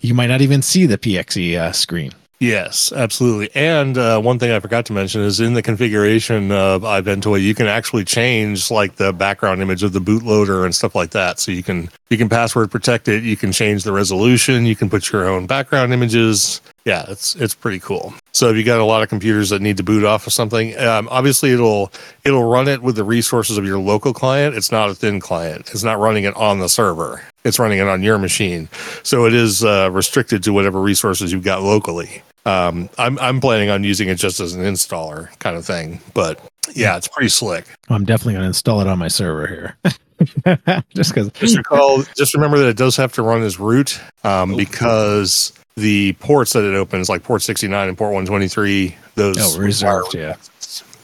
you 0.00 0.14
might 0.14 0.26
not 0.26 0.40
even 0.40 0.62
see 0.62 0.86
the 0.86 0.98
PXE 0.98 1.58
uh, 1.58 1.72
screen. 1.72 2.12
Yes, 2.38 2.92
absolutely. 2.92 3.48
And 3.54 3.96
uh, 3.96 4.20
one 4.20 4.38
thing 4.38 4.50
I 4.50 4.60
forgot 4.60 4.84
to 4.86 4.92
mention 4.92 5.22
is 5.22 5.40
in 5.40 5.54
the 5.54 5.62
configuration 5.62 6.52
of 6.52 6.82
iVentoy, 6.82 7.42
you 7.42 7.54
can 7.54 7.66
actually 7.66 8.04
change 8.04 8.70
like 8.70 8.96
the 8.96 9.12
background 9.12 9.62
image 9.62 9.82
of 9.82 9.94
the 9.94 10.00
bootloader 10.00 10.64
and 10.66 10.74
stuff 10.74 10.94
like 10.94 11.10
that. 11.10 11.40
So 11.40 11.50
you 11.50 11.62
can 11.62 11.88
you 12.10 12.18
can 12.18 12.28
password 12.28 12.70
protect 12.70 13.08
it. 13.08 13.24
You 13.24 13.38
can 13.38 13.52
change 13.52 13.84
the 13.84 13.92
resolution. 13.92 14.66
You 14.66 14.76
can 14.76 14.90
put 14.90 15.10
your 15.12 15.26
own 15.26 15.46
background 15.46 15.94
images. 15.94 16.60
Yeah, 16.86 17.04
it's 17.08 17.34
it's 17.34 17.52
pretty 17.52 17.80
cool. 17.80 18.14
So 18.30 18.48
if 18.48 18.56
you 18.56 18.62
got 18.62 18.78
a 18.78 18.84
lot 18.84 19.02
of 19.02 19.08
computers 19.08 19.50
that 19.50 19.60
need 19.60 19.76
to 19.78 19.82
boot 19.82 20.04
off 20.04 20.28
of 20.28 20.32
something, 20.32 20.78
um, 20.78 21.08
obviously 21.10 21.50
it'll 21.50 21.90
it'll 22.24 22.44
run 22.44 22.68
it 22.68 22.80
with 22.80 22.94
the 22.94 23.02
resources 23.02 23.58
of 23.58 23.64
your 23.64 23.80
local 23.80 24.14
client. 24.14 24.54
It's 24.54 24.70
not 24.70 24.88
a 24.88 24.94
thin 24.94 25.18
client. 25.18 25.68
It's 25.72 25.82
not 25.82 25.98
running 25.98 26.22
it 26.22 26.36
on 26.36 26.60
the 26.60 26.68
server. 26.68 27.22
It's 27.44 27.58
running 27.58 27.80
it 27.80 27.88
on 27.88 28.04
your 28.04 28.18
machine. 28.18 28.68
So 29.02 29.26
it 29.26 29.34
is 29.34 29.64
uh, 29.64 29.90
restricted 29.90 30.44
to 30.44 30.52
whatever 30.52 30.80
resources 30.80 31.32
you've 31.32 31.42
got 31.42 31.60
locally. 31.60 32.22
Um, 32.44 32.88
I'm 32.98 33.18
I'm 33.18 33.40
planning 33.40 33.68
on 33.68 33.82
using 33.82 34.08
it 34.08 34.14
just 34.14 34.38
as 34.38 34.54
an 34.54 34.62
installer 34.62 35.36
kind 35.40 35.56
of 35.56 35.66
thing, 35.66 36.00
but 36.14 36.38
yeah, 36.72 36.96
it's 36.96 37.08
pretty 37.08 37.30
slick. 37.30 37.66
I'm 37.88 38.04
definitely 38.04 38.34
going 38.34 38.44
to 38.44 38.48
install 38.48 38.80
it 38.80 38.86
on 38.86 39.00
my 39.00 39.08
server 39.08 39.48
here. 39.48 39.76
just 40.94 41.12
because. 41.12 41.30
Just 41.32 41.58
recall, 41.58 42.04
just 42.16 42.32
remember 42.34 42.58
that 42.58 42.68
it 42.68 42.76
does 42.76 42.94
have 42.96 43.12
to 43.14 43.22
run 43.22 43.42
as 43.42 43.58
root 43.58 44.00
um, 44.22 44.56
because 44.56 45.52
the 45.76 46.14
ports 46.14 46.52
that 46.54 46.64
it 46.64 46.74
opens, 46.74 47.08
like 47.08 47.22
port 47.22 47.42
69 47.42 47.88
and 47.88 47.98
port 47.98 48.12
123, 48.12 48.96
those 49.14 49.56
oh, 49.56 49.60
reserved, 49.60 50.14
yeah. 50.14 50.36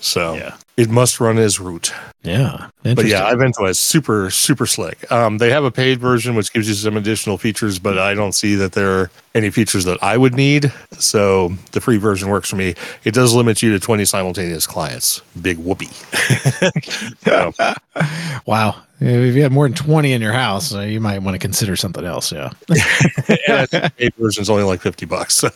So 0.00 0.35
yeah. 0.35 0.56
it 0.76 0.90
must 0.90 1.20
run 1.20 1.38
as 1.38 1.61
root. 1.61 1.92
Yeah. 2.22 2.68
But 2.82 3.06
yeah, 3.06 3.32
iVentoy 3.32 3.70
is 3.70 3.78
super, 3.78 4.30
super 4.30 4.66
slick. 4.66 5.11
Um, 5.12 5.38
they 5.38 5.50
have 5.50 5.62
a 5.62 5.70
paid 5.70 6.00
version, 6.00 6.35
which 6.35 6.52
gives 6.52 6.68
you 6.68 6.74
some 6.74 6.96
additional 6.96 7.38
features, 7.38 7.78
but 7.78 7.98
I 7.98 8.14
don't 8.14 8.32
see 8.32 8.56
that 8.56 8.72
there 8.72 8.90
are 8.90 9.11
any 9.35 9.50
features 9.50 9.85
that 9.85 10.02
I 10.02 10.16
would 10.16 10.35
need. 10.35 10.72
So 10.98 11.52
the 11.70 11.80
free 11.80 11.98
version 11.98 12.30
works 12.30 12.48
for 12.50 12.56
me. 12.56 12.74
It 13.04 13.14
does 13.14 13.35
limit 13.35 13.62
you 13.62 13.72
to 13.72 13.80
20 13.80 14.04
simultaneous 14.04 14.66
clients. 14.66 15.20
Big 15.40 15.58
whoopee. 15.58 15.87
so. 17.24 17.52
wow. 18.46 18.76
If 19.04 19.34
you 19.34 19.42
have 19.42 19.52
more 19.52 19.66
than 19.66 19.74
20 19.74 20.12
in 20.12 20.22
your 20.22 20.32
house, 20.32 20.72
uh, 20.74 20.80
you 20.80 21.00
might 21.00 21.18
want 21.18 21.34
to 21.34 21.38
consider 21.38 21.74
something 21.74 22.04
else. 22.04 22.30
Yeah. 22.30 22.50
paid 23.96 24.14
version's 24.16 24.48
only 24.48 24.62
like 24.62 24.80
50 24.80 25.06
bucks. 25.06 25.34
So, 25.34 25.50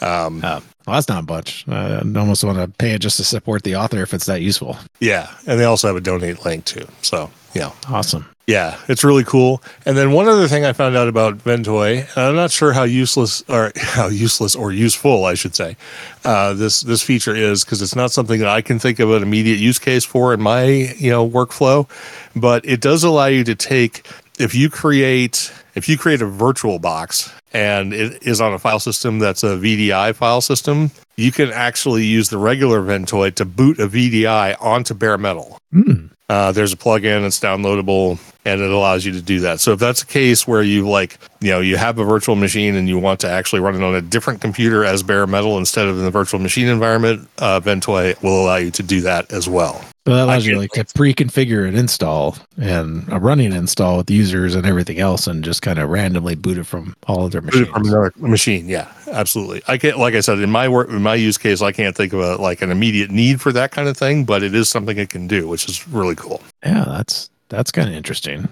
um, 0.00 0.44
uh, 0.44 0.60
well, 0.86 0.94
that's 0.94 1.08
not 1.08 1.28
much. 1.28 1.66
I 1.68 1.98
almost 1.98 2.42
want 2.42 2.58
to 2.58 2.68
pay 2.78 2.92
it 2.92 3.00
just 3.00 3.16
to 3.18 3.24
support 3.24 3.62
the 3.62 3.76
author 3.76 4.02
if 4.02 4.12
it's 4.12 4.26
that 4.26 4.42
useful. 4.42 4.76
Yeah. 4.98 5.32
And 5.46 5.60
they 5.60 5.64
also 5.64 5.86
have 5.86 5.96
a 5.96 6.00
donate 6.00 6.44
link 6.44 6.64
too. 6.64 6.86
So, 7.02 7.30
yeah. 7.54 7.70
Awesome. 7.88 8.26
Yeah, 8.46 8.78
it's 8.88 9.02
really 9.04 9.24
cool. 9.24 9.62
And 9.86 9.96
then 9.96 10.12
one 10.12 10.28
other 10.28 10.48
thing 10.48 10.66
I 10.66 10.74
found 10.74 10.96
out 10.96 11.08
about 11.08 11.38
Ventoy, 11.38 12.06
I'm 12.14 12.36
not 12.36 12.50
sure 12.50 12.74
how 12.74 12.82
useless 12.82 13.42
or 13.48 13.72
how 13.76 14.08
useless 14.08 14.54
or 14.54 14.70
useful, 14.70 15.24
I 15.24 15.34
should 15.34 15.54
say, 15.54 15.76
uh, 16.24 16.52
this 16.52 16.82
this 16.82 17.02
feature 17.02 17.34
is 17.34 17.64
because 17.64 17.80
it's 17.80 17.96
not 17.96 18.10
something 18.10 18.40
that 18.40 18.48
I 18.48 18.60
can 18.60 18.78
think 18.78 18.98
of 18.98 19.10
an 19.12 19.22
immediate 19.22 19.58
use 19.58 19.78
case 19.78 20.04
for 20.04 20.34
in 20.34 20.42
my 20.42 20.64
you 20.64 21.10
know 21.10 21.28
workflow, 21.28 21.88
but 22.36 22.64
it 22.66 22.80
does 22.80 23.02
allow 23.02 23.26
you 23.26 23.44
to 23.44 23.54
take 23.54 24.06
if 24.38 24.54
you 24.54 24.68
create 24.68 25.50
if 25.74 25.88
you 25.88 25.96
create 25.96 26.20
a 26.20 26.26
virtual 26.26 26.78
box 26.78 27.32
and 27.52 27.94
it 27.94 28.26
is 28.26 28.42
on 28.42 28.52
a 28.52 28.58
file 28.58 28.80
system 28.80 29.20
that's 29.20 29.42
a 29.42 29.56
VDI 29.56 30.14
file 30.14 30.42
system, 30.42 30.90
you 31.16 31.32
can 31.32 31.50
actually 31.50 32.04
use 32.04 32.28
the 32.28 32.38
regular 32.38 32.82
Ventoy 32.82 33.34
to 33.36 33.44
boot 33.44 33.78
a 33.78 33.86
VDI 33.86 34.56
onto 34.60 34.92
bare 34.92 35.16
metal. 35.16 35.58
Mm. 35.72 36.10
Uh, 36.28 36.52
there's 36.52 36.72
a 36.72 36.76
plugin 36.76 37.22
that's 37.22 37.38
downloadable 37.38 38.18
and 38.44 38.60
it 38.60 38.70
allows 38.70 39.04
you 39.04 39.12
to 39.12 39.22
do 39.22 39.40
that. 39.40 39.60
So 39.60 39.72
if 39.72 39.78
that's 39.78 40.02
a 40.02 40.06
case 40.06 40.46
where 40.46 40.62
you 40.62 40.88
like, 40.88 41.18
you 41.40 41.50
know, 41.50 41.60
you 41.60 41.76
have 41.76 41.98
a 41.98 42.04
virtual 42.04 42.36
machine 42.36 42.74
and 42.74 42.88
you 42.88 42.98
want 42.98 43.20
to 43.20 43.28
actually 43.28 43.60
run 43.60 43.74
it 43.74 43.82
on 43.82 43.94
a 43.94 44.02
different 44.02 44.40
computer 44.40 44.84
as 44.84 45.02
bare 45.02 45.26
metal 45.26 45.58
instead 45.58 45.86
of 45.86 45.98
in 45.98 46.04
the 46.04 46.10
virtual 46.10 46.40
machine 46.40 46.68
environment, 46.68 47.28
uh, 47.38 47.60
Ventoy 47.60 48.20
will 48.22 48.42
allow 48.42 48.56
you 48.56 48.70
to 48.72 48.82
do 48.82 49.00
that 49.02 49.32
as 49.32 49.48
well. 49.48 49.84
So 50.06 50.14
that 50.14 50.24
allows 50.24 50.44
you 50.44 50.58
like 50.58 50.72
to 50.72 50.84
pre-configure 50.94 51.66
an 51.66 51.76
install 51.76 52.36
and 52.58 53.10
a 53.10 53.18
running 53.18 53.54
install 53.54 53.96
with 53.96 54.10
users 54.10 54.54
and 54.54 54.66
everything 54.66 54.98
else, 54.98 55.26
and 55.26 55.42
just 55.42 55.62
kind 55.62 55.78
of 55.78 55.88
randomly 55.88 56.34
boot 56.34 56.58
it 56.58 56.64
from 56.64 56.94
all 57.06 57.24
of 57.24 57.32
their 57.32 57.40
machines. 57.40 57.68
from 57.68 57.86
another 57.86 58.12
machine, 58.18 58.68
yeah, 58.68 58.92
absolutely. 59.10 59.62
I 59.66 59.78
can't, 59.78 59.98
like 59.98 60.12
I 60.12 60.20
said, 60.20 60.40
in 60.40 60.50
my 60.50 60.68
work, 60.68 60.90
in 60.90 61.00
my 61.00 61.14
use 61.14 61.38
case, 61.38 61.62
I 61.62 61.72
can't 61.72 61.96
think 61.96 62.12
of 62.12 62.20
a 62.20 62.36
like 62.36 62.60
an 62.60 62.70
immediate 62.70 63.10
need 63.10 63.40
for 63.40 63.50
that 63.52 63.70
kind 63.70 63.88
of 63.88 63.96
thing, 63.96 64.26
but 64.26 64.42
it 64.42 64.54
is 64.54 64.68
something 64.68 64.98
it 64.98 65.08
can 65.08 65.26
do, 65.26 65.48
which 65.48 65.66
is 65.70 65.88
really 65.88 66.16
cool. 66.16 66.42
Yeah, 66.62 66.84
that's 66.86 67.30
that's 67.54 67.72
kind 67.72 67.88
of 67.88 67.94
interesting. 67.94 68.48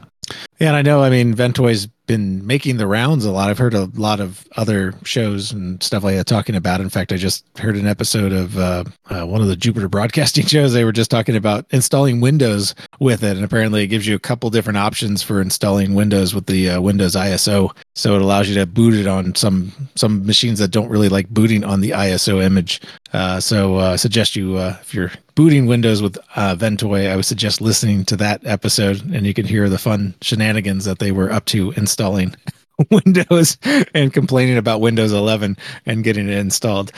Yeah, 0.59 0.69
and 0.69 0.77
I 0.77 0.83
know. 0.83 1.03
I 1.03 1.11
mean, 1.11 1.35
Ventoy's 1.35 1.89
been 2.13 2.47
making 2.47 2.77
the 2.77 2.87
rounds 2.87 3.25
a 3.25 3.31
lot. 3.31 3.49
I've 3.49 3.57
heard 3.57 3.73
a 3.73 3.89
lot 3.95 4.21
of 4.21 4.47
other 4.55 4.93
shows 5.03 5.51
and 5.51 5.83
stuff 5.83 6.05
like 6.05 6.15
that 6.17 6.27
talking 6.27 6.55
about. 6.55 6.81
it. 6.81 6.83
In 6.83 6.91
fact, 6.91 7.11
I 7.11 7.17
just 7.17 7.43
heard 7.57 7.75
an 7.75 7.87
episode 7.87 8.33
of 8.33 8.59
uh, 8.59 8.85
uh, 9.09 9.25
one 9.25 9.41
of 9.41 9.47
the 9.47 9.57
Jupiter 9.57 9.89
Broadcasting 9.89 10.45
shows. 10.47 10.75
They 10.75 10.85
were 10.85 10.93
just 10.93 11.11
talking 11.11 11.37
about 11.37 11.65
installing 11.71 12.21
Windows 12.21 12.75
with 13.01 13.25
it, 13.25 13.37
and 13.37 13.45
apparently, 13.47 13.83
it 13.85 13.87
gives 13.87 14.07
you 14.07 14.15
a 14.15 14.19
couple 14.19 14.51
different 14.51 14.77
options 14.77 15.23
for 15.23 15.41
installing 15.41 15.95
Windows 15.95 16.35
with 16.35 16.45
the 16.45 16.69
uh, 16.69 16.81
Windows 16.83 17.15
ISO. 17.15 17.75
So 17.95 18.15
it 18.15 18.21
allows 18.21 18.47
you 18.47 18.57
to 18.57 18.67
boot 18.67 18.93
it 18.93 19.07
on 19.07 19.35
some 19.35 19.73
some 19.95 20.27
machines 20.27 20.59
that 20.59 20.69
don't 20.69 20.91
really 20.91 21.09
like 21.09 21.31
booting 21.31 21.65
on 21.65 21.81
the 21.81 21.91
ISO 21.91 22.43
image. 22.43 22.83
Uh, 23.15 23.41
so 23.41 23.79
uh, 23.79 23.93
I 23.93 23.97
suggest 23.97 24.37
you 24.37 24.57
uh, 24.57 24.77
if 24.83 24.93
you're 24.93 25.13
booting 25.35 25.67
Windows 25.67 26.03
with 26.03 26.19
uh, 26.37 26.55
Ventoy, 26.57 27.11
I 27.11 27.17
would 27.17 27.25
suggest 27.25 27.61
listening 27.61 28.05
to 28.07 28.17
that 28.17 28.45
episode, 28.47 29.03
and 29.15 29.27
you 29.27 29.35
can 29.35 29.47
hear 29.47 29.69
the 29.69 29.79
fun 29.79 30.15
shenanigans 30.21 30.85
that 30.85 30.99
they 30.99 31.13
were 31.13 31.33
up 31.33 31.45
to 31.47 31.73
installing 31.73 32.02
Windows 32.91 33.59
and 33.95 34.13
complaining 34.13 34.57
about 34.57 34.81
Windows 34.81 35.13
11 35.13 35.57
and 35.87 36.05
getting 36.05 36.29
it 36.29 36.37
installed. 36.37 36.93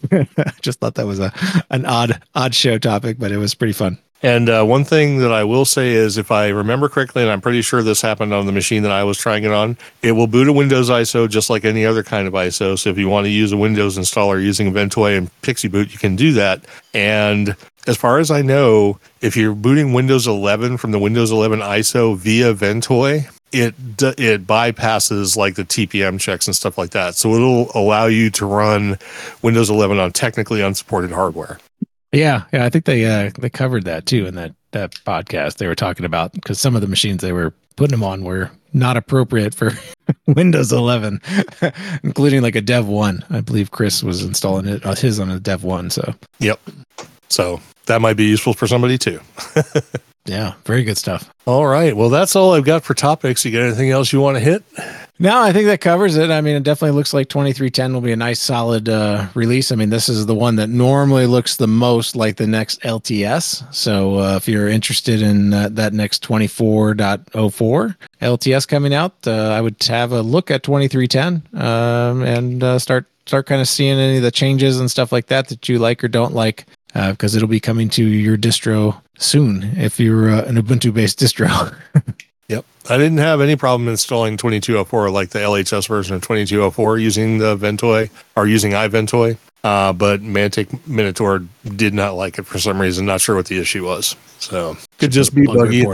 Just 0.62 0.80
thought 0.80 0.94
that 0.94 1.06
was 1.06 1.18
a 1.18 1.32
an 1.70 1.84
odd 1.84 2.22
odd 2.34 2.54
show 2.54 2.78
topic, 2.78 3.18
but 3.18 3.32
it 3.32 3.38
was 3.38 3.54
pretty 3.54 3.72
fun. 3.72 3.98
And 4.22 4.48
uh, 4.48 4.64
one 4.64 4.84
thing 4.84 5.18
that 5.18 5.30
I 5.30 5.44
will 5.44 5.66
say 5.66 5.92
is, 5.92 6.16
if 6.16 6.30
I 6.30 6.48
remember 6.48 6.88
correctly, 6.88 7.22
and 7.22 7.30
I'm 7.30 7.42
pretty 7.42 7.60
sure 7.60 7.82
this 7.82 8.00
happened 8.00 8.32
on 8.32 8.46
the 8.46 8.52
machine 8.52 8.82
that 8.82 8.90
I 8.90 9.04
was 9.04 9.18
trying 9.18 9.44
it 9.44 9.50
on, 9.50 9.76
it 10.02 10.12
will 10.12 10.26
boot 10.26 10.48
a 10.48 10.52
Windows 10.52 10.88
ISO 10.88 11.28
just 11.28 11.50
like 11.50 11.66
any 11.66 11.84
other 11.84 12.02
kind 12.02 12.26
of 12.26 12.32
ISO. 12.32 12.78
So 12.78 12.88
if 12.88 12.96
you 12.96 13.10
want 13.10 13.26
to 13.26 13.30
use 13.30 13.52
a 13.52 13.58
Windows 13.58 13.98
installer 13.98 14.42
using 14.42 14.72
Ventoy 14.72 15.18
and 15.18 15.30
PXE 15.42 15.70
Boot, 15.70 15.92
you 15.92 15.98
can 15.98 16.16
do 16.16 16.32
that. 16.32 16.64
And 16.94 17.54
as 17.86 17.98
far 17.98 18.18
as 18.18 18.30
I 18.30 18.40
know, 18.40 18.98
if 19.20 19.36
you're 19.36 19.54
booting 19.54 19.92
Windows 19.92 20.26
11 20.26 20.78
from 20.78 20.92
the 20.92 20.98
Windows 20.98 21.30
11 21.30 21.60
ISO 21.60 22.16
via 22.16 22.54
Ventoy, 22.54 23.28
it 23.52 23.74
it 24.00 24.46
bypasses 24.46 25.36
like 25.36 25.54
the 25.54 25.64
TPM 25.64 26.20
checks 26.20 26.46
and 26.46 26.56
stuff 26.56 26.76
like 26.76 26.90
that. 26.90 27.14
So 27.14 27.34
it'll 27.34 27.70
allow 27.74 28.06
you 28.06 28.30
to 28.30 28.46
run 28.46 28.98
Windows 29.42 29.70
11 29.70 29.98
on 29.98 30.12
technically 30.12 30.60
unsupported 30.60 31.12
hardware. 31.12 31.58
Yeah, 32.12 32.44
yeah, 32.52 32.64
I 32.64 32.70
think 32.70 32.84
they 32.84 33.04
uh, 33.04 33.30
they 33.38 33.50
covered 33.50 33.84
that 33.84 34.06
too 34.06 34.26
in 34.26 34.34
that 34.36 34.54
that 34.72 34.92
podcast. 34.92 35.56
They 35.56 35.66
were 35.66 35.74
talking 35.74 36.06
about 36.06 36.32
because 36.32 36.60
some 36.60 36.74
of 36.74 36.80
the 36.80 36.88
machines 36.88 37.20
they 37.20 37.32
were 37.32 37.52
putting 37.76 37.92
them 37.92 38.04
on 38.04 38.24
were 38.24 38.50
not 38.72 38.96
appropriate 38.96 39.54
for 39.54 39.72
Windows 40.26 40.72
11, 40.72 41.20
including 42.02 42.42
like 42.42 42.56
a 42.56 42.60
Dev 42.60 42.86
One. 42.86 43.24
I 43.30 43.40
believe 43.40 43.70
Chris 43.70 44.02
was 44.02 44.22
installing 44.22 44.66
it 44.66 44.84
uh, 44.84 44.94
his 44.94 45.18
on 45.18 45.30
a 45.30 45.40
Dev 45.40 45.64
One. 45.64 45.90
So 45.90 46.14
yep. 46.38 46.60
So 47.28 47.60
that 47.86 48.00
might 48.00 48.16
be 48.16 48.24
useful 48.24 48.54
for 48.54 48.66
somebody 48.66 48.98
too. 48.98 49.20
yeah, 50.26 50.54
very 50.64 50.82
good 50.84 50.98
stuff. 50.98 51.30
All 51.46 51.66
right. 51.66 51.96
Well, 51.96 52.10
that's 52.10 52.34
all 52.34 52.54
I've 52.54 52.64
got 52.64 52.84
for 52.84 52.94
topics. 52.94 53.44
You 53.44 53.52
got 53.52 53.62
anything 53.62 53.90
else 53.90 54.12
you 54.12 54.20
want 54.20 54.36
to 54.36 54.40
hit? 54.40 54.64
No, 55.18 55.40
I 55.40 55.52
think 55.52 55.66
that 55.66 55.80
covers 55.80 56.16
it. 56.16 56.30
I 56.30 56.42
mean, 56.42 56.56
it 56.56 56.62
definitely 56.62 56.94
looks 56.94 57.14
like 57.14 57.28
2310 57.30 57.94
will 57.94 58.02
be 58.02 58.12
a 58.12 58.16
nice 58.16 58.38
solid 58.40 58.88
uh, 58.88 59.28
release. 59.34 59.72
I 59.72 59.76
mean, 59.76 59.88
this 59.88 60.10
is 60.10 60.26
the 60.26 60.34
one 60.34 60.56
that 60.56 60.68
normally 60.68 61.26
looks 61.26 61.56
the 61.56 61.66
most 61.66 62.16
like 62.16 62.36
the 62.36 62.46
next 62.46 62.82
LTS. 62.82 63.72
So 63.72 64.18
uh, 64.18 64.36
if 64.36 64.46
you're 64.46 64.68
interested 64.68 65.22
in 65.22 65.54
uh, 65.54 65.70
that 65.72 65.94
next 65.94 66.22
24.04 66.22 67.96
LTS 68.20 68.68
coming 68.68 68.92
out, 68.92 69.14
uh, 69.26 69.30
I 69.30 69.60
would 69.62 69.82
have 69.84 70.12
a 70.12 70.20
look 70.20 70.50
at 70.50 70.62
2310 70.62 71.62
um, 71.62 72.22
and 72.22 72.62
uh, 72.62 72.78
start 72.78 73.06
start 73.24 73.46
kind 73.46 73.60
of 73.60 73.68
seeing 73.68 73.98
any 73.98 74.18
of 74.18 74.22
the 74.22 74.30
changes 74.30 74.78
and 74.78 74.90
stuff 74.90 75.10
like 75.10 75.26
that 75.26 75.48
that 75.48 75.68
you 75.68 75.78
like 75.78 76.04
or 76.04 76.08
don't 76.08 76.34
like 76.34 76.66
because 77.10 77.34
uh, 77.34 77.36
it'll 77.36 77.48
be 77.48 77.60
coming 77.60 77.88
to 77.90 78.04
your 78.04 78.36
distro 78.36 79.00
soon 79.18 79.62
if 79.76 80.00
you're 80.00 80.28
an 80.28 80.56
Ubuntu 80.56 80.92
based 80.92 81.18
distro. 81.18 81.74
Yep. 82.48 82.64
I 82.88 82.96
didn't 82.96 83.18
have 83.18 83.40
any 83.40 83.56
problem 83.56 83.88
installing 83.88 84.36
2204 84.36 85.10
like 85.10 85.30
the 85.30 85.40
LHS 85.40 85.88
version 85.88 86.14
of 86.14 86.22
2204 86.22 86.98
using 86.98 87.38
the 87.38 87.56
Ventoy 87.56 88.08
or 88.36 88.46
using 88.46 88.70
iVentoy. 88.72 89.36
Uh, 89.64 89.92
but 89.92 90.22
Mantic 90.22 90.86
Minotaur 90.86 91.42
did 91.74 91.92
not 91.92 92.14
like 92.14 92.38
it 92.38 92.44
for 92.44 92.60
some 92.60 92.80
reason. 92.80 93.04
Not 93.04 93.20
sure 93.20 93.34
what 93.34 93.46
the 93.46 93.58
issue 93.58 93.84
was. 93.84 94.14
So 94.38 94.76
could 94.98 95.10
just 95.10 95.34
be 95.34 95.44
buggy. 95.44 95.78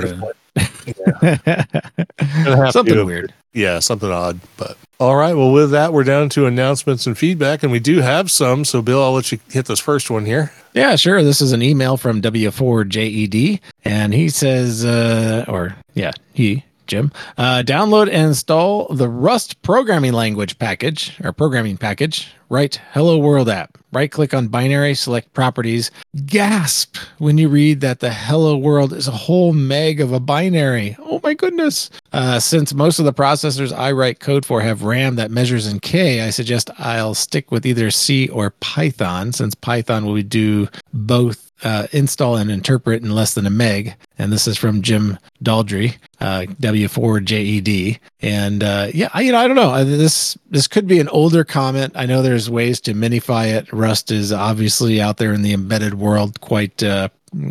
yeah. 0.55 2.70
something 2.70 3.07
weird. 3.07 3.32
Yeah, 3.53 3.80
something 3.80 4.11
odd. 4.11 4.40
But 4.57 4.76
all 4.98 5.16
right. 5.16 5.34
Well, 5.34 5.53
with 5.53 5.72
that, 5.72 5.92
we're 5.92 6.05
down 6.05 6.28
to 6.30 6.46
announcements 6.46 7.07
and 7.07 7.18
feedback, 7.18 7.62
and 7.62 7.72
we 7.72 7.80
do 7.80 8.00
have 8.00 8.30
some. 8.30 8.64
So, 8.64 8.82
Bill, 8.82 9.03
I'll 9.03 9.12
let 9.12 9.32
you 9.32 9.38
hit 9.50 9.66
this 9.66 9.80
first 9.80 10.11
one 10.11 10.24
here. 10.24 10.53
Yeah, 10.74 10.96
sure. 10.96 11.22
This 11.22 11.40
is 11.40 11.53
an 11.53 11.61
email 11.61 11.96
from 11.96 12.22
W4JED, 12.22 13.61
and 13.84 14.14
he 14.14 14.28
says, 14.30 14.84
uh, 14.84 15.44
or 15.48 15.76
yeah, 15.94 16.12
he 16.32 16.64
Jim. 16.93 17.11
Uh, 17.38 17.62
download 17.64 18.09
and 18.09 18.26
install 18.26 18.86
the 18.93 19.09
Rust 19.09 19.62
programming 19.62 20.12
language 20.12 20.59
package 20.59 21.18
or 21.24 21.32
programming 21.32 21.78
package. 21.78 22.34
Write 22.51 22.82
Hello 22.93 23.16
World 23.16 23.49
app. 23.49 23.78
Right 23.93 24.11
click 24.11 24.34
on 24.34 24.49
binary, 24.49 24.95
select 24.95 25.32
properties. 25.32 25.90
Gasp 26.26 26.99
when 27.16 27.38
you 27.38 27.49
read 27.49 27.80
that 27.80 28.01
the 28.01 28.12
Hello 28.12 28.59
World 28.59 28.93
is 28.93 29.09
a 29.09 29.12
whole 29.12 29.55
meg 29.55 30.03
of 30.03 30.12
a 30.12 30.20
binary. 30.20 30.95
Oh 30.99 31.18
my 31.22 31.32
goodness. 31.32 31.88
Uh, 32.12 32.38
since 32.38 32.74
most 32.74 32.99
of 32.99 33.07
the 33.07 33.14
processors 33.14 33.74
I 33.74 33.93
write 33.93 34.20
code 34.20 34.45
for 34.45 34.61
have 34.61 34.82
RAM 34.82 35.16
that 35.16 35.30
measures 35.30 35.66
in 35.66 35.80
K, 35.80 36.20
I 36.20 36.28
suggest 36.28 36.68
I'll 36.78 37.14
stick 37.14 37.51
with 37.51 37.64
either 37.64 37.90
C 37.90 38.28
or 38.28 38.51
Python 38.61 39.32
since 39.32 39.55
Python 39.55 40.05
will 40.05 40.20
do 40.20 40.68
both 40.93 41.51
uh, 41.62 41.86
install 41.92 42.36
and 42.36 42.50
interpret 42.50 43.02
in 43.02 43.14
less 43.14 43.34
than 43.34 43.46
a 43.46 43.50
meg. 43.50 43.94
And 44.18 44.32
this 44.32 44.46
is 44.46 44.56
from 44.56 44.82
Jim 44.82 45.18
Daldry, 45.42 45.96
uh, 46.20 46.46
W4JED. 46.60 47.98
And 48.20 48.62
uh, 48.62 48.88
yeah, 48.92 49.08
I, 49.12 49.22
you 49.22 49.32
know, 49.32 49.38
I 49.38 49.46
don't 49.46 49.56
know. 49.56 49.84
This 49.84 50.36
this 50.50 50.68
could 50.68 50.86
be 50.86 51.00
an 51.00 51.08
older 51.08 51.44
comment. 51.44 51.92
I 51.96 52.06
know 52.06 52.22
there's 52.22 52.50
ways 52.50 52.80
to 52.82 52.94
minify 52.94 53.52
it. 53.52 53.72
Rust 53.72 54.10
is 54.10 54.32
obviously 54.32 55.00
out 55.00 55.16
there 55.16 55.32
in 55.32 55.42
the 55.42 55.52
embedded 55.52 55.94
world 55.94 56.40
quite 56.40 56.82
uh, 56.82 57.08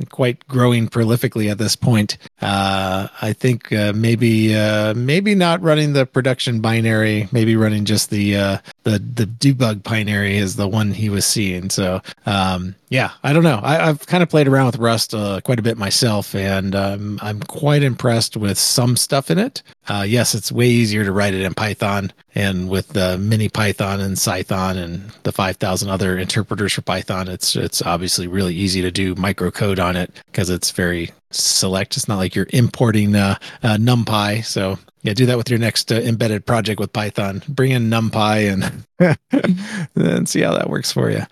quite 0.10 0.48
growing 0.48 0.88
prolifically 0.88 1.50
at 1.50 1.58
this 1.58 1.76
point. 1.76 2.18
Uh, 2.42 3.08
I 3.22 3.34
think 3.34 3.72
uh, 3.72 3.94
maybe 3.96 4.56
uh, 4.56 4.94
maybe 4.94 5.36
not 5.36 5.62
running 5.62 5.94
the 5.94 6.06
production 6.06 6.60
binary, 6.60 7.28
maybe 7.32 7.56
running 7.56 7.86
just 7.86 8.10
the 8.10 8.36
uh, 8.36 8.58
the 8.84 9.00
the 9.00 9.26
debug 9.26 9.84
binary 9.84 10.38
is 10.38 10.56
the 10.56 10.68
one 10.68 10.92
he 10.92 11.10
was 11.10 11.26
seeing. 11.26 11.70
So 11.70 12.02
um, 12.26 12.76
yeah, 12.90 13.12
I 13.24 13.34
don't 13.34 13.44
know. 13.44 13.60
I, 13.64 13.76
have 13.86 14.06
kind 14.06 14.22
of 14.22 14.30
played 14.30 14.48
around 14.48 14.68
with 14.68 14.78
Rust 14.78 15.14
uh, 15.14 15.42
quite 15.42 15.60
a 15.60 15.64
bit 15.64 15.78
myself, 15.78 16.36
and 16.36 16.76
um, 16.76 17.20
I'm 17.22 17.42
quite 17.42 17.84
impressed 17.84 18.36
with 18.36 18.58
some 18.58 18.98
stuff 18.98 19.32
in 19.32 19.38
it. 19.38 19.64
Uh, 19.88 20.06
yes, 20.08 20.36
it's 20.36 20.52
way 20.52 20.68
easier 20.68 21.04
to 21.06 21.12
write 21.12 21.34
it 21.34 21.42
in 21.42 21.54
Python 21.54 22.12
and 22.36 22.70
with 22.70 22.90
the 22.90 23.18
mini 23.18 23.50
Python 23.50 24.00
and 24.00 24.16
Cython 24.16 24.78
and 24.78 25.10
the 25.24 25.32
5,000 25.32 25.90
other 25.90 26.18
interpreters 26.18 26.74
for 26.74 26.82
Python. 26.82 27.28
It's 27.28 27.56
it's 27.56 27.82
obviously 27.82 28.28
really 28.28 28.56
easy 28.56 28.82
to 28.82 28.92
do 28.92 29.16
microcode 29.16 29.84
on 29.84 29.96
it 29.96 30.12
because 30.28 30.50
it's 30.50 30.72
very 30.72 31.12
select. 31.32 31.98
It's 31.98 32.08
not 32.08 32.18
like 32.18 32.36
you're 32.36 32.48
importing 32.50 33.16
uh, 33.16 33.38
uh, 33.64 33.78
NumPy. 33.78 34.46
So 34.46 34.78
yeah, 35.04 35.14
do 35.14 35.26
that 35.26 35.38
with 35.38 35.50
your 35.50 35.60
next 35.60 35.92
uh, 35.92 35.96
embedded 35.96 36.46
project 36.46 36.80
with 36.80 36.94
Python. 36.94 37.42
Bring 37.48 37.72
in 37.72 37.90
NumPy 37.90 38.52
and 38.52 39.18
and 39.96 40.30
see 40.30 40.42
how 40.42 40.54
that 40.54 40.70
works 40.70 40.92
for 40.92 41.10
you. 41.10 41.24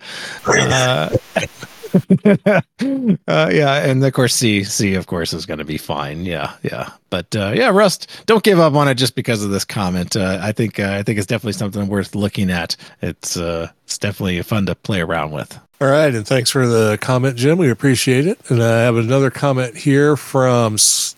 uh, 2.24 3.50
yeah, 3.52 3.84
and 3.84 4.04
of 4.04 4.12
course 4.12 4.34
C 4.34 4.64
C 4.64 4.94
of 4.94 5.06
course 5.06 5.32
is 5.32 5.46
going 5.46 5.58
to 5.58 5.64
be 5.64 5.78
fine. 5.78 6.24
Yeah, 6.24 6.54
yeah, 6.62 6.90
but 7.10 7.34
uh, 7.34 7.52
yeah, 7.54 7.70
Rust, 7.70 8.08
don't 8.26 8.44
give 8.44 8.58
up 8.58 8.74
on 8.74 8.88
it 8.88 8.94
just 8.94 9.14
because 9.14 9.44
of 9.44 9.50
this 9.50 9.64
comment. 9.64 10.16
Uh, 10.16 10.38
I 10.40 10.52
think 10.52 10.78
uh, 10.78 10.92
I 10.92 11.02
think 11.02 11.18
it's 11.18 11.26
definitely 11.26 11.54
something 11.54 11.88
worth 11.88 12.14
looking 12.14 12.50
at. 12.50 12.76
It's 13.02 13.36
uh, 13.36 13.70
it's 13.84 13.98
definitely 13.98 14.40
fun 14.42 14.66
to 14.66 14.74
play 14.74 15.00
around 15.00 15.32
with. 15.32 15.58
All 15.80 15.88
right, 15.88 16.14
and 16.14 16.26
thanks 16.26 16.50
for 16.50 16.66
the 16.66 16.98
comment, 17.00 17.36
Jim. 17.36 17.56
We 17.56 17.70
appreciate 17.70 18.26
it. 18.26 18.38
And 18.50 18.62
I 18.62 18.82
have 18.82 18.96
another 18.96 19.30
comment 19.30 19.76
here 19.76 20.14
from 20.14 20.74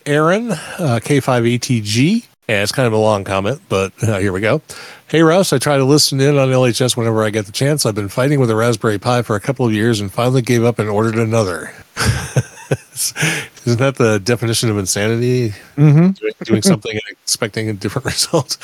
Aaron 0.06 0.52
uh, 0.52 1.00
K5ETG. 1.02 2.26
And 2.52 2.62
it's 2.62 2.72
kind 2.72 2.86
of 2.86 2.92
a 2.92 2.98
long 2.98 3.24
comment, 3.24 3.62
but 3.70 3.92
uh, 4.02 4.18
here 4.18 4.30
we 4.30 4.42
go. 4.42 4.60
Hey, 5.08 5.22
Russ, 5.22 5.54
I 5.54 5.58
try 5.58 5.78
to 5.78 5.84
listen 5.84 6.20
in 6.20 6.36
on 6.36 6.48
LHS 6.48 6.98
whenever 6.98 7.24
I 7.24 7.30
get 7.30 7.46
the 7.46 7.52
chance. 7.52 7.86
I've 7.86 7.94
been 7.94 8.10
fighting 8.10 8.40
with 8.40 8.50
a 8.50 8.54
Raspberry 8.54 8.98
Pi 8.98 9.22
for 9.22 9.36
a 9.36 9.40
couple 9.40 9.64
of 9.64 9.72
years 9.72 10.00
and 10.00 10.12
finally 10.12 10.42
gave 10.42 10.62
up 10.62 10.78
and 10.78 10.90
ordered 10.90 11.14
another. 11.14 11.72
Isn't 12.92 13.78
that 13.78 13.94
the 13.96 14.20
definition 14.22 14.68
of 14.68 14.76
insanity? 14.76 15.54
Mm-hmm. 15.76 16.10
Doing, 16.44 16.60
something 16.60 16.92
and 16.92 17.16
expecting 17.22 17.70
a 17.70 17.72
different 17.72 18.04
result. 18.12 18.58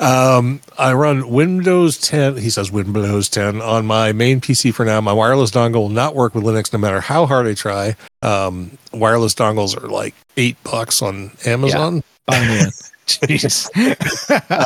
Um, 0.00 0.62
I 0.78 0.94
run 0.94 1.28
Windows 1.28 1.98
10. 1.98 2.38
He 2.38 2.48
says 2.48 2.72
Windows 2.72 3.28
10 3.28 3.60
on 3.60 3.84
my 3.84 4.12
main 4.12 4.40
PC 4.40 4.72
for 4.72 4.86
now. 4.86 5.02
My 5.02 5.12
wireless 5.12 5.50
dongle 5.50 5.74
will 5.74 5.88
not 5.90 6.14
work 6.14 6.34
with 6.34 6.42
Linux 6.42 6.72
no 6.72 6.78
matter 6.78 7.02
how 7.02 7.26
hard 7.26 7.46
I 7.46 7.52
try. 7.52 7.96
Um, 8.22 8.78
wireless 8.94 9.34
dongles 9.34 9.76
are 9.76 9.88
like 9.88 10.14
eight 10.38 10.56
bucks 10.64 11.02
on 11.02 11.32
Amazon. 11.44 12.02
Yeah. 12.30 12.70
Jeez. 13.06 13.70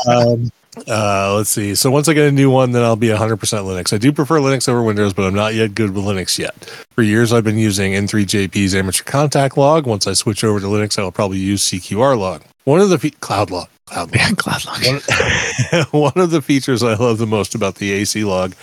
um, 0.08 0.50
Uh, 0.86 1.34
let's 1.36 1.50
see. 1.50 1.74
So 1.74 1.90
once 1.90 2.08
I 2.08 2.12
get 2.14 2.28
a 2.28 2.32
new 2.32 2.48
one, 2.48 2.70
then 2.70 2.84
I'll 2.84 2.94
be 2.94 3.08
100% 3.08 3.36
Linux. 3.38 3.92
I 3.92 3.98
do 3.98 4.12
prefer 4.12 4.38
Linux 4.38 4.68
over 4.68 4.82
Windows, 4.82 5.12
but 5.12 5.24
I'm 5.24 5.34
not 5.34 5.52
yet 5.54 5.74
good 5.74 5.90
with 5.90 6.04
Linux 6.04 6.38
yet. 6.38 6.54
For 6.94 7.02
years, 7.02 7.32
I've 7.32 7.42
been 7.42 7.58
using 7.58 7.92
N3FJP's 7.92 8.74
amateur 8.76 9.02
contact 9.02 9.56
log. 9.58 9.84
Once 9.86 10.06
I 10.06 10.12
switch 10.12 10.44
over 10.44 10.60
to 10.60 10.66
Linux, 10.66 10.96
I 10.96 11.02
will 11.02 11.10
probably 11.10 11.38
use 11.38 11.64
CQRLOG. 11.68 12.42
One 12.64 12.80
of 12.80 12.88
the 12.88 12.98
fe- 13.00 13.10
Cloudlog. 13.10 13.66
Cloudlog. 13.90 14.14
Yeah, 14.14 14.30
Cloudlog. 14.30 15.92
One, 15.92 16.02
one 16.14 16.22
of 16.22 16.30
the 16.30 16.40
features 16.40 16.82
I 16.82 16.94
love 16.94 17.18
the 17.18 17.26
most 17.26 17.54
about 17.54 17.76
the 17.76 18.02
ACLog 18.02 18.54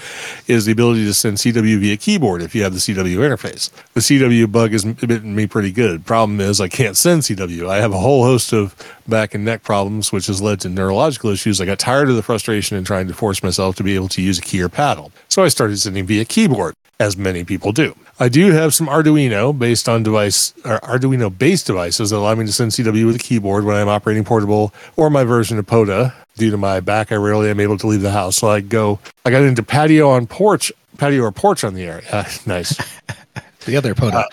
is 0.48 0.66
the 0.66 0.72
ability 0.72 1.06
to 1.06 1.14
send 1.14 1.38
CW 1.38 1.80
via 1.80 1.98
keyboard 1.98 2.42
if 2.42 2.56
you 2.56 2.64
have 2.64 2.74
the 2.74 2.80
CW 2.80 3.18
interface. 3.18 3.70
The 3.94 4.00
CW 4.00 4.52
bug 4.52 4.72
has 4.72 4.86
bitten 4.86 5.36
me 5.36 5.48
pretty 5.48 5.72
good. 5.72 6.06
Problem 6.06 6.40
is, 6.40 6.62
I 6.62 6.68
can't 6.68 6.96
send 6.96 7.24
CW. 7.24 7.70
I 7.70 7.78
have 7.78 7.94
a 7.94 8.00
whole 8.00 8.24
host 8.24 8.54
of 8.54 8.76
back 9.08 9.34
and 9.34 9.44
neck 9.46 9.64
problems, 9.64 10.12
which 10.12 10.28
has 10.28 10.42
led 10.42 10.62
to 10.62 10.70
neurological 10.70 11.30
issues. 11.30 11.60
I 11.62 11.66
got 11.66 11.80
tired 11.80 12.10
of 12.10 12.16
the 12.16 12.24
frustration 12.24 12.78
and 12.78 12.86
trying 12.86 13.08
to 13.08 13.14
force 13.14 13.44
myself 13.44 13.76
to 13.78 13.84
be 13.84 13.96
able 13.96 14.10
to 14.10 14.22
use 14.22 14.40
a 14.40 14.42
key 14.42 14.62
or 14.62 14.70
paddle. 14.70 15.12
So 15.30 15.44
I 15.44 15.50
started 15.50 15.78
sending 15.78 16.06
via 16.06 16.26
keyboard, 16.26 16.76
as 17.00 17.18
many 17.18 17.44
people 17.44 17.72
do. 17.72 17.96
I 18.20 18.30
do 18.30 18.52
have 18.52 18.74
some 18.74 18.88
Arduino 18.88 19.58
based 19.58 19.88
on 19.88 20.04
device 20.04 20.54
or 20.66 20.80
Arduino 20.80 21.36
based 21.36 21.68
devices 21.68 22.10
that 22.10 22.18
allow 22.18 22.34
me 22.36 22.46
to 22.46 22.54
send 22.54 22.72
CW 22.72 23.06
with 23.06 23.16
a 23.16 23.20
keyboard 23.20 23.64
when 23.64 23.76
I'm 23.76 23.88
operating 23.88 24.24
portable 24.24 24.74
or 24.96 25.10
my 25.10 25.24
version 25.24 25.60
of 25.60 25.68
POTA. 25.68 26.14
Due 26.38 26.52
to 26.52 26.58
my 26.58 26.80
back, 26.80 27.12
I 27.12 27.16
rarely 27.16 27.50
am 27.50 27.60
able 27.60 27.78
to 27.80 27.88
leave 27.88 28.02
the 28.02 28.12
house. 28.12 28.38
So 28.38 28.48
I 28.50 28.62
go, 28.62 29.00
I 29.26 29.32
got 29.32 29.44
into 29.44 29.64
patio 29.64 30.10
on 30.10 30.28
porch, 30.28 30.72
patio 30.98 31.24
or 31.24 31.32
porch 31.32 31.64
on 31.64 31.74
the 31.74 31.84
air. 31.84 32.02
Uh, 32.12 32.24
nice. 32.46 32.76
The 33.66 33.76
other 33.76 33.94
POTA. 33.94 34.30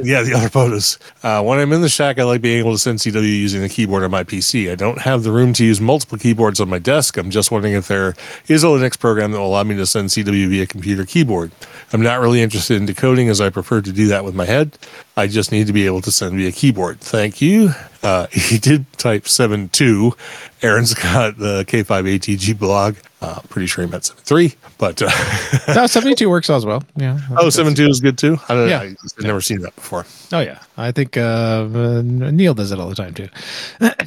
Yeah, 0.00 0.22
the 0.22 0.32
other 0.32 0.48
photos. 0.48 0.98
Uh, 1.22 1.42
when 1.42 1.58
I'm 1.58 1.70
in 1.72 1.82
the 1.82 1.88
shack, 1.88 2.18
I 2.18 2.24
like 2.24 2.40
being 2.40 2.58
able 2.58 2.72
to 2.72 2.78
send 2.78 2.98
CW 2.98 3.22
using 3.22 3.60
the 3.60 3.68
keyboard 3.68 4.02
on 4.02 4.10
my 4.10 4.24
PC. 4.24 4.72
I 4.72 4.74
don't 4.74 4.98
have 5.02 5.22
the 5.22 5.30
room 5.30 5.52
to 5.54 5.64
use 5.64 5.82
multiple 5.82 6.16
keyboards 6.16 6.60
on 6.60 6.70
my 6.70 6.78
desk. 6.78 7.18
I'm 7.18 7.30
just 7.30 7.50
wondering 7.50 7.74
if 7.74 7.88
there 7.88 8.14
is 8.48 8.64
a 8.64 8.68
Linux 8.68 8.98
program 8.98 9.32
that 9.32 9.38
will 9.38 9.48
allow 9.48 9.64
me 9.64 9.76
to 9.76 9.86
send 9.86 10.08
CW 10.08 10.48
via 10.48 10.66
computer 10.66 11.04
keyboard. 11.04 11.52
I'm 11.92 12.00
not 12.00 12.20
really 12.20 12.40
interested 12.40 12.78
in 12.78 12.86
decoding 12.86 13.28
as 13.28 13.38
I 13.38 13.50
prefer 13.50 13.82
to 13.82 13.92
do 13.92 14.06
that 14.08 14.24
with 14.24 14.34
my 14.34 14.46
head. 14.46 14.78
I 15.14 15.26
just 15.26 15.52
need 15.52 15.66
to 15.66 15.74
be 15.74 15.84
able 15.84 16.00
to 16.02 16.10
send 16.10 16.36
via 16.36 16.52
keyboard. 16.52 17.00
Thank 17.00 17.42
you. 17.42 17.72
Uh, 18.02 18.28
he 18.32 18.56
did 18.56 18.90
type 18.96 19.24
7.2. 19.24 20.16
Aaron's 20.62 20.94
got 20.94 21.36
the 21.36 21.64
K5ATG 21.68 22.58
blog. 22.58 22.96
Uh, 23.22 23.40
pretty 23.48 23.68
sure 23.68 23.84
he 23.84 23.90
meant 23.90 24.02
7.3, 24.02 24.56
but 24.78 25.00
uh, 25.00 25.74
no, 25.74 25.86
72 25.86 26.28
works 26.28 26.50
as 26.50 26.66
well. 26.66 26.82
Yeah. 26.96 27.20
oh, 27.38 27.46
7.2 27.46 27.88
is 27.88 28.00
good 28.00 28.18
too. 28.18 28.36
I 28.48 28.54
don't 28.54 28.68
Yeah. 28.68 28.82
know. 28.82 28.94
I've 29.18 29.24
never 29.24 29.40
seen 29.40 29.60
that 29.60 29.74
before. 29.76 30.04
Oh, 30.32 30.40
yeah. 30.40 30.58
I 30.76 30.90
think 30.90 31.16
uh, 31.16 31.20
uh, 31.72 32.02
Neil 32.04 32.52
does 32.54 32.72
it 32.72 32.80
all 32.80 32.88
the 32.88 32.96
time 32.96 33.14
too. 33.14 33.28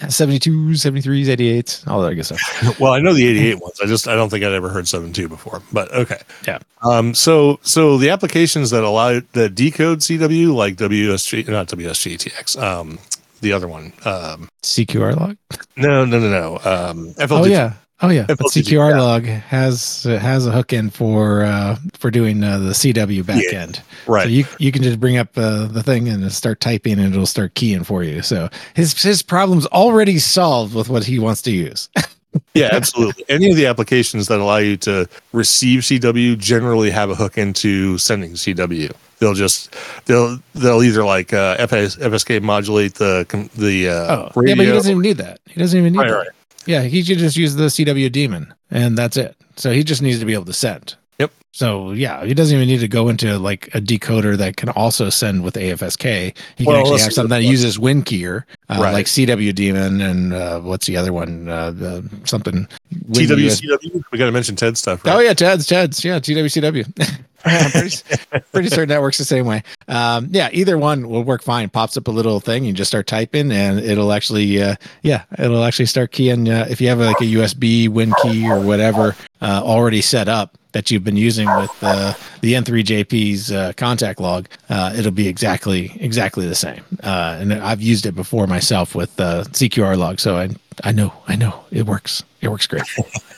72, 0.10 0.52
73s, 0.72 1.28
88s, 1.28 1.88
all 1.88 2.02
that 2.02 2.16
good 2.16 2.26
stuff. 2.26 2.42
Well, 2.80 2.92
I 2.94 3.00
know 3.00 3.14
the 3.14 3.26
88 3.26 3.60
ones. 3.62 3.80
I 3.82 3.86
just 3.86 4.08
I 4.08 4.16
don't 4.16 4.30
think 4.30 4.44
I'd 4.44 4.52
ever 4.52 4.70
heard 4.70 4.86
7.2 4.86 5.30
before. 5.30 5.62
But 5.72 5.94
okay. 5.94 6.20
Yeah. 6.48 6.60
Um 6.82 7.14
so 7.16 7.60
so 7.64 7.98
the 7.98 8.10
applications 8.10 8.72
that 8.72 8.84
allow 8.84 9.22
that 9.34 9.56
decode 9.56 10.00
CW 10.00 10.54
like 10.54 10.76
WSG 10.76 11.48
not 11.48 11.68
WSJT-X, 11.70 12.58
um 12.58 13.00
the 13.42 13.54
other 13.54 13.68
one. 13.68 13.94
Um 14.04 14.50
CQRLOG. 14.64 15.38
no, 15.78 16.04
no, 16.06 16.20
no, 16.20 16.30
no. 16.30 16.60
Um. 16.70 17.16
Oh, 17.30 17.46
yeah. 17.46 17.74
Oh 18.02 18.10
yeah, 18.10 18.26
but 18.28 18.38
CQR 18.40 18.92
yeah. 18.92 19.00
log 19.02 19.24
has 19.24 20.04
has 20.04 20.46
a 20.46 20.52
hook 20.52 20.74
in 20.74 20.90
for 20.90 21.44
uh, 21.44 21.78
for 21.94 22.12
doing 22.12 22.44
uh, 22.44 22.60
the 22.60 22.72
CW 22.72 23.24
backend. 23.24 23.80
Right. 24.06 24.24
So 24.24 24.30
you 24.30 24.46
you 24.60 24.72
can 24.74 24.84
just 24.84 25.00
bring 25.00 25.16
up 25.18 25.30
uh, 25.38 25.68
the 25.68 25.82
thing 25.82 26.10
and 26.10 26.30
start 26.32 26.60
typing, 26.60 27.00
and 27.00 27.14
it'll 27.14 27.26
start 27.26 27.54
keying 27.56 27.86
for 27.86 28.04
you. 28.04 28.22
So 28.22 28.50
his 28.74 29.02
his 29.02 29.22
problem's 29.22 29.66
already 29.68 30.20
solved 30.20 30.76
with 30.76 30.90
what 30.90 31.06
he 31.06 31.20
wants 31.20 31.42
to 31.44 31.52
use. 31.52 31.88
yeah, 32.54 32.68
absolutely. 32.74 33.24
Any 33.30 33.50
of 33.50 33.56
the 33.56 33.66
applications 33.66 34.28
that 34.28 34.40
allow 34.40 34.58
you 34.58 34.76
to 34.78 35.08
receive 35.32 35.80
CW 35.82 36.38
generally 36.38 36.92
have 36.92 37.10
a 37.10 37.16
hook 37.16 37.38
into 37.38 37.98
sending 37.98 38.34
CW. 38.34 38.92
They'll 39.20 39.34
just 39.36 39.74
they'll 40.06 40.38
they'll 40.54 40.84
either 40.84 41.06
like 41.06 41.32
uh, 41.32 41.56
FS, 41.60 41.96
FSK 41.96 42.42
modulate 42.42 42.96
the 42.96 43.26
the 43.56 43.88
uh, 43.88 43.94
Oh, 43.94 44.32
radio. 44.36 44.50
yeah, 44.54 44.56
but 44.58 44.66
he 44.66 44.72
doesn't 44.74 44.92
even 44.92 45.02
need 45.02 45.18
that. 45.18 45.40
He 45.48 45.62
doesn't 45.62 45.80
even 45.80 45.94
need 45.94 46.00
Right, 46.00 46.10
that. 46.10 46.18
right. 46.18 46.28
Yeah, 46.66 46.82
he 46.82 47.04
should 47.04 47.20
just 47.20 47.38
use 47.38 47.56
the 47.56 47.66
cwdaemon, 47.66 48.52
and 48.72 48.98
that's 48.98 49.18
it. 49.18 49.36
So 49.56 49.72
he 49.72 49.84
just 49.84 50.02
needs 50.02 50.20
to 50.20 50.26
be 50.26 50.34
able 50.34 50.46
to 50.46 50.54
send. 50.54 50.96
Yep. 51.20 51.32
So 51.54 51.92
yeah, 51.94 52.26
he 52.26 52.34
doesn't 52.34 52.54
even 52.54 52.68
need 52.68 52.82
to 52.82 52.88
go 52.90 53.08
into 53.08 53.40
like 53.40 53.68
a 53.74 53.80
decoder 53.80 54.36
that 54.38 54.58
can 54.58 54.70
also 54.70 55.10
send 55.10 55.44
with 55.44 55.56
AFSK. 55.56 56.36
He 56.58 56.66
can 56.66 56.76
actually 56.76 57.00
have 57.00 57.14
something 57.14 57.30
that 57.30 57.44
uses 57.44 57.78
WinKeyer, 57.78 58.44
uh, 58.70 58.78
Right. 58.80 58.92
like 58.92 59.06
cwdaemon, 59.06 60.04
and 60.04 60.34
uh, 60.34 60.60
what's 60.60 60.86
the 60.86 60.98
other 60.98 61.14
one? 61.14 61.48
Uh, 61.48 61.72
the, 61.72 62.10
something 62.26 62.68
Win- 63.08 63.28
TWCW. 63.28 64.04
We 64.12 64.18
got 64.18 64.26
to 64.26 64.32
mention 64.34 64.58
Ted 64.58 64.78
stuff. 64.78 65.06
Right? 65.06 65.16
Oh 65.16 65.20
yeah, 65.20 65.34
Ted's 65.34 65.66
Ted's 65.66 66.04
yeah, 66.04 66.20
TWCW. 66.20 67.22
I'm 67.48 67.70
pretty, 67.72 67.98
pretty 68.52 68.70
certain 68.70 68.90
that 68.90 69.02
works 69.02 69.20
the 69.20 69.24
same 69.24 69.46
way. 69.46 69.62
Um, 69.88 70.30
yeah, 70.32 70.50
either 70.52 70.78
one 70.80 71.08
will 71.08 71.24
work 71.24 71.44
fine. 71.44 71.70
Pops 71.70 71.96
up 71.96 72.08
a 72.08 72.12
little 72.12 72.40
thing, 72.40 72.66
you 72.66 72.74
just 72.74 72.90
start 72.90 73.06
typing, 73.08 73.52
and 73.52 73.80
it'll 73.80 74.12
actually, 74.12 74.62
uh, 74.62 74.76
yeah, 75.04 75.24
it'll 75.38 75.64
actually 75.64 75.86
start 75.86 76.12
keying. 76.12 76.50
Uh, 76.50 76.66
if 76.70 76.82
you 76.82 76.88
have 76.90 77.00
like 77.00 77.22
a 77.22 77.26
USB 77.26 77.88
Win 77.88 78.14
key 78.24 78.50
or 78.50 78.60
whatever 78.60 79.16
uh, 79.42 79.62
already 79.64 80.02
set 80.02 80.28
up 80.28 80.58
that 80.76 80.92
you've 80.92 81.06
been 81.06 81.16
using 81.16 81.48
with 81.56 81.72
uh, 81.82 82.14
the 82.42 82.54
N3FJP's 82.54 83.50
uh, 83.50 83.72
contact 83.78 84.20
log, 84.20 84.50
uh, 84.68 84.94
it'll 84.94 85.10
be 85.10 85.26
exactly 85.26 85.96
exactly 86.02 86.46
the 86.50 86.54
same. 86.54 86.84
Uh, 87.02 87.38
and 87.40 87.54
I've 87.54 87.82
used 87.82 88.06
it 88.06 88.12
before 88.12 88.46
myself 88.46 88.94
with 88.94 89.18
uh, 89.18 89.46
CQRLOG, 89.46 90.20
so 90.20 90.36
I 90.36 90.50
I 90.84 90.92
know 90.92 91.14
I 91.30 91.38
know 91.38 91.64
it 91.72 91.86
works. 91.86 92.24
It 92.42 92.50
works 92.50 92.68
great. 92.68 92.84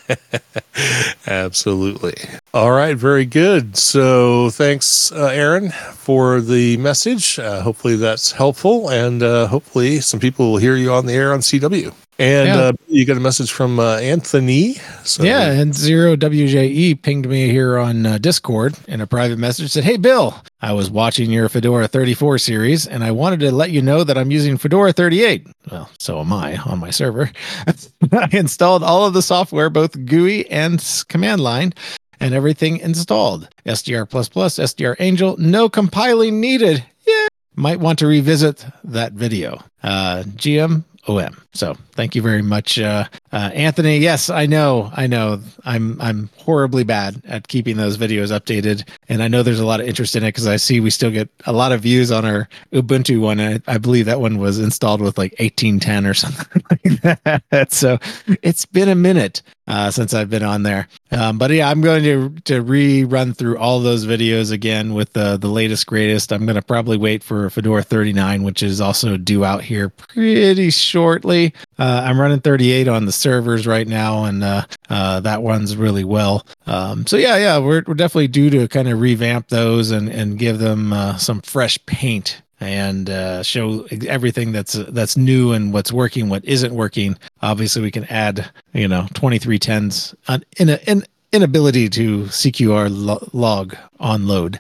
Absolutely. 1.28 2.16
All 2.56 2.72
right. 2.72 2.98
Very 2.98 3.26
good. 3.26 3.78
So 3.78 4.50
thanks, 4.50 5.12
uh, 5.12 5.28
Aaron, 5.28 5.70
for 5.70 6.42
the 6.42 6.78
message. 6.78 7.38
Uh, 7.38 7.62
hopefully 7.62 7.98
that's 7.98 8.32
helpful. 8.32 8.90
And 8.90 9.22
uh, 9.22 9.46
hopefully 9.48 10.00
some 10.02 10.20
people 10.20 10.52
will 10.52 10.58
hear 10.58 10.76
you 10.76 10.92
on 10.92 11.06
the 11.06 11.14
air 11.14 11.32
on 11.34 11.40
CW. 11.42 11.94
And 12.20 12.48
Yeah. 12.48 12.58
uh, 12.60 12.72
you 12.88 13.06
got 13.06 13.18
a 13.18 13.20
message 13.20 13.52
from 13.52 13.80
uh, 13.80 13.98
Anthony. 13.98 14.74
So 15.04 15.24
Yeah, 15.24 15.52
and 15.52 15.74
zero 15.76 16.16
WJE 16.16 17.02
pinged 17.02 17.28
me 17.30 17.50
here 17.50 17.78
on 17.78 18.06
uh, 18.06 18.18
Discord 18.18 18.76
in 18.88 19.02
a 19.02 19.08
private 19.08 19.38
message. 19.38 19.70
Said, 19.72 19.84
"Hey 19.84 19.98
Bill, 19.98 20.36
I 20.62 20.74
was 20.74 20.90
watching 20.90 21.30
your 21.32 21.48
Fedora 21.48 21.88
34 21.88 22.40
series, 22.40 22.88
and 22.88 23.04
I 23.04 23.12
wanted 23.12 23.40
to 23.42 23.52
let 23.52 23.70
you 23.70 23.82
know 23.84 24.04
that 24.04 24.18
I'm 24.18 24.32
using 24.32 24.58
Fedora 24.58 24.94
38. 24.94 25.46
Well, 25.72 25.90
so 26.00 26.20
am 26.20 26.34
I 26.34 26.58
on 26.58 26.80
my 26.80 26.90
server. 26.90 27.32
I 28.12 28.30
installed 28.32 28.84
all 28.84 29.06
of 29.06 29.14
the 29.14 29.22
software, 29.22 29.70
both 29.70 30.06
GUI 30.06 30.50
and 30.50 30.84
command 31.10 31.42
line." 31.42 31.74
And 32.20 32.34
everything 32.34 32.78
installed. 32.78 33.48
SDR++, 33.64 34.08
SDRangel, 34.08 35.38
no 35.38 35.70
compiling 35.70 36.42
needed. 36.42 36.84
Yeah, 37.08 37.28
might 37.56 37.80
want 37.80 38.00
to 38.00 38.08
revisit 38.08 38.66
that 38.86 39.14
video. 39.14 39.64
Uh, 39.84 40.24
GM 40.36 40.84
OM. 41.08 41.38
So 41.54 41.76
thank 41.94 42.14
you 42.14 42.22
very 42.22 42.42
much, 42.44 42.78
uh, 42.78 43.06
uh, 43.32 43.50
Anthony. 43.54 43.98
Yes, 43.98 44.30
I 44.30 44.46
know, 44.46 44.92
I 44.96 45.08
know. 45.08 45.42
I'm 45.66 46.00
I'm 46.00 46.30
horribly 46.38 46.84
bad 46.84 47.22
at 47.26 47.48
keeping 47.48 47.78
those 47.78 47.98
videos 47.98 48.38
updated, 48.38 48.88
and 49.10 49.24
I 49.24 49.28
know 49.28 49.42
there's 49.42 49.60
a 49.60 49.66
lot 49.66 49.80
of 49.80 49.88
interest 49.88 50.16
in 50.16 50.24
it 50.24 50.30
because 50.30 50.46
I 50.46 50.58
see 50.58 50.80
we 50.80 50.92
still 50.92 51.10
get 51.10 51.30
a 51.46 51.54
lot 51.54 51.72
of 51.72 51.82
views 51.82 52.12
on 52.12 52.26
our 52.26 52.48
Ubuntu 52.74 53.22
one. 53.22 53.40
I, 53.42 53.60
I 53.66 53.80
believe 53.80 54.06
that 54.06 54.22
one 54.22 54.38
was 54.38 54.60
installed 54.60 55.02
with 55.02 55.18
like 55.18 55.32
1810 55.40 56.06
or 56.06 56.14
something 56.14 56.64
like 56.70 57.42
that. 57.50 57.72
So 57.74 57.98
it's 58.44 58.66
been 58.66 58.90
a 58.90 58.96
minute 58.96 59.42
uh, 59.68 59.92
since 59.92 60.14
I've 60.14 60.30
been 60.30 60.44
on 60.44 60.64
there. 60.64 60.88
Um, 61.12 61.38
but 61.38 61.52
yeah, 61.52 61.70
I'm 61.70 61.82
going 61.82 62.04
to 62.04 62.30
to 62.46 62.64
rerun 62.64 63.36
through 63.36 63.58
all 63.58 63.80
those 63.80 64.06
videos 64.06 64.52
again 64.52 64.94
with 64.94 65.14
the 65.14 65.38
the 65.38 65.50
latest 65.50 65.88
greatest. 65.88 66.32
I'm 66.32 66.46
going 66.46 66.56
to 66.56 66.62
probably 66.62 66.98
wait 66.98 67.24
for 67.24 67.50
Fedora 67.50 67.84
39, 67.84 68.44
which 68.44 68.62
is 68.62 68.80
also 68.80 69.18
due 69.18 69.44
out 69.44 69.64
here 69.64 69.90
pretty 69.90 70.70
shortly. 70.70 71.47
Uh, 71.78 72.04
I'm 72.06 72.20
running 72.20 72.40
38 72.40 72.88
on 72.88 73.06
the 73.06 73.12
servers 73.12 73.68
right 73.68 73.88
now, 73.88 74.26
and 74.26 74.44
uh, 74.44 74.66
uh, 74.90 75.20
that 75.22 75.42
runs 75.42 75.76
really 75.76 76.04
well. 76.04 76.46
Um, 76.66 77.06
so 77.08 77.18
yeah, 77.18 77.38
yeah, 77.38 77.58
we're 77.58 77.84
we're 77.86 77.94
definitely 77.94 78.28
due 78.28 78.50
to 78.52 78.68
kind 78.68 78.88
of 78.88 79.00
revamp 79.00 79.50
those 79.50 79.92
and 79.92 80.10
and 80.10 80.38
give 80.38 80.60
them 80.60 80.94
uh, 80.94 81.18
some 81.18 81.42
fresh 81.42 81.78
paint 81.86 82.42
and 82.60 83.10
uh, 83.10 83.44
show 83.44 83.86
everything 84.08 84.52
that's 84.52 84.74
that's 84.74 85.16
new 85.16 85.52
and 85.54 85.74
what's 85.74 85.92
working, 85.92 86.30
what 86.30 86.44
isn't 86.46 86.74
working. 86.74 87.18
Obviously, 87.42 87.82
we 87.82 87.92
can 87.92 88.06
add 88.06 88.50
you 88.74 88.88
know 88.88 89.04
2310s 89.14 90.16
on, 90.28 90.44
in 90.58 90.70
a 90.70 90.80
in 90.88 91.04
inability 91.32 91.90
to 91.90 92.24
CQR 92.24 92.88
lo- 92.90 93.28
log 93.34 93.76
on 94.00 94.28
load. 94.28 94.60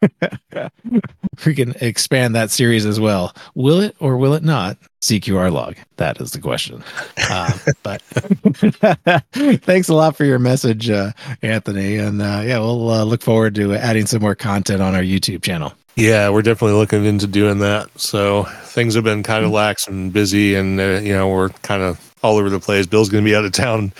we 1.46 1.54
can 1.54 1.74
expand 1.80 2.34
that 2.34 2.50
series 2.50 2.86
as 2.86 3.00
well. 3.00 3.34
Will 3.54 3.80
it 3.80 3.96
or 4.00 4.16
will 4.16 4.34
it 4.34 4.42
not? 4.42 4.76
CQRLOG. 5.08 5.76
That 5.96 6.20
is 6.20 6.32
the 6.32 6.40
question. 6.40 6.82
Uh, 7.30 7.56
but 7.82 8.02
thanks 9.62 9.88
a 9.88 9.94
lot 9.94 10.16
for 10.16 10.24
your 10.24 10.38
message, 10.38 10.90
uh, 10.90 11.12
Anthony. 11.42 11.96
And 11.96 12.20
uh, 12.20 12.42
yeah, 12.44 12.58
we'll 12.58 12.90
uh, 12.90 13.04
look 13.04 13.22
forward 13.22 13.54
to 13.56 13.74
adding 13.74 14.06
some 14.06 14.22
more 14.22 14.34
content 14.34 14.82
on 14.82 14.94
our 14.94 15.02
YouTube 15.02 15.42
channel. 15.42 15.72
Yeah, 15.96 16.28
we're 16.28 16.42
definitely 16.42 16.76
looking 16.76 17.04
into 17.04 17.26
doing 17.26 17.58
that. 17.60 17.88
So 17.98 18.44
things 18.64 18.94
have 18.94 19.04
been 19.04 19.22
kind 19.22 19.44
of 19.44 19.50
lax 19.50 19.88
and 19.88 20.12
busy, 20.12 20.54
and 20.54 20.78
uh, 20.78 21.00
you 21.02 21.12
know 21.12 21.28
we're 21.28 21.48
kind 21.48 21.82
of 21.82 22.14
all 22.22 22.36
over 22.36 22.50
the 22.50 22.60
place. 22.60 22.86
Bill's 22.86 23.08
going 23.08 23.24
to 23.24 23.28
be 23.28 23.34
out 23.34 23.44
of 23.44 23.52
town 23.52 23.92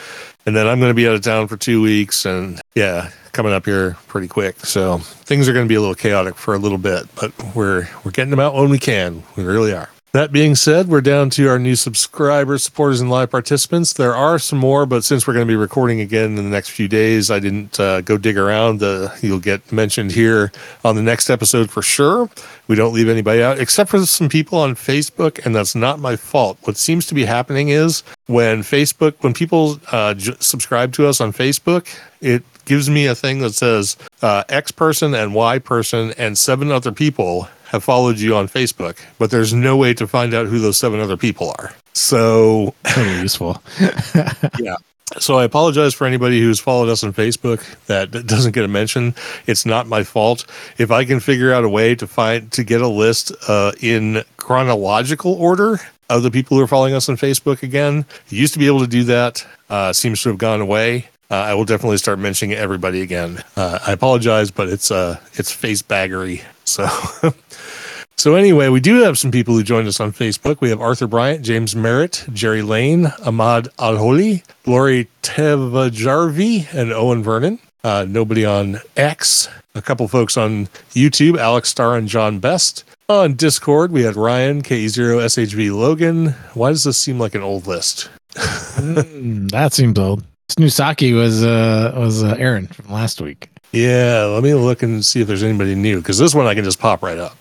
and 0.46 0.54
then 0.54 0.68
I'm 0.68 0.78
going 0.78 0.90
to 0.90 0.94
be 0.94 1.08
out 1.08 1.14
of 1.14 1.22
town 1.22 1.48
for 1.48 1.56
two 1.56 1.82
weeks, 1.82 2.24
and 2.24 2.60
yeah, 2.74 3.10
coming 3.32 3.52
up 3.52 3.66
here 3.66 3.96
pretty 4.06 4.28
quick. 4.28 4.60
So 4.60 4.98
things 4.98 5.48
are 5.48 5.52
going 5.52 5.66
to 5.66 5.68
be 5.68 5.74
a 5.74 5.80
little 5.80 5.96
chaotic 5.96 6.36
for 6.36 6.54
a 6.54 6.58
little 6.58 6.78
bit, 6.78 7.06
but 7.16 7.32
we're 7.54 7.88
we're 8.04 8.12
getting 8.12 8.30
them 8.30 8.40
out 8.40 8.54
when 8.54 8.70
we 8.70 8.78
can. 8.78 9.24
We 9.34 9.44
really 9.44 9.74
are. 9.74 9.90
That 10.12 10.32
being 10.32 10.54
said, 10.54 10.88
we're 10.88 11.02
down 11.02 11.28
to 11.30 11.46
our 11.48 11.58
new 11.58 11.76
subscribers, 11.76 12.62
supporters, 12.64 13.02
and 13.02 13.10
live 13.10 13.30
participants. 13.30 13.92
There 13.92 14.14
are 14.14 14.38
some 14.38 14.58
more, 14.58 14.86
but 14.86 15.04
since 15.04 15.26
we're 15.26 15.34
going 15.34 15.46
to 15.46 15.50
be 15.50 15.56
recording 15.56 16.00
again 16.00 16.30
in 16.30 16.36
the 16.36 16.42
next 16.44 16.70
few 16.70 16.88
days, 16.88 17.30
I 17.30 17.38
didn't 17.38 17.78
uh, 17.78 18.00
go 18.00 18.16
dig 18.16 18.38
around. 18.38 18.82
Uh, 18.82 19.10
you'll 19.20 19.40
get 19.40 19.70
mentioned 19.70 20.12
here 20.12 20.52
on 20.86 20.96
the 20.96 21.02
next 21.02 21.28
episode 21.28 21.70
for 21.70 21.82
sure. 21.82 22.30
We 22.66 22.76
don't 22.76 22.94
leave 22.94 23.10
anybody 23.10 23.42
out, 23.42 23.58
except 23.58 23.90
for 23.90 24.06
some 24.06 24.30
people 24.30 24.58
on 24.58 24.74
Facebook, 24.74 25.44
and 25.44 25.54
that's 25.54 25.74
not 25.74 25.98
my 25.98 26.16
fault. 26.16 26.56
What 26.62 26.78
seems 26.78 27.04
to 27.06 27.14
be 27.14 27.26
happening 27.26 27.68
is 27.68 28.02
when 28.26 28.62
Facebook, 28.62 29.14
when 29.22 29.34
people 29.34 29.78
uh, 29.92 30.14
j- 30.14 30.36
subscribe 30.40 30.94
to 30.94 31.06
us 31.06 31.20
on 31.20 31.32
Facebook, 31.34 31.88
it 32.22 32.42
gives 32.64 32.88
me 32.88 33.06
a 33.06 33.14
thing 33.14 33.40
that 33.40 33.52
says 33.52 33.98
uh, 34.22 34.44
X 34.48 34.72
person 34.72 35.14
and 35.14 35.34
Y 35.34 35.58
person 35.58 36.14
and 36.16 36.38
seven 36.38 36.70
other 36.72 36.90
people 36.90 37.48
have 37.68 37.84
followed 37.84 38.18
you 38.18 38.36
on 38.36 38.48
Facebook, 38.48 38.98
but 39.18 39.30
there's 39.30 39.52
no 39.52 39.76
way 39.76 39.94
to 39.94 40.06
find 40.06 40.34
out 40.34 40.46
who 40.46 40.58
those 40.58 40.76
seven 40.76 41.00
other 41.00 41.16
people 41.16 41.52
are. 41.58 41.74
So, 41.94 42.74
Totally 42.84 43.20
useful. 43.20 43.62
yeah. 44.60 44.76
So 45.18 45.38
I 45.38 45.44
apologize 45.44 45.94
for 45.94 46.06
anybody 46.06 46.40
who's 46.40 46.58
followed 46.58 46.88
us 46.88 47.04
on 47.04 47.12
Facebook 47.12 47.64
that 47.86 48.10
that 48.12 48.26
doesn't 48.26 48.52
get 48.52 48.64
a 48.64 48.68
mention. 48.68 49.14
It's 49.46 49.64
not 49.64 49.86
my 49.86 50.02
fault. 50.02 50.44
If 50.78 50.90
I 50.90 51.04
can 51.04 51.20
figure 51.20 51.52
out 51.52 51.64
a 51.64 51.68
way 51.68 51.94
to 51.94 52.06
find 52.06 52.50
to 52.52 52.64
get 52.64 52.80
a 52.82 52.88
list 52.88 53.32
uh, 53.48 53.72
in 53.80 54.24
chronological 54.36 55.34
order 55.34 55.78
of 56.10 56.22
the 56.22 56.30
people 56.30 56.56
who 56.56 56.62
are 56.62 56.68
following 56.68 56.94
us 56.94 57.08
on 57.08 57.16
Facebook 57.16 57.62
again, 57.62 58.04
used 58.28 58.52
to 58.54 58.58
be 58.58 58.66
able 58.66 58.80
to 58.80 58.86
do 58.86 59.04
that. 59.04 59.46
Uh, 59.70 59.92
seems 59.92 60.22
to 60.22 60.28
have 60.28 60.38
gone 60.38 60.60
away. 60.60 61.08
Uh, 61.30 61.34
I 61.34 61.54
will 61.54 61.64
definitely 61.64 61.98
start 61.98 62.18
mentioning 62.18 62.56
everybody 62.56 63.02
again. 63.02 63.42
Uh, 63.56 63.78
I 63.86 63.92
apologize, 63.92 64.50
but 64.50 64.68
it's 64.68 64.90
uh 64.90 65.18
it's 65.34 65.50
face 65.50 65.82
baggery. 65.82 66.42
So 66.64 66.86
so 68.16 68.34
anyway, 68.34 68.68
we 68.68 68.80
do 68.80 69.02
have 69.02 69.18
some 69.18 69.30
people 69.30 69.54
who 69.54 69.62
joined 69.62 69.88
us 69.88 69.98
on 70.00 70.12
Facebook. 70.12 70.60
We 70.60 70.70
have 70.70 70.80
Arthur 70.80 71.06
Bryant, 71.06 71.42
James 71.44 71.74
Merritt, 71.74 72.24
Jerry 72.32 72.62
Lane, 72.62 73.06
Ahmad 73.24 73.68
Alholi, 73.78 74.44
Lori 74.66 75.08
Tevajarvi, 75.22 76.72
and 76.72 76.92
Owen 76.92 77.22
Vernon. 77.22 77.58
Uh, 77.82 78.04
nobody 78.08 78.44
on 78.44 78.80
X. 78.96 79.48
A 79.74 79.82
couple 79.82 80.08
folks 80.08 80.36
on 80.36 80.66
YouTube, 80.92 81.38
Alex 81.38 81.68
Starr 81.68 81.96
and 81.96 82.08
John 82.08 82.38
Best. 82.38 82.82
On 83.08 83.34
Discord, 83.34 83.92
we 83.92 84.02
had 84.02 84.16
Ryan, 84.16 84.62
K0SHV 84.62 85.72
Logan. 85.76 86.30
Why 86.54 86.70
does 86.70 86.82
this 86.84 86.98
seem 86.98 87.18
like 87.20 87.34
an 87.34 87.42
old 87.42 87.66
list? 87.66 88.08
Mm, 88.76 89.50
that 89.50 89.72
seems 89.72 89.98
old. 89.98 90.22
Snusaki 90.48 91.14
was 91.14 91.44
uh 91.44 91.92
was 91.96 92.22
uh, 92.22 92.36
Aaron 92.38 92.66
from 92.68 92.90
last 92.92 93.20
week. 93.20 93.48
Yeah, 93.72 94.22
let 94.32 94.42
me 94.44 94.54
look 94.54 94.82
and 94.82 95.04
see 95.04 95.20
if 95.20 95.26
there's 95.26 95.42
anybody 95.42 95.74
new 95.74 95.98
because 95.98 96.18
this 96.18 96.34
one 96.34 96.46
I 96.46 96.54
can 96.54 96.64
just 96.64 96.78
pop 96.78 97.02
right 97.02 97.18
up. 97.18 97.36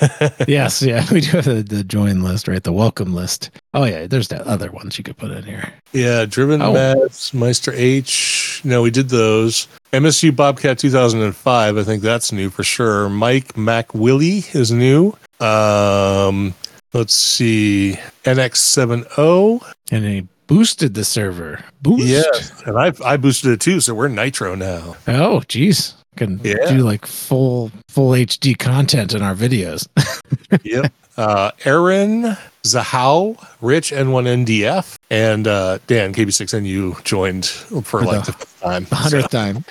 yes, 0.48 0.82
yeah, 0.82 1.06
we 1.12 1.20
do 1.20 1.30
have 1.30 1.44
the, 1.44 1.62
the 1.62 1.84
join 1.84 2.22
list, 2.22 2.48
right? 2.48 2.62
The 2.62 2.72
welcome 2.72 3.14
list. 3.14 3.50
Oh 3.74 3.84
yeah, 3.84 4.06
there's 4.06 4.28
that 4.28 4.42
other 4.42 4.70
ones 4.72 4.98
you 4.98 5.04
could 5.04 5.16
put 5.16 5.30
in 5.30 5.44
here. 5.44 5.72
Yeah, 5.92 6.26
Driven 6.26 6.60
Oh. 6.60 6.72
Mets, 6.72 7.32
Meister 7.32 7.72
H. 7.74 8.60
No, 8.64 8.82
we 8.82 8.90
did 8.90 9.08
those. 9.08 9.68
MSU 9.92 10.34
Bobcat 10.34 10.78
2005. 10.78 11.78
I 11.78 11.82
think 11.84 12.02
that's 12.02 12.32
new 12.32 12.50
for 12.50 12.64
sure. 12.64 13.08
Mike 13.08 13.54
MacWillie 13.54 14.54
is 14.54 14.70
new. 14.72 15.16
Um, 15.40 16.54
let's 16.92 17.14
see. 17.14 17.96
NX70. 18.24 19.62
And 19.92 20.04
they 20.04 20.26
boosted 20.48 20.94
the 20.94 21.04
server. 21.04 21.62
Boost. 21.82 22.04
Yes, 22.06 22.62
and 22.66 22.76
I 22.76 22.92
I 23.04 23.16
boosted 23.16 23.52
it 23.52 23.60
too, 23.60 23.80
so 23.80 23.94
we're 23.94 24.08
Nitro 24.08 24.56
now. 24.56 24.96
Oh, 25.06 25.40
geez. 25.46 25.94
Can 26.16 26.40
Yeah. 26.42 26.68
do 26.68 26.78
like 26.78 27.06
full 27.06 27.70
full 27.88 28.10
HD 28.10 28.58
content 28.58 29.14
in 29.14 29.22
our 29.22 29.34
videos. 29.36 29.86
yep. 30.64 30.92
Uh, 31.16 31.50
Aaron 31.64 32.36
Zahau, 32.64 33.36
Rich 33.60 33.90
N1NDF, 33.92 34.96
and 35.10 35.46
uh, 35.48 35.78
Dan 35.88 36.12
KB6NU 36.14 37.02
joined 37.04 37.46
for 37.46 38.02
like 38.02 38.24
the 38.24 38.32
fifth 38.32 38.60
time. 38.60 38.84
The 38.88 38.96
hundredth 38.96 39.30
time. 39.30 39.64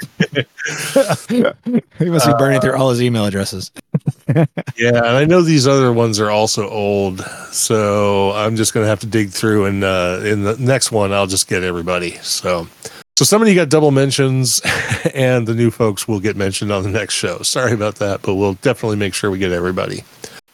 he 1.99 2.05
must 2.09 2.25
be 2.27 2.33
burning 2.37 2.61
through 2.61 2.75
all 2.75 2.89
his 2.89 3.01
email 3.01 3.25
addresses. 3.25 3.71
Yeah, 4.77 4.97
and 4.97 5.07
I 5.07 5.25
know 5.25 5.41
these 5.41 5.67
other 5.67 5.91
ones 5.91 6.19
are 6.19 6.29
also 6.29 6.69
old, 6.69 7.21
so 7.51 8.31
I'm 8.33 8.55
just 8.55 8.73
gonna 8.73 8.87
have 8.87 8.99
to 8.99 9.07
dig 9.07 9.29
through, 9.29 9.65
and 9.65 9.83
uh, 9.83 10.21
in 10.23 10.43
the 10.43 10.55
next 10.57 10.91
one, 10.91 11.13
I'll 11.13 11.27
just 11.27 11.47
get 11.47 11.63
everybody. 11.63 12.11
So, 12.21 12.67
so 13.17 13.25
somebody 13.25 13.55
got 13.55 13.69
double 13.69 13.91
mentions, 13.91 14.61
and 15.15 15.47
the 15.47 15.55
new 15.55 15.71
folks 15.71 16.07
will 16.07 16.19
get 16.19 16.35
mentioned 16.35 16.71
on 16.71 16.83
the 16.83 16.89
next 16.89 17.15
show. 17.15 17.39
Sorry 17.39 17.73
about 17.73 17.95
that, 17.95 18.21
but 18.21 18.35
we'll 18.35 18.55
definitely 18.55 18.97
make 18.97 19.13
sure 19.13 19.31
we 19.31 19.39
get 19.39 19.51
everybody. 19.51 20.03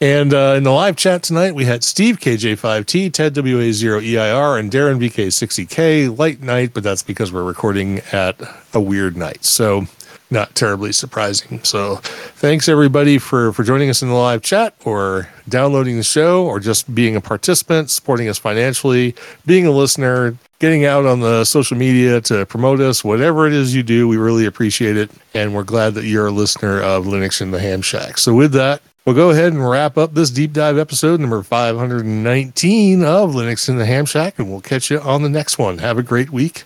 And 0.00 0.34
uh, 0.34 0.54
in 0.56 0.64
the 0.64 0.70
live 0.70 0.96
chat 0.96 1.22
tonight, 1.22 1.54
we 1.54 1.64
had 1.64 1.84
Steve 1.84 2.18
KJ5T, 2.18 3.12
Ted 3.12 3.34
WA0EIR, 3.34 4.58
and 4.58 4.70
Darren 4.70 4.98
VK60K. 4.98 6.18
Light 6.18 6.42
night, 6.42 6.72
but 6.74 6.82
that's 6.82 7.02
because 7.02 7.32
we're 7.32 7.44
recording 7.44 8.00
at 8.12 8.36
a 8.74 8.80
weird 8.80 9.16
night. 9.16 9.44
So 9.44 9.86
not 10.34 10.54
terribly 10.54 10.92
surprising. 10.92 11.62
So 11.64 11.96
thanks 12.36 12.68
everybody 12.68 13.16
for 13.16 13.52
for 13.54 13.62
joining 13.62 13.88
us 13.88 14.02
in 14.02 14.08
the 14.08 14.14
live 14.14 14.42
chat 14.42 14.74
or 14.84 15.30
downloading 15.48 15.96
the 15.96 16.02
show 16.02 16.44
or 16.44 16.60
just 16.60 16.94
being 16.94 17.16
a 17.16 17.20
participant, 17.22 17.90
supporting 17.90 18.28
us 18.28 18.36
financially, 18.36 19.14
being 19.46 19.66
a 19.66 19.70
listener, 19.70 20.36
getting 20.58 20.84
out 20.84 21.06
on 21.06 21.20
the 21.20 21.44
social 21.44 21.76
media 21.76 22.20
to 22.22 22.44
promote 22.46 22.80
us, 22.80 23.02
whatever 23.02 23.46
it 23.46 23.54
is 23.54 23.74
you 23.74 23.82
do, 23.82 24.06
we 24.06 24.18
really 24.18 24.44
appreciate 24.44 24.96
it. 24.96 25.10
And 25.32 25.54
we're 25.54 25.64
glad 25.64 25.94
that 25.94 26.04
you're 26.04 26.26
a 26.26 26.32
listener 26.32 26.80
of 26.82 27.06
Linux 27.06 27.40
in 27.40 27.50
the 27.50 27.60
Ham 27.60 27.80
Shack. 27.80 28.18
So 28.18 28.34
with 28.34 28.52
that, 28.52 28.82
We'll 29.04 29.14
go 29.14 29.28
ahead 29.28 29.52
and 29.52 29.68
wrap 29.68 29.98
up 29.98 30.14
this 30.14 30.30
deep 30.30 30.54
dive 30.54 30.78
episode 30.78 31.20
number 31.20 31.42
519 31.42 33.04
of 33.04 33.32
Linux 33.32 33.68
in 33.68 33.76
the 33.76 33.84
Ham 33.84 34.06
Shack, 34.06 34.38
and 34.38 34.48
we'll 34.48 34.62
catch 34.62 34.90
you 34.90 34.98
on 34.98 35.22
the 35.22 35.28
next 35.28 35.58
one. 35.58 35.76
Have 35.76 35.98
a 35.98 36.02
great 36.02 36.30
week. 36.30 36.64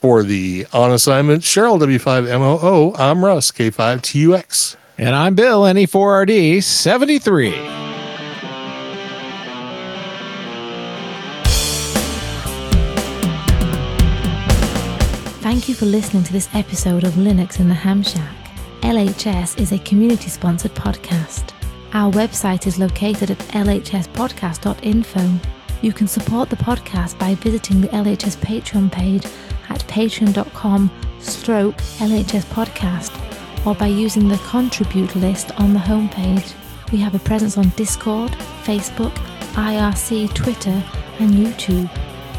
For 0.00 0.22
the 0.22 0.66
on 0.72 0.92
assignment, 0.92 1.42
Cheryl 1.42 1.78
W5MOO, 1.78 2.98
I'm 2.98 3.22
Russ, 3.22 3.50
K5TUX. 3.50 4.76
And 4.96 5.14
I'm 5.14 5.34
Bill, 5.34 5.68
E 5.68 5.72
NE4RD 5.72 6.62
73. 6.62 7.50
Thank 15.42 15.68
you 15.68 15.74
for 15.74 15.84
listening 15.84 16.24
to 16.24 16.32
this 16.32 16.48
episode 16.54 17.04
of 17.04 17.12
Linux 17.14 17.60
in 17.60 17.68
the 17.68 17.74
Ham 17.74 18.02
Shack. 18.02 18.36
LHS 18.80 19.60
is 19.60 19.72
a 19.72 19.78
community 19.80 20.30
sponsored 20.30 20.74
podcast. 20.74 21.52
Our 21.92 22.10
website 22.10 22.66
is 22.66 22.78
located 22.78 23.32
at 23.32 23.38
lhspodcast.info. 23.38 25.40
You 25.82 25.92
can 25.92 26.08
support 26.08 26.48
the 26.48 26.56
podcast 26.56 27.18
by 27.18 27.34
visiting 27.34 27.82
the 27.82 27.88
LHS 27.88 28.38
Patreon 28.38 28.90
page 28.90 29.26
at 29.70 29.80
patreon.com 29.86 30.90
stroke 31.20 31.76
LHS 31.98 32.44
podcast 32.44 33.16
or 33.66 33.74
by 33.74 33.86
using 33.86 34.28
the 34.28 34.38
contribute 34.38 35.14
list 35.16 35.52
on 35.60 35.72
the 35.72 35.78
homepage. 35.78 36.54
We 36.92 36.98
have 36.98 37.14
a 37.14 37.18
presence 37.20 37.56
on 37.56 37.68
Discord, 37.70 38.32
Facebook, 38.64 39.12
IRC, 39.54 40.34
Twitter, 40.34 40.82
and 41.18 41.30
YouTube. 41.30 41.88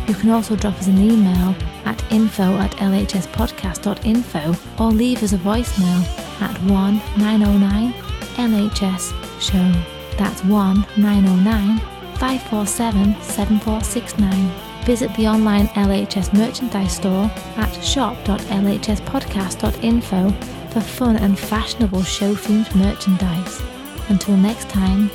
You 0.07 0.15
can 0.15 0.31
also 0.31 0.55
drop 0.55 0.73
us 0.75 0.87
an 0.87 0.97
email 0.97 1.55
at 1.85 2.03
info 2.11 2.57
at 2.57 2.71
lhspodcast.info 2.71 4.83
or 4.83 4.91
leave 4.91 5.23
us 5.23 5.33
a 5.33 5.37
voicemail 5.37 6.03
at 6.41 6.57
1 6.63 7.01
909 7.17 7.93
LHS 8.37 9.41
Show. 9.41 9.71
That's 10.17 10.43
1 10.43 10.85
909 10.97 11.79
547 12.17 13.21
7469. 13.21 14.70
Visit 14.91 15.15
the 15.15 15.25
online 15.25 15.67
LHS 15.67 16.37
merchandise 16.37 16.97
store 16.97 17.31
at 17.55 17.71
shop.lhspodcast.info 17.81 20.29
for 20.73 20.81
fun 20.81 21.15
and 21.15 21.39
fashionable 21.39 22.03
show 22.03 22.35
themed 22.35 22.75
merchandise. 22.75 23.61
Until 24.09 24.35
next 24.35 24.67
time, 24.67 25.09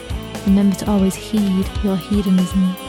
remember 0.47 0.77
to 0.77 0.91
always 0.91 1.15
heed 1.15 1.69
your 1.85 1.99
hedonism. 1.99 2.86